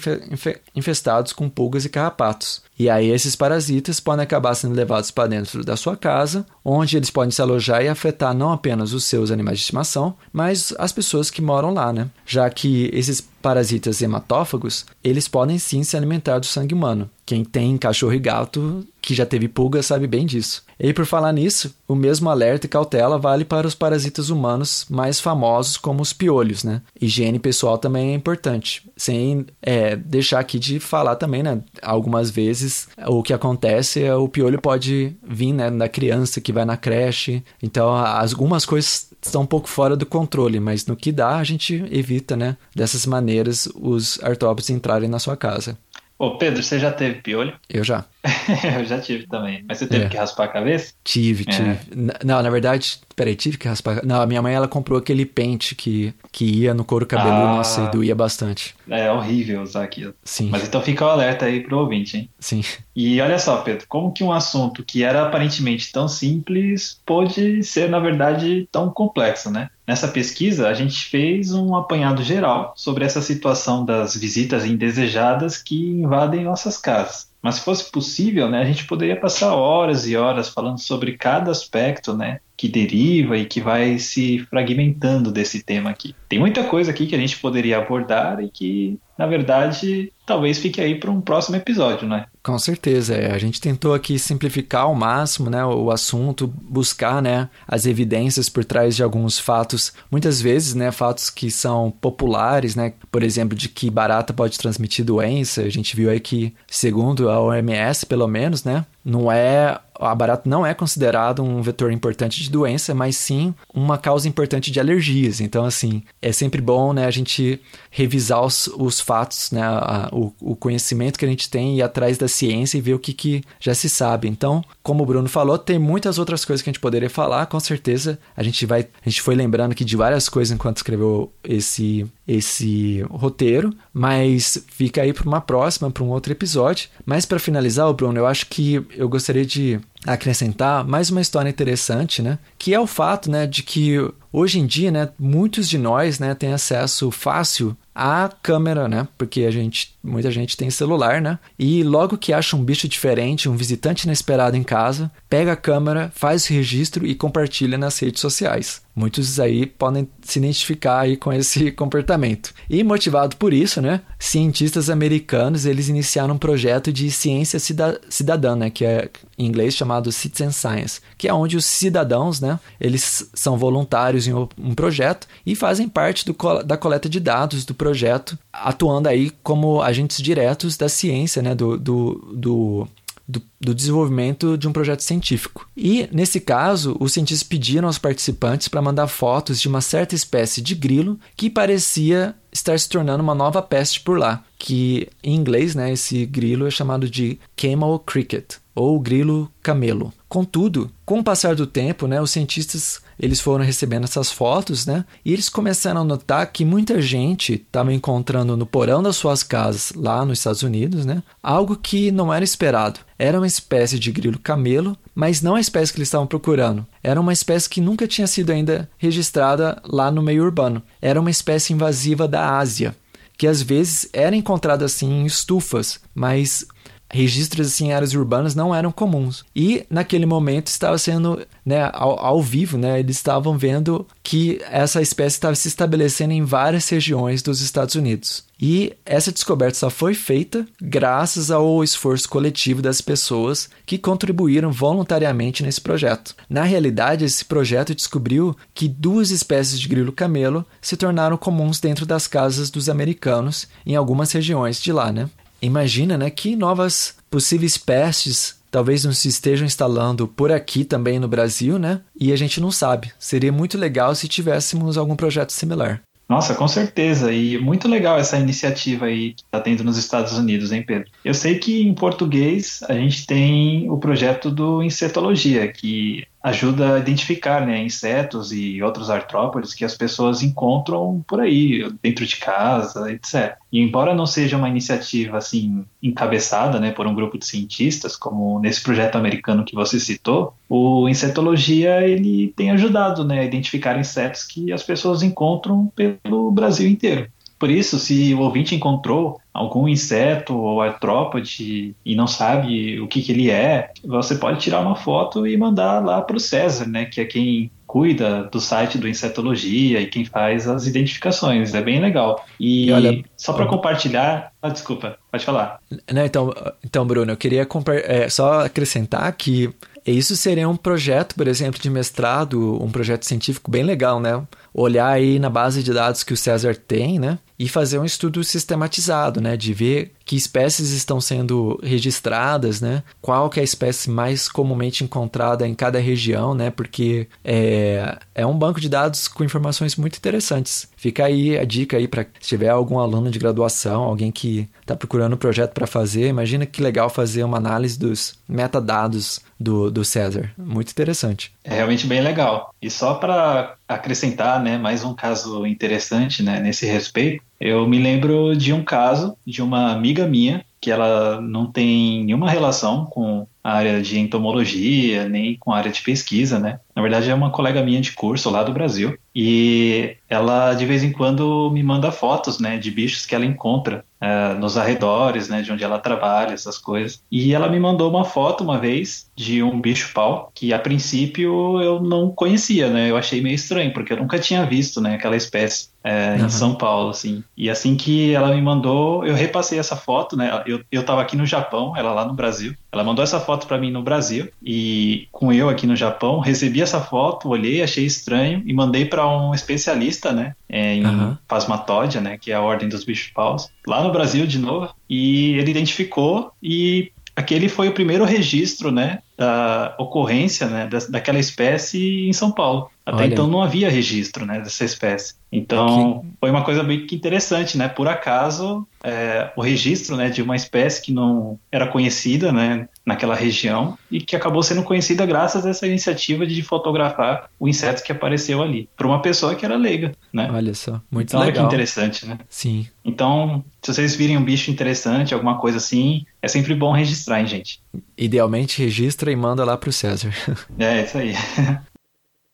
infestados 0.76 1.32
com 1.32 1.48
pulgas 1.48 1.86
e 1.86 1.90
carrapatos. 1.90 2.64
E 2.82 2.90
aí 2.90 3.12
esses 3.12 3.36
parasitas 3.36 4.00
podem 4.00 4.24
acabar 4.24 4.56
sendo 4.56 4.74
levados 4.74 5.12
para 5.12 5.30
dentro 5.30 5.64
da 5.64 5.78
sua 5.78 5.96
casa, 5.96 6.44
onde 6.66 6.98
eles 6.98 7.12
podem 7.12 7.30
se 7.30 7.40
alojar 7.40 7.84
e 7.84 7.88
afetar 7.88 8.34
não 8.34 8.52
apenas 8.52 8.92
os 8.92 9.04
seus 9.04 9.30
animais 9.30 9.60
de 9.60 9.66
estimação, 9.66 10.16
mas 10.34 10.74
as 10.80 10.92
pessoas 10.92 11.30
que 11.30 11.44
moram 11.44 11.76
lá, 11.76 11.94
né? 11.94 12.10
Já 12.26 12.50
que 12.50 12.90
esses 12.92 13.22
parasitas 13.42 14.02
hematófagos, 14.02 14.86
eles 15.04 15.28
podem 15.28 15.58
sim 15.58 15.84
se 15.84 15.98
alimentar 15.98 16.40
do 16.40 16.46
sangue 16.46 16.74
humano. 16.74 17.10
Quem 17.26 17.44
tem 17.44 17.78
cachorro 17.78 18.14
e 18.14 18.20
gato 18.20 18.86
que 19.02 19.16
já 19.16 19.26
teve 19.26 19.48
pulga 19.48 19.82
sabe 19.82 20.06
bem 20.06 20.26
disso. 20.26 20.64
E 20.80 20.94
por 20.94 21.06
falar 21.06 21.32
nisso, 21.32 21.74
o 21.88 21.96
mesmo 21.96 22.30
alerta 22.30 22.66
e 22.66 22.70
cautela 22.70 23.18
vale 23.18 23.46
para 23.46 23.68
os 23.68 23.74
parasitas 23.76 24.30
humanos 24.30 24.86
mais 24.90 25.20
famosos 25.20 25.78
como 25.78 26.02
os 26.02 26.14
piolhos, 26.14 26.64
né? 26.64 26.82
Higiene 27.00 27.40
pessoal 27.40 27.78
também 27.78 28.12
é 28.12 28.16
importante, 28.16 28.90
sem 28.96 29.46
é, 29.62 29.96
deixar 29.96 30.40
aqui 30.40 30.60
de 30.60 30.80
falar 30.80 31.16
também, 31.16 31.42
né? 31.42 31.62
Algumas 31.82 32.30
vezes 32.30 32.71
o 33.08 33.24
que 33.24 33.34
acontece 33.34 34.04
é 34.04 34.16
o 34.16 34.28
piolho 34.28 34.62
pode 34.62 35.16
vir 35.24 35.54
né, 35.54 35.70
da 35.70 35.90
criança 35.90 36.42
que 36.42 36.54
vai 36.54 36.66
na 36.66 36.78
creche, 36.78 37.44
então 37.62 37.90
algumas 37.90 38.66
coisas 38.66 39.10
estão 39.22 39.44
um 39.44 39.46
pouco 39.46 39.70
fora 39.70 39.96
do 39.96 40.06
controle, 40.06 40.60
mas 40.60 40.86
no 40.86 40.96
que 40.96 41.12
dá 41.12 41.38
a 41.38 41.44
gente 41.44 41.86
evita, 41.92 42.36
né? 42.36 42.58
Dessas 42.76 43.06
maneiras 43.06 43.68
os 43.76 44.22
artrópodes 44.24 44.70
entrarem 44.70 45.10
na 45.10 45.20
sua 45.20 45.38
casa. 45.38 45.78
Ô 46.22 46.38
Pedro, 46.38 46.62
você 46.62 46.78
já 46.78 46.92
teve 46.92 47.16
piolho? 47.22 47.54
Eu 47.68 47.84
já. 47.84 48.06
eu 48.78 48.86
já 48.86 49.00
tive 49.02 49.26
também. 49.26 49.66
Mas 49.68 49.80
você 49.80 49.88
teve 49.88 50.06
É. 50.06 50.08
que 50.10 50.16
raspar 50.16 50.44
a 50.44 50.48
cabeça? 50.50 50.94
Tive, 51.04 51.46
É. 51.48 51.52
tive. 51.52 51.80
Não, 52.24 52.44
na 52.44 52.50
verdade, 52.52 53.00
peraí, 53.16 53.36
tive 53.36 53.58
que 53.58 53.68
raspar. 53.68 54.06
Não, 54.06 54.22
a 54.22 54.28
minha 54.28 54.40
mãe 54.40 54.54
ela 54.54 54.68
comprou 54.68 55.00
aquele 55.00 55.26
pente 55.26 55.74
que, 55.74 56.14
que 56.32 56.46
ia 56.46 56.76
no 56.76 56.86
couro 56.86 57.08
cabeludo, 57.08 57.48
Ah. 57.48 57.56
nossa, 57.56 57.82
e 57.86 57.92
doía 57.92 58.14
bastante. 58.14 58.76
É 58.88 59.12
horrível 59.12 59.64
usar 59.64 59.84
aquilo. 59.84 60.14
Sim, 60.24 60.50
Mas 60.52 60.64
então 60.68 60.80
fica 60.84 61.04
o 61.04 61.10
alerta 61.10 61.46
aí 61.46 61.60
pro 61.62 61.80
ouvinte, 61.80 62.16
hein? 62.18 62.30
sim. 62.40 62.62
E 62.96 63.20
olha 63.20 63.40
só, 63.40 63.58
Pedro, 63.62 63.88
como 63.88 64.12
que 64.14 64.24
um 64.24 64.32
assunto 64.32 64.84
que 64.86 65.04
era 65.04 65.24
aparentemente 65.26 65.92
tão 65.92 66.08
simples 66.08 67.00
pôde 67.04 67.64
ser, 67.64 67.90
na 67.90 67.98
verdade, 68.00 68.68
tão 68.72 68.92
complexo, 68.92 69.50
né? 69.50 69.70
Nessa 69.92 70.08
pesquisa, 70.08 70.70
a 70.70 70.74
gente 70.74 71.08
fez 71.08 71.52
um 71.52 71.76
apanhado 71.76 72.24
geral 72.24 72.72
sobre 72.78 73.04
essa 73.04 73.22
situação 73.22 73.84
das 73.84 74.16
visitas 74.16 74.64
indesejadas 74.64 75.62
que 75.62 75.76
invadem 75.76 76.46
nossas 76.46 76.78
casas. 76.78 77.30
Mas 77.42 77.56
se 77.56 77.62
fosse 77.66 77.92
possível, 77.92 78.50
né, 78.50 78.62
a 78.62 78.66
gente 78.66 78.86
poderia 78.86 79.20
passar 79.20 79.54
horas 79.54 80.08
e 80.08 80.16
horas 80.16 80.48
falando 80.48 80.80
sobre 80.80 81.18
cada 81.18 81.52
aspecto, 81.52 82.14
né, 82.16 82.40
que 82.56 82.70
deriva 82.70 83.36
e 83.36 83.46
que 83.46 83.60
vai 83.60 84.00
se 84.00 84.40
fragmentando 84.50 85.30
desse 85.30 85.62
tema 85.62 85.90
aqui. 85.90 86.16
Tem 86.30 86.40
muita 86.40 86.64
coisa 86.64 86.92
aqui 86.92 87.06
que 87.06 87.16
a 87.16 87.20
gente 87.20 87.38
poderia 87.40 87.80
abordar 87.80 88.42
e 88.42 88.50
que, 88.50 88.98
na 89.22 89.28
verdade, 89.28 90.12
talvez 90.26 90.58
fique 90.58 90.82
aí 90.82 90.96
para 90.96 91.12
um 91.12 91.22
próximo 91.22 91.56
episódio, 91.56 92.08
né? 92.08 92.26
Com 92.42 92.58
certeza, 92.58 93.14
é. 93.14 93.32
A 93.32 93.38
gente 93.38 93.62
tentou 93.62 93.94
aqui 93.94 94.18
simplificar 94.18 94.86
ao 94.86 94.96
máximo, 94.96 95.48
né, 95.48 95.64
o 95.64 95.92
assunto, 95.92 96.48
buscar, 96.48 97.22
né, 97.22 97.48
as 97.68 97.86
evidências 97.86 98.50
por 98.50 98.66
trás 98.66 98.96
de 98.96 99.04
alguns 99.04 99.38
fatos, 99.38 99.94
muitas 100.10 100.42
vezes, 100.42 100.74
né, 100.74 100.92
fatos 100.92 101.30
que 101.30 101.52
são 101.52 101.92
populares, 101.92 102.76
né, 102.76 102.94
por 103.12 103.22
exemplo, 103.22 103.56
de 103.56 103.70
que 103.70 103.92
barata 103.92 104.34
pode 104.34 104.58
transmitir 104.58 105.06
doença. 105.06 105.62
A 105.62 105.70
gente 105.70 105.96
viu 105.96 106.10
aí 106.10 106.20
que, 106.20 106.52
segundo 106.68 107.30
a 107.30 107.40
OMS, 107.40 108.08
pelo 108.08 108.28
menos, 108.28 108.64
né, 108.64 108.84
não 109.06 109.32
é 109.32 109.78
a 110.02 110.16
barata 110.16 110.50
não 110.50 110.66
é 110.66 110.74
considerado 110.74 111.44
um 111.44 111.62
vetor 111.62 111.92
importante 111.92 112.42
de 112.42 112.50
doença, 112.50 112.94
mas 112.94 113.16
sim 113.18 113.54
uma 113.72 114.00
causa 114.00 114.28
importante 114.28 114.72
de 114.72 114.80
alergias. 114.80 115.40
Então, 115.40 115.64
assim, 115.64 116.02
é 116.20 116.32
sempre 116.32 116.60
bom, 116.60 116.92
né, 116.92 117.06
a 117.06 117.12
gente 117.12 117.62
revisar 117.92 118.44
os, 118.44 118.68
os 118.68 119.00
fatos, 119.12 119.52
né, 119.52 119.62
a- 119.62 120.10
o, 120.14 120.32
o 120.40 120.56
conhecimento 120.56 121.20
que 121.20 121.26
a 121.26 121.28
gente 121.28 121.50
tem 121.50 121.76
ir 121.78 121.82
atrás 121.82 122.18
da 122.18 122.28
ciência 122.30 122.78
e 122.78 122.82
ver 122.82 122.94
o 122.94 123.00
que, 123.00 123.12
que 123.14 123.44
já 123.60 123.74
se 123.76 123.90
sabe. 123.90 124.30
Então, 124.30 124.64
como 124.82 125.04
o 125.04 125.06
Bruno 125.06 125.28
falou, 125.28 125.58
tem 125.58 125.78
muitas 125.78 126.18
outras 126.18 126.46
coisas 126.46 126.62
que 126.64 126.70
a 126.70 126.72
gente 126.74 126.80
poderia 126.80 127.10
falar, 127.10 127.46
com 127.48 127.60
certeza. 127.60 128.18
A 128.38 128.42
gente 128.44 128.66
vai, 128.66 128.88
a 129.06 129.10
gente 129.10 129.22
foi 129.22 129.36
lembrando 129.36 129.74
aqui 129.74 129.84
de 129.84 129.98
várias 129.98 130.30
coisas 130.30 130.54
enquanto 130.56 130.78
escreveu 130.78 131.32
esse 131.44 132.06
esse 132.28 133.02
roteiro, 133.10 133.74
mas 133.94 134.64
fica 134.72 135.02
aí 135.02 135.12
para 135.12 135.28
uma 135.28 135.42
próxima, 135.42 135.92
para 135.92 136.02
um 136.04 136.10
outro 136.10 136.32
episódio. 136.32 136.88
Mas 137.06 137.26
para 137.26 137.40
finalizar, 137.40 137.90
o 137.90 137.94
Bruno, 137.94 138.18
eu 138.18 138.26
acho 138.26 138.46
que 138.48 138.82
eu 138.96 139.10
gostaria 139.10 139.46
de 139.46 139.82
acrescentar 140.08 140.86
mais 140.88 141.10
uma 141.10 141.20
história 141.20 141.50
interessante, 141.50 142.22
né? 142.22 142.40
Que 142.58 142.74
é 142.74 142.80
o 142.80 142.88
fato, 142.88 143.30
né, 143.30 143.46
de 143.46 143.64
que 143.64 143.98
hoje 144.32 144.60
em 144.60 144.66
dia, 144.66 144.92
né, 144.92 145.10
muitos 145.20 145.68
de 145.68 145.78
nós, 145.78 146.20
né, 146.20 146.34
têm 146.34 146.54
acesso 146.54 147.12
fácil 147.12 147.76
à 147.94 148.30
câmera, 148.42 148.88
né? 148.88 149.08
Porque 149.18 149.42
a 149.42 149.52
gente, 149.52 149.96
muita 150.04 150.32
gente 150.32 150.58
tem 150.58 150.70
celular, 150.70 151.22
né? 151.22 151.40
E 151.58 151.84
logo 151.84 152.18
que 152.18 152.34
acha 152.34 152.56
um 152.56 152.64
bicho 152.64 152.88
diferente, 152.88 153.50
um 153.50 153.56
visitante 153.56 154.06
inesperado 154.06 154.56
em 154.58 154.64
casa, 154.64 155.12
pega 155.30 155.54
a 155.54 155.58
câmera, 155.58 156.12
faz 156.16 156.50
o 156.50 156.54
registro 156.54 157.06
e 157.06 157.14
compartilha 157.16 157.78
nas 157.78 158.00
redes 158.00 158.22
sociais. 158.22 158.82
Muitos 158.96 159.40
aí 159.40 159.66
podem 159.66 160.08
se 160.22 160.40
identificar 160.40 161.02
aí 161.02 161.16
com 161.16 161.32
esse 161.32 161.72
comportamento. 161.74 162.54
E 162.70 162.84
motivado 162.84 163.36
por 163.38 163.54
isso, 163.54 163.82
né, 163.82 164.02
cientistas 164.20 164.90
americanos, 164.90 165.66
eles 165.66 165.88
iniciaram 165.88 166.36
um 166.36 166.38
projeto 166.38 166.92
de 166.92 167.10
ciência 167.10 167.60
cida- 167.60 168.00
cidadã, 168.10 168.56
né, 168.56 168.70
que 168.70 168.84
é 168.86 169.10
em 169.38 169.46
inglês 169.46 169.74
chamado 169.74 170.12
Citizen 170.12 170.52
Science, 170.52 171.00
que 171.18 171.28
é 171.28 171.34
onde 171.34 171.58
os 171.58 171.66
cidadãos, 171.66 172.40
né, 172.40 172.60
eles 172.80 173.30
são 173.34 173.58
voluntários 173.58 174.28
em 174.28 174.34
um 174.34 174.76
projeto 174.76 175.28
e 175.46 175.56
fazem 175.56 175.88
parte 175.88 176.26
do 176.26 176.36
da 176.66 176.76
coleta 176.76 177.08
de 177.08 177.20
dados 177.20 177.64
do 177.64 177.74
projeto, 177.74 178.38
atuando 178.52 179.08
aí 179.08 179.32
como 179.42 179.82
agentes 179.82 180.22
diretos 180.22 180.76
da 180.76 180.90
ciência, 180.90 181.42
né, 181.42 181.56
do, 181.56 181.78
do, 181.78 182.34
do 182.34 182.88
do, 183.32 183.42
do 183.60 183.74
desenvolvimento 183.74 184.58
de 184.58 184.68
um 184.68 184.74
projeto 184.74 185.02
científico. 185.02 185.68
E, 185.76 186.08
nesse 186.12 186.40
caso, 186.40 186.98
os 187.00 187.14
cientistas 187.14 187.48
pediram 187.48 187.88
aos 187.88 187.98
participantes 187.98 188.68
para 188.68 188.82
mandar 188.82 189.08
fotos 189.08 189.60
de 189.60 189.68
uma 189.68 189.82
certa 189.82 190.14
espécie 190.14 190.62
de 190.62 190.76
grilo 190.76 191.20
que 191.36 191.50
parecia 191.50 192.36
estar 192.52 192.78
se 192.78 192.90
tornando 192.90 193.24
uma 193.24 193.34
nova 193.34 193.62
peste 193.62 194.02
por 194.02 194.20
lá, 194.20 194.44
que 194.60 195.08
em 195.24 195.36
inglês, 195.36 195.74
né, 195.74 195.92
esse 195.94 196.26
grilo 196.26 196.68
é 196.68 196.72
chamado 196.72 197.10
de 197.10 197.40
camel 197.56 197.98
cricket 198.06 198.56
ou 198.76 199.00
grilo 199.00 199.50
camelo. 199.62 200.14
Contudo, 200.28 200.92
com 201.06 201.20
o 201.20 201.24
passar 201.24 201.56
do 201.56 201.68
tempo, 201.68 202.08
né, 202.08 202.22
os 202.22 202.32
cientistas 202.32 203.02
eles 203.22 203.40
foram 203.40 203.64
recebendo 203.64 204.06
essas 204.06 204.32
fotos, 204.32 204.88
né? 204.88 205.06
E 205.24 205.32
eles 205.32 205.48
começaram 205.48 206.02
a 206.02 206.04
notar 206.04 206.52
que 206.52 206.66
muita 206.66 207.00
gente 207.00 207.54
estava 207.54 207.94
encontrando 207.94 208.58
no 208.58 208.66
porão 208.66 209.04
das 209.04 209.16
suas 209.16 209.44
casas 209.44 209.94
lá 209.96 210.26
nos 210.26 210.40
Estados 210.40 210.64
Unidos, 210.64 211.06
né? 211.06 211.22
Algo 211.44 211.76
que 211.76 212.10
não 212.10 212.34
era 212.34 212.44
esperado. 212.44 213.00
Era 213.20 213.38
uma 213.38 213.46
espécie 213.46 214.00
de 214.00 214.12
grilo 214.12 214.40
camelo, 214.40 214.98
mas 215.14 215.40
não 215.40 215.54
a 215.54 215.62
espécie 215.62 215.94
que 215.94 216.00
eles 216.00 216.08
estavam 216.08 216.26
procurando. 216.26 216.84
Era 217.04 217.22
uma 217.22 217.32
espécie 217.32 217.70
que 217.70 217.80
nunca 217.80 218.08
tinha 218.08 218.26
sido 218.26 218.52
ainda 218.52 218.90
registrada 218.98 219.80
lá 219.86 220.10
no 220.10 220.24
meio 220.24 220.44
urbano. 220.44 220.82
Era 221.00 221.20
uma 221.20 221.30
espécie 221.30 221.74
invasiva 221.74 222.28
da 222.28 222.58
Ásia, 222.58 222.96
que 223.38 223.46
às 223.46 223.62
vezes 223.62 224.10
era 224.14 224.36
encontrada 224.36 224.86
assim 224.86 225.22
em 225.22 225.26
estufas, 225.28 226.00
mas 226.16 226.66
registros 227.12 227.68
assim, 227.68 227.88
em 227.88 227.94
áreas 227.94 228.14
urbanas 228.14 228.56
não 228.56 228.74
eram 228.74 228.92
comuns. 228.92 229.44
E 229.56 229.86
naquele 229.90 230.26
momento 230.26 230.68
estava 230.68 230.98
sendo, 230.98 231.46
né, 231.66 231.90
ao, 231.94 232.20
ao, 232.20 232.42
vivo, 232.42 232.78
né, 232.78 233.00
eles 233.00 233.18
estavam 233.18 233.58
vendo 233.58 234.08
que 234.24 234.62
essa 234.70 235.02
espécie 235.02 235.36
estava 235.36 235.56
se 235.56 235.68
estabelecendo 235.68 236.34
em 236.34 236.44
várias 236.44 236.88
regiões 236.90 237.42
dos 237.42 237.62
Estados 237.62 237.96
Unidos. 237.96 238.44
E 238.62 238.94
essa 239.04 239.32
descoberta 239.32 239.76
só 239.76 239.90
foi 239.90 240.14
feita 240.14 240.68
graças 240.80 241.50
ao 241.50 241.84
esforço 241.84 242.30
coletivo 242.30 242.80
das 242.80 243.02
pessoas 243.02 243.68
que 243.88 243.98
contribuíram 243.98 244.72
voluntariamente 244.72 245.64
nesse 245.64 245.82
projeto. 245.82 246.36
Na 246.48 246.62
realidade, 246.62 247.26
esse 247.26 247.44
projeto 247.44 247.96
descobriu 247.96 248.56
que 248.76 248.88
duas 248.88 249.32
espécies 249.32 249.80
de 249.80 249.88
grilo 249.88 250.12
camelo 250.12 250.64
se 250.80 250.96
tornaram 250.96 251.38
comuns 251.38 251.80
dentro 251.80 252.06
das 252.06 252.28
casas 252.28 252.70
dos 252.70 252.88
americanos 252.88 253.68
em 253.84 253.96
algumas 253.96 254.32
regiões 254.32 254.80
de 254.80 254.94
lá, 254.94 255.12
né? 255.12 255.28
Imagina, 255.62 256.18
né, 256.18 256.30
que 256.30 256.56
novas 256.56 257.16
possíveis 257.30 257.78
pestes 257.78 258.60
talvez 258.72 259.04
não 259.04 259.12
se 259.12 259.28
estejam 259.28 259.66
instalando 259.66 260.28
por 260.28 260.52
aqui 260.52 260.86
também 260.86 261.20
no 261.20 261.28
Brasil, 261.28 261.78
né? 261.78 262.00
E 262.18 262.32
a 262.32 262.36
gente 262.38 262.62
não 262.62 262.72
sabe. 262.72 263.12
Seria 263.20 263.52
muito 263.52 263.78
legal 263.78 264.16
se 264.16 264.30
tivéssemos 264.30 264.98
algum 264.98 265.16
projeto 265.16 265.52
similar. 265.52 266.02
Nossa, 266.32 266.56
com 266.56 266.66
certeza. 266.66 267.34
E 267.34 267.58
muito 267.58 267.90
legal 267.90 268.18
essa 268.18 268.40
iniciativa 268.40 269.08
aí 269.08 269.34
que 269.34 269.44
está 269.44 269.60
tendo 269.60 269.84
nos 269.84 269.98
Estados 269.98 270.32
Unidos, 270.32 270.72
hein, 270.72 270.82
Pedro? 270.82 271.12
Eu 271.26 271.34
sei 271.34 271.60
que 271.60 271.82
em 271.82 271.94
português 271.94 272.82
a 272.88 272.94
gente 272.94 273.28
tem 273.28 273.90
o 273.90 273.98
projeto 273.98 274.50
do 274.50 274.82
Insetologia, 274.82 275.70
que 275.70 276.24
ajuda 276.44 276.96
a 276.96 277.00
identificar 277.00 277.66
né, 277.66 277.84
insetos 277.84 278.52
e 278.52 278.82
outros 278.82 279.10
artrópodes 279.10 279.74
que 279.74 279.86
as 279.86 279.96
pessoas 279.96 280.42
encontram 280.42 281.24
por 281.28 281.40
aí, 281.40 281.88
dentro 282.02 282.26
de 282.26 282.38
casa, 282.38 283.12
etc. 283.12 283.58
E 283.72 283.80
embora 283.80 284.16
não 284.16 284.26
seja 284.26 284.58
uma 284.58 284.70
iniciativa 284.70 285.38
assim 285.38 285.86
encabeçada 286.02 286.80
né, 286.80 286.92
por 286.92 287.06
um 287.06 287.14
grupo 287.14 287.38
de 287.38 287.46
cientistas, 287.46 288.16
como 288.16 288.60
nesse 288.60 288.82
projeto 288.82 289.18
americano 289.18 289.64
que 289.64 289.76
você 289.76 290.00
citou, 290.00 290.54
o 290.68 291.08
Insetologia 291.08 292.02
ele 292.08 292.54
tem 292.56 292.72
ajudado 292.72 293.24
né, 293.24 293.40
a 293.40 293.46
identificar 293.46 294.00
insetos 294.00 294.44
que 294.44 294.72
as 294.72 294.84
pessoas 294.84 295.22
encontram 295.22 295.92
pelo 295.96 296.52
Brasil 296.52 296.90
inteiro. 296.90 297.31
Por 297.62 297.70
isso, 297.70 298.00
se 298.00 298.34
o 298.34 298.40
ouvinte 298.40 298.74
encontrou 298.74 299.40
algum 299.54 299.88
inseto 299.88 300.58
ou 300.58 300.82
artrópode 300.82 301.96
e 302.04 302.16
não 302.16 302.26
sabe 302.26 303.00
o 303.00 303.08
que, 303.08 303.22
que 303.22 303.32
ele 303.32 303.52
é, 303.52 303.92
você 304.04 304.34
pode 304.34 304.60
tirar 304.60 304.80
uma 304.80 304.96
foto 304.96 305.46
e 305.46 305.56
mandar 305.56 306.04
lá 306.04 306.24
para 306.24 306.36
o 306.36 306.40
César, 306.40 306.88
né, 306.88 307.06
que 307.06 307.22
é 307.22 307.26
quem 307.26 307.70
cuida 307.86 308.46
do 308.46 308.60
site 308.60 308.98
do 308.98 309.08
Insetologia 309.08 310.02
e 310.02 310.08
quem 310.08 310.26
faz 310.26 310.68
as 310.68 310.88
identificações. 310.88 311.76
É 311.76 311.84
bem 311.84 312.02
legal. 312.02 312.44
E, 312.60 312.88
e 312.88 312.92
olha, 312.92 313.24
só 313.38 313.54
para 313.54 313.68
compartilhar. 313.68 314.52
Ah, 314.60 314.70
desculpa, 314.70 315.20
pode 315.32 315.46
falar. 315.46 315.80
Não, 316.12 316.26
então, 316.26 316.52
então, 316.84 317.06
Bruno, 317.06 317.32
eu 317.32 317.38
queria 317.38 317.68
é, 318.06 318.28
só 318.28 318.66
acrescentar 318.66 319.32
que 319.34 319.72
isso 320.06 320.36
seria 320.36 320.68
um 320.68 320.76
projeto, 320.76 321.36
por 321.36 321.48
exemplo, 321.48 321.80
de 321.80 321.90
mestrado, 321.90 322.84
um 322.84 322.90
projeto 322.90 323.24
científico 323.24 323.70
bem 323.70 323.84
legal, 323.84 324.20
né? 324.20 324.42
Olhar 324.74 325.10
aí 325.10 325.38
na 325.38 325.50
base 325.50 325.84
de 325.84 325.94
dados 325.94 326.24
que 326.24 326.34
o 326.34 326.38
César 326.38 326.76
tem, 326.76 327.20
né? 327.20 327.38
E 327.62 327.68
fazer 327.70 328.00
um 328.00 328.06
estudo 328.06 328.44
sistematizado, 328.44 329.40
né? 329.40 329.56
De 329.56 329.72
ver 329.72 330.14
que 330.26 330.36
espécies 330.36 330.90
estão 330.90 331.22
sendo 331.22 331.80
registradas, 331.84 332.82
né? 332.82 333.04
Qual 333.22 333.52
que 333.52 333.60
é 333.60 333.62
a 333.62 333.64
espécie 333.64 334.10
mais 334.10 334.50
comumente 334.50 335.04
encontrada 335.04 335.68
em 335.68 335.76
cada 335.76 336.00
região, 336.00 336.56
né? 336.56 336.72
Porque 336.72 337.28
é, 337.46 338.18
é 338.34 338.48
um 338.48 338.58
banco 338.58 338.82
de 338.82 338.90
dados 338.90 339.28
com 339.28 339.44
informações 339.44 339.96
muito 339.96 340.18
interessantes. 340.18 340.90
Fica 340.98 341.26
aí 341.26 341.56
a 341.56 341.64
dica 341.64 341.98
aí 341.98 342.08
para 342.08 342.26
se 342.40 342.48
tiver 342.48 342.70
algum 342.70 342.98
aluno 342.98 343.30
de 343.30 343.38
graduação, 343.38 344.02
alguém 344.06 344.32
que 344.32 344.68
está 344.82 344.96
procurando 344.96 345.34
um 345.34 345.38
projeto 345.38 345.74
para 345.74 345.86
fazer, 345.86 346.28
imagina 346.28 346.66
que 346.66 346.82
legal 346.82 347.12
fazer 347.12 347.44
uma 347.44 347.58
análise 347.58 348.00
dos 348.00 348.40
metadados 348.48 349.40
do, 349.60 349.92
do 349.92 350.04
César. 350.04 350.52
Muito 350.58 350.90
interessante. 350.90 351.54
É 351.64 351.76
realmente 351.76 352.08
bem 352.08 352.22
legal. 352.22 352.74
E 352.82 352.90
só 352.90 353.14
para 353.14 353.76
acrescentar, 353.88 354.62
né, 354.62 354.80
mais 354.80 355.04
um 355.04 355.14
caso 355.14 355.66
interessante, 355.68 356.42
né, 356.42 356.60
nesse 356.60 356.88
respeito, 356.88 357.44
eu 357.62 357.88
me 357.88 358.00
lembro 358.00 358.56
de 358.58 358.74
um 358.74 358.84
caso 358.84 359.38
de 359.46 359.62
uma 359.62 359.92
amiga 359.92 360.28
minha 360.28 360.66
que 360.82 360.90
ela 360.90 361.40
não 361.40 361.72
tem 361.72 362.26
nenhuma 362.26 362.50
relação 362.50 363.06
com 363.06 363.46
a 363.64 363.74
área 363.74 364.02
de 364.02 364.20
entomologia, 364.20 365.28
nem 365.28 365.58
com 365.58 365.72
a 365.72 365.78
área 365.78 365.92
de 365.92 366.02
pesquisa, 366.02 366.60
né? 366.60 366.80
Na 366.96 367.02
verdade, 367.02 367.30
é 367.30 367.34
uma 367.34 367.52
colega 367.52 367.84
minha 367.84 368.02
de 368.02 368.12
curso 368.12 368.50
lá 368.50 368.64
do 368.64 368.74
Brasil. 368.74 369.18
E 369.34 370.18
ela, 370.28 370.74
de 370.74 370.86
vez 370.86 371.04
em 371.04 371.12
quando, 371.12 371.70
me 371.72 371.82
manda 371.82 372.12
fotos, 372.12 372.60
né, 372.60 372.78
de 372.78 372.92
bichos 372.92 373.26
que 373.26 373.34
ela 373.34 373.46
encontra 373.46 374.04
uh, 374.22 374.60
nos 374.60 374.78
arredores, 374.78 375.48
né, 375.48 375.62
de 375.62 375.72
onde 375.72 375.84
ela 375.84 376.00
trabalha, 376.00 376.54
essas 376.54 376.78
coisas. 376.78 377.24
E 377.32 377.54
ela 377.54 377.70
me 377.70 377.80
mandou 377.80 378.10
uma 378.10 378.26
foto 378.26 378.64
uma 378.64 378.78
vez 378.78 379.32
de 379.36 379.64
um 379.64 379.80
bicho-pau 379.80 380.52
que, 380.54 380.74
a 380.74 380.80
princípio, 380.80 381.82
eu 381.82 382.02
não 382.02 382.30
conhecia, 382.32 382.90
né? 382.90 383.10
Eu 383.10 383.16
achei 383.16 383.42
meio 383.42 383.56
estranho, 383.56 383.94
porque 383.94 384.12
eu 384.12 384.18
nunca 384.18 384.38
tinha 384.38 384.66
visto, 384.66 385.00
né, 385.00 385.16
aquela 385.16 385.38
espécie 385.38 385.90
é, 386.04 386.36
uhum. 386.40 386.46
em 386.46 386.50
São 386.50 386.76
Paulo, 386.76 387.10
assim. 387.10 387.44
E 387.56 387.70
assim 387.70 387.96
que 387.96 388.34
ela 388.34 388.54
me 388.54 388.62
mandou, 388.62 389.26
eu 389.26 389.34
repassei 389.34 389.80
essa 389.80 389.96
foto, 389.96 390.36
né? 390.36 390.64
Eu, 390.66 390.82
eu 390.92 391.04
tava 391.04 391.22
aqui 391.22 391.38
no 391.38 391.46
Japão, 391.46 391.96
ela 391.96 392.14
lá 392.14 392.26
no 392.26 392.34
Brasil. 392.34 392.76
Ela 392.92 393.04
mandou 393.04 393.24
essa 393.24 393.40
foto 393.40 393.68
para 393.68 393.78
mim 393.78 393.90
no 393.90 394.04
Brasil 394.04 394.50
e 394.62 395.28
com 395.32 395.54
eu 395.54 395.70
aqui 395.70 395.88
no 395.88 395.96
Japão, 395.96 396.40
recebi 396.40 396.82
essa 396.82 397.00
foto, 397.00 397.48
olhei, 397.48 397.82
achei 397.82 398.06
estranho 398.06 398.62
e 398.66 398.74
mandei 398.74 399.06
para 399.06 399.26
um 399.28 399.54
especialista, 399.54 400.34
né, 400.34 400.56
é, 400.68 400.96
em 400.96 401.06
uhum. 401.06 401.38
Pasmatódia, 401.48 402.20
né, 402.20 402.38
que 402.38 402.52
é 402.52 402.56
a 402.56 402.62
ordem 402.62 402.90
dos 402.90 403.06
bichos-paus, 403.06 403.70
lá 403.88 404.04
no 404.04 404.12
Brasil 404.12 404.46
de 404.46 404.60
novo, 404.60 404.94
e 405.10 405.54
ele 405.54 405.72
identificou 405.72 406.52
e 406.62 407.12
aquele 407.36 407.70
foi 407.70 407.88
o 407.88 407.94
primeiro 407.94 408.26
registro, 408.26 408.92
né, 408.92 409.20
da 409.38 409.96
ocorrência, 409.98 410.68
né, 410.68 410.88
da, 410.88 411.00
daquela 411.10 411.40
espécie 411.40 412.28
em 412.28 412.34
São 412.34 412.52
Paulo. 412.52 412.90
Até 413.06 413.24
Olha. 413.24 413.34
então 413.34 413.48
não 413.48 413.62
havia 413.62 413.90
registro, 413.90 414.46
né, 414.46 414.60
dessa 414.60 414.86
espécie. 414.86 415.36
Então, 415.52 416.24
foi 416.40 416.50
uma 416.50 416.64
coisa 416.64 416.84
bem 416.84 417.06
interessante, 417.12 417.78
né? 417.78 417.90
Por 417.90 418.08
acaso, 418.08 418.88
é, 419.04 419.52
o 419.56 419.62
registro 419.62 420.16
né, 420.16 420.30
de 420.30 420.42
uma 420.42 420.56
espécie 420.56 421.02
que 421.02 421.12
não 421.12 421.60
era 421.72 421.88
conhecida 421.88 422.54
né, 422.54 422.88
naquela 423.06 423.36
região 423.36 423.98
e 424.10 424.22
que 424.22 424.36
acabou 424.36 424.62
sendo 424.62 424.84
conhecida 424.84 425.26
graças 425.26 425.66
a 425.66 425.70
essa 425.70 425.88
iniciativa 425.88 426.46
de 426.46 426.62
fotografar 426.62 427.50
o 427.60 427.68
inseto 427.68 428.04
que 428.04 428.12
apareceu 428.12 428.62
ali, 428.62 428.88
por 428.96 429.06
uma 429.06 429.22
pessoa 429.22 429.56
que 429.56 429.66
era 429.66 429.76
leiga, 429.76 430.12
né? 430.32 430.50
Olha 430.54 430.74
só, 430.74 431.02
muito 431.10 431.30
então, 431.30 431.40
legal. 431.40 431.46
Olha 431.46 431.54
que 431.54 431.76
interessante, 431.76 432.26
né? 432.26 432.38
Sim. 432.48 432.88
Então, 433.04 433.64
se 433.82 433.94
vocês 433.94 434.16
virem 434.16 434.38
um 434.38 434.44
bicho 434.44 434.70
interessante, 434.70 435.34
alguma 435.34 435.58
coisa 435.58 435.78
assim, 435.78 436.26
é 436.42 436.48
sempre 436.48 436.76
bom 436.76 436.92
registrar, 436.92 437.40
hein, 437.40 437.48
gente? 437.48 437.82
Idealmente, 438.18 438.82
registra 438.82 439.32
e 439.32 439.36
manda 439.36 439.66
lá 439.66 439.78
pro 439.78 439.92
César. 439.92 440.32
É, 440.78 441.04
isso 441.04 441.18
aí. 441.18 441.34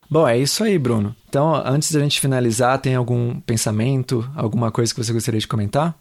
Bom, 0.10 0.26
é 0.26 0.38
isso 0.38 0.64
aí, 0.64 0.78
Bruno. 0.80 1.14
Então, 1.28 1.54
antes 1.54 1.92
da 1.92 2.00
gente 2.00 2.22
finalizar, 2.22 2.80
tem 2.80 2.96
algum 2.96 3.40
pensamento, 3.42 4.30
alguma 4.36 4.72
coisa 4.72 4.94
que 4.94 5.04
você 5.04 5.12
gostaria 5.12 5.40
de 5.40 5.48
comentar? 5.48 5.98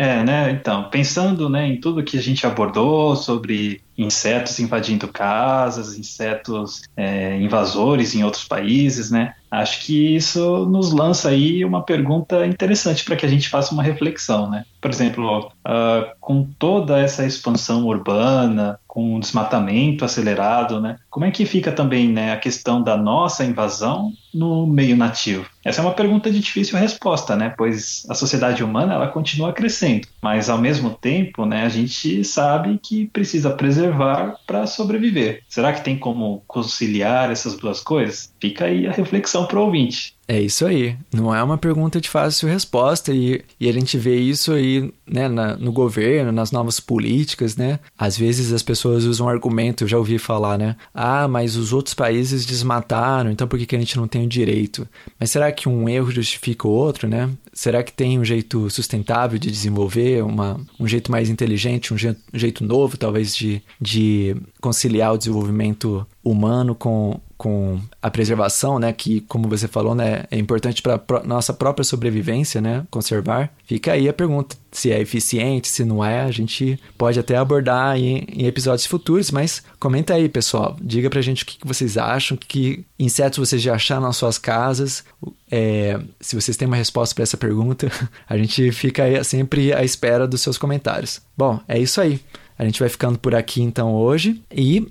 É, 0.00 0.24
né? 0.24 0.50
Então, 0.52 0.88
pensando 0.88 1.50
né, 1.50 1.66
em 1.66 1.78
tudo 1.78 2.02
que 2.02 2.16
a 2.16 2.22
gente 2.22 2.46
abordou 2.46 3.14
sobre 3.14 3.82
insetos 3.98 4.58
invadindo 4.58 5.06
casas, 5.08 5.98
insetos 5.98 6.80
é, 6.96 7.36
invasores 7.38 8.14
em 8.14 8.24
outros 8.24 8.44
países, 8.44 9.10
né? 9.10 9.34
Acho 9.50 9.84
que 9.84 10.16
isso 10.16 10.64
nos 10.64 10.90
lança 10.90 11.28
aí 11.28 11.62
uma 11.66 11.82
pergunta 11.82 12.46
interessante 12.46 13.04
para 13.04 13.14
que 13.14 13.26
a 13.26 13.28
gente 13.28 13.50
faça 13.50 13.74
uma 13.74 13.82
reflexão, 13.82 14.48
né? 14.48 14.64
Por 14.80 14.90
exemplo, 14.90 15.52
uh, 15.66 16.16
com 16.18 16.44
toda 16.58 16.98
essa 16.98 17.26
expansão 17.26 17.84
urbana, 17.84 18.78
com 18.86 19.16
o 19.16 19.20
desmatamento 19.20 20.04
acelerado, 20.04 20.80
né? 20.80 20.96
Como 21.10 21.26
é 21.26 21.30
que 21.30 21.44
fica 21.44 21.70
também 21.70 22.08
né, 22.08 22.32
a 22.32 22.38
questão 22.38 22.82
da 22.82 22.96
nossa 22.96 23.44
invasão 23.44 24.12
no 24.32 24.66
meio 24.66 24.96
nativo? 24.96 25.46
Essa 25.64 25.80
é 25.80 25.84
uma 25.84 25.94
pergunta 25.94 26.30
de 26.30 26.40
difícil 26.40 26.78
resposta, 26.78 27.36
né? 27.36 27.52
Pois 27.56 28.06
a 28.08 28.14
sociedade 28.14 28.64
humana 28.64 28.94
ela 28.94 29.08
continua 29.08 29.52
crescendo, 29.52 30.08
mas 30.22 30.48
ao 30.48 30.58
mesmo 30.58 30.90
tempo, 30.90 31.44
né, 31.44 31.64
a 31.64 31.68
gente 31.68 32.24
sabe 32.24 32.78
que 32.82 33.06
precisa 33.08 33.50
preservar 33.50 34.36
para 34.46 34.66
sobreviver. 34.66 35.42
Será 35.48 35.72
que 35.72 35.84
tem 35.84 35.98
como 35.98 36.42
conciliar 36.46 37.30
essas 37.30 37.56
duas 37.56 37.80
coisas? 37.80 38.32
Fica 38.40 38.64
aí 38.64 38.86
a 38.86 38.92
reflexão 38.92 39.46
para 39.46 39.58
o 39.58 39.64
ouvinte. 39.64 40.14
É 40.30 40.40
isso 40.40 40.64
aí. 40.64 40.96
Não 41.12 41.34
é 41.34 41.42
uma 41.42 41.58
pergunta 41.58 42.00
de 42.00 42.08
fácil 42.08 42.48
resposta 42.48 43.12
e, 43.12 43.42
e 43.58 43.68
a 43.68 43.72
gente 43.72 43.98
vê 43.98 44.16
isso 44.16 44.52
aí 44.52 44.94
né, 45.04 45.26
na, 45.26 45.56
no 45.56 45.72
governo, 45.72 46.30
nas 46.30 46.52
novas 46.52 46.78
políticas, 46.78 47.56
né? 47.56 47.80
Às 47.98 48.16
vezes 48.16 48.52
as 48.52 48.62
pessoas 48.62 49.02
usam 49.04 49.26
um 49.26 49.28
argumento, 49.28 49.82
eu 49.82 49.88
já 49.88 49.98
ouvi 49.98 50.18
falar, 50.18 50.56
né? 50.56 50.76
Ah, 50.94 51.26
mas 51.26 51.56
os 51.56 51.72
outros 51.72 51.94
países 51.94 52.46
desmataram, 52.46 53.32
então 53.32 53.48
por 53.48 53.58
que, 53.58 53.66
que 53.66 53.74
a 53.74 53.78
gente 53.80 53.96
não 53.96 54.06
tem 54.06 54.19
o 54.24 54.28
direito? 54.28 54.86
Mas 55.18 55.30
será 55.30 55.50
que 55.52 55.68
um 55.68 55.88
erro 55.88 56.10
justifica 56.10 56.66
o 56.66 56.70
outro, 56.70 57.08
né? 57.08 57.30
Será 57.52 57.82
que 57.82 57.92
tem 57.92 58.18
um 58.18 58.24
jeito 58.24 58.70
sustentável 58.70 59.38
de 59.38 59.50
desenvolver, 59.50 60.22
uma, 60.22 60.60
um 60.78 60.86
jeito 60.86 61.10
mais 61.10 61.28
inteligente, 61.28 61.92
um 61.92 61.98
jeito, 61.98 62.20
um 62.32 62.38
jeito 62.38 62.64
novo, 62.64 62.96
talvez, 62.96 63.34
de, 63.34 63.62
de 63.80 64.36
conciliar 64.60 65.14
o 65.14 65.18
desenvolvimento 65.18 66.06
humano 66.24 66.74
com, 66.74 67.20
com 67.40 67.80
a 68.02 68.10
preservação, 68.10 68.78
né, 68.78 68.92
que 68.92 69.22
como 69.22 69.48
você 69.48 69.66
falou, 69.66 69.94
né, 69.94 70.24
é 70.30 70.38
importante 70.38 70.82
para 70.82 71.00
nossa 71.24 71.54
própria 71.54 71.82
sobrevivência, 71.82 72.60
né, 72.60 72.84
conservar. 72.90 73.50
Fica 73.64 73.92
aí 73.92 74.10
a 74.10 74.12
pergunta 74.12 74.58
se 74.70 74.92
é 74.92 75.00
eficiente, 75.00 75.66
se 75.66 75.82
não 75.82 76.04
é, 76.04 76.20
a 76.20 76.30
gente 76.30 76.78
pode 76.98 77.18
até 77.18 77.38
abordar 77.38 77.96
em, 77.96 78.26
em 78.30 78.44
episódios 78.44 78.84
futuros, 78.84 79.30
mas 79.30 79.62
comenta 79.78 80.12
aí, 80.12 80.28
pessoal, 80.28 80.76
diga 80.82 81.08
pra 81.08 81.22
gente 81.22 81.42
o 81.42 81.46
que, 81.46 81.56
que 81.56 81.66
vocês 81.66 81.96
acham, 81.96 82.36
que 82.36 82.84
insetos 82.98 83.38
vocês 83.38 83.62
já 83.62 83.74
acharam 83.74 84.02
nas 84.02 84.18
suas 84.18 84.36
casas, 84.36 85.02
é, 85.50 85.98
se 86.20 86.36
vocês 86.36 86.58
têm 86.58 86.68
uma 86.68 86.76
resposta 86.76 87.14
para 87.14 87.22
essa 87.22 87.38
pergunta, 87.38 87.90
a 88.28 88.36
gente 88.36 88.70
fica 88.70 89.04
aí 89.04 89.24
sempre 89.24 89.72
à 89.72 89.82
espera 89.82 90.28
dos 90.28 90.42
seus 90.42 90.58
comentários. 90.58 91.22
Bom, 91.34 91.58
é 91.66 91.78
isso 91.78 92.02
aí. 92.02 92.20
A 92.60 92.66
gente 92.66 92.78
vai 92.78 92.90
ficando 92.90 93.18
por 93.18 93.34
aqui 93.34 93.62
então 93.62 93.94
hoje 93.94 94.42
e 94.54 94.86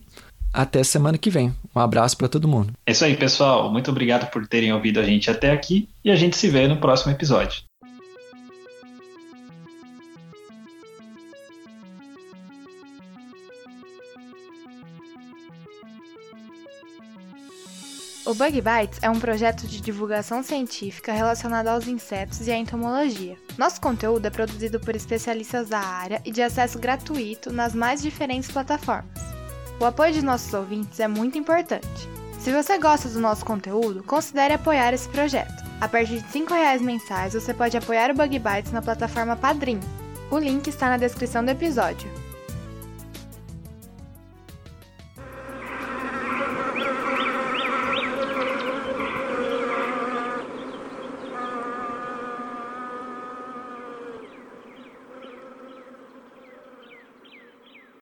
até 0.53 0.83
semana 0.83 1.17
que 1.17 1.29
vem. 1.29 1.53
Um 1.75 1.79
abraço 1.79 2.17
para 2.17 2.27
todo 2.27 2.47
mundo. 2.47 2.73
É 2.85 2.91
isso 2.91 3.05
aí, 3.05 3.15
pessoal. 3.15 3.71
Muito 3.71 3.91
obrigado 3.91 4.29
por 4.31 4.47
terem 4.47 4.73
ouvido 4.73 4.99
a 4.99 5.03
gente 5.03 5.29
até 5.29 5.51
aqui 5.51 5.87
e 6.03 6.11
a 6.11 6.15
gente 6.15 6.35
se 6.35 6.47
vê 6.47 6.67
no 6.67 6.77
próximo 6.77 7.11
episódio. 7.11 7.63
O 18.29 18.33
Bug 18.35 18.61
Bites 18.61 18.99
é 19.01 19.09
um 19.09 19.19
projeto 19.19 19.65
de 19.65 19.81
divulgação 19.81 20.43
científica 20.43 21.11
relacionado 21.11 21.67
aos 21.67 21.87
insetos 21.87 22.45
e 22.45 22.51
à 22.51 22.55
entomologia. 22.55 23.35
Nosso 23.57 23.81
conteúdo 23.81 24.23
é 24.23 24.29
produzido 24.29 24.79
por 24.79 24.95
especialistas 24.95 25.69
da 25.69 25.79
área 25.79 26.21
e 26.23 26.31
de 26.31 26.39
acesso 26.39 26.77
gratuito 26.77 27.51
nas 27.51 27.73
mais 27.73 28.03
diferentes 28.03 28.51
plataformas. 28.51 29.38
O 29.79 29.85
apoio 29.85 30.11
de 30.11 30.21
nossos 30.21 30.53
ouvintes 30.53 30.99
é 30.99 31.07
muito 31.07 31.37
importante. 31.37 32.09
Se 32.37 32.51
você 32.51 32.77
gosta 32.77 33.07
do 33.07 33.19
nosso 33.19 33.45
conteúdo, 33.45 34.03
considere 34.03 34.53
apoiar 34.53 34.93
esse 34.93 35.07
projeto. 35.07 35.63
A 35.79 35.87
partir 35.87 36.21
de 36.21 36.37
R$ 36.37 36.45
reais 36.49 36.81
mensais, 36.81 37.33
você 37.33 37.53
pode 37.53 37.77
apoiar 37.77 38.11
o 38.11 38.13
Bug 38.13 38.37
Bites 38.37 38.73
na 38.73 38.81
plataforma 38.81 39.37
Padrim. 39.37 39.79
O 40.29 40.37
link 40.37 40.67
está 40.67 40.89
na 40.89 40.97
descrição 40.97 41.45
do 41.45 41.51
episódio. 41.51 42.11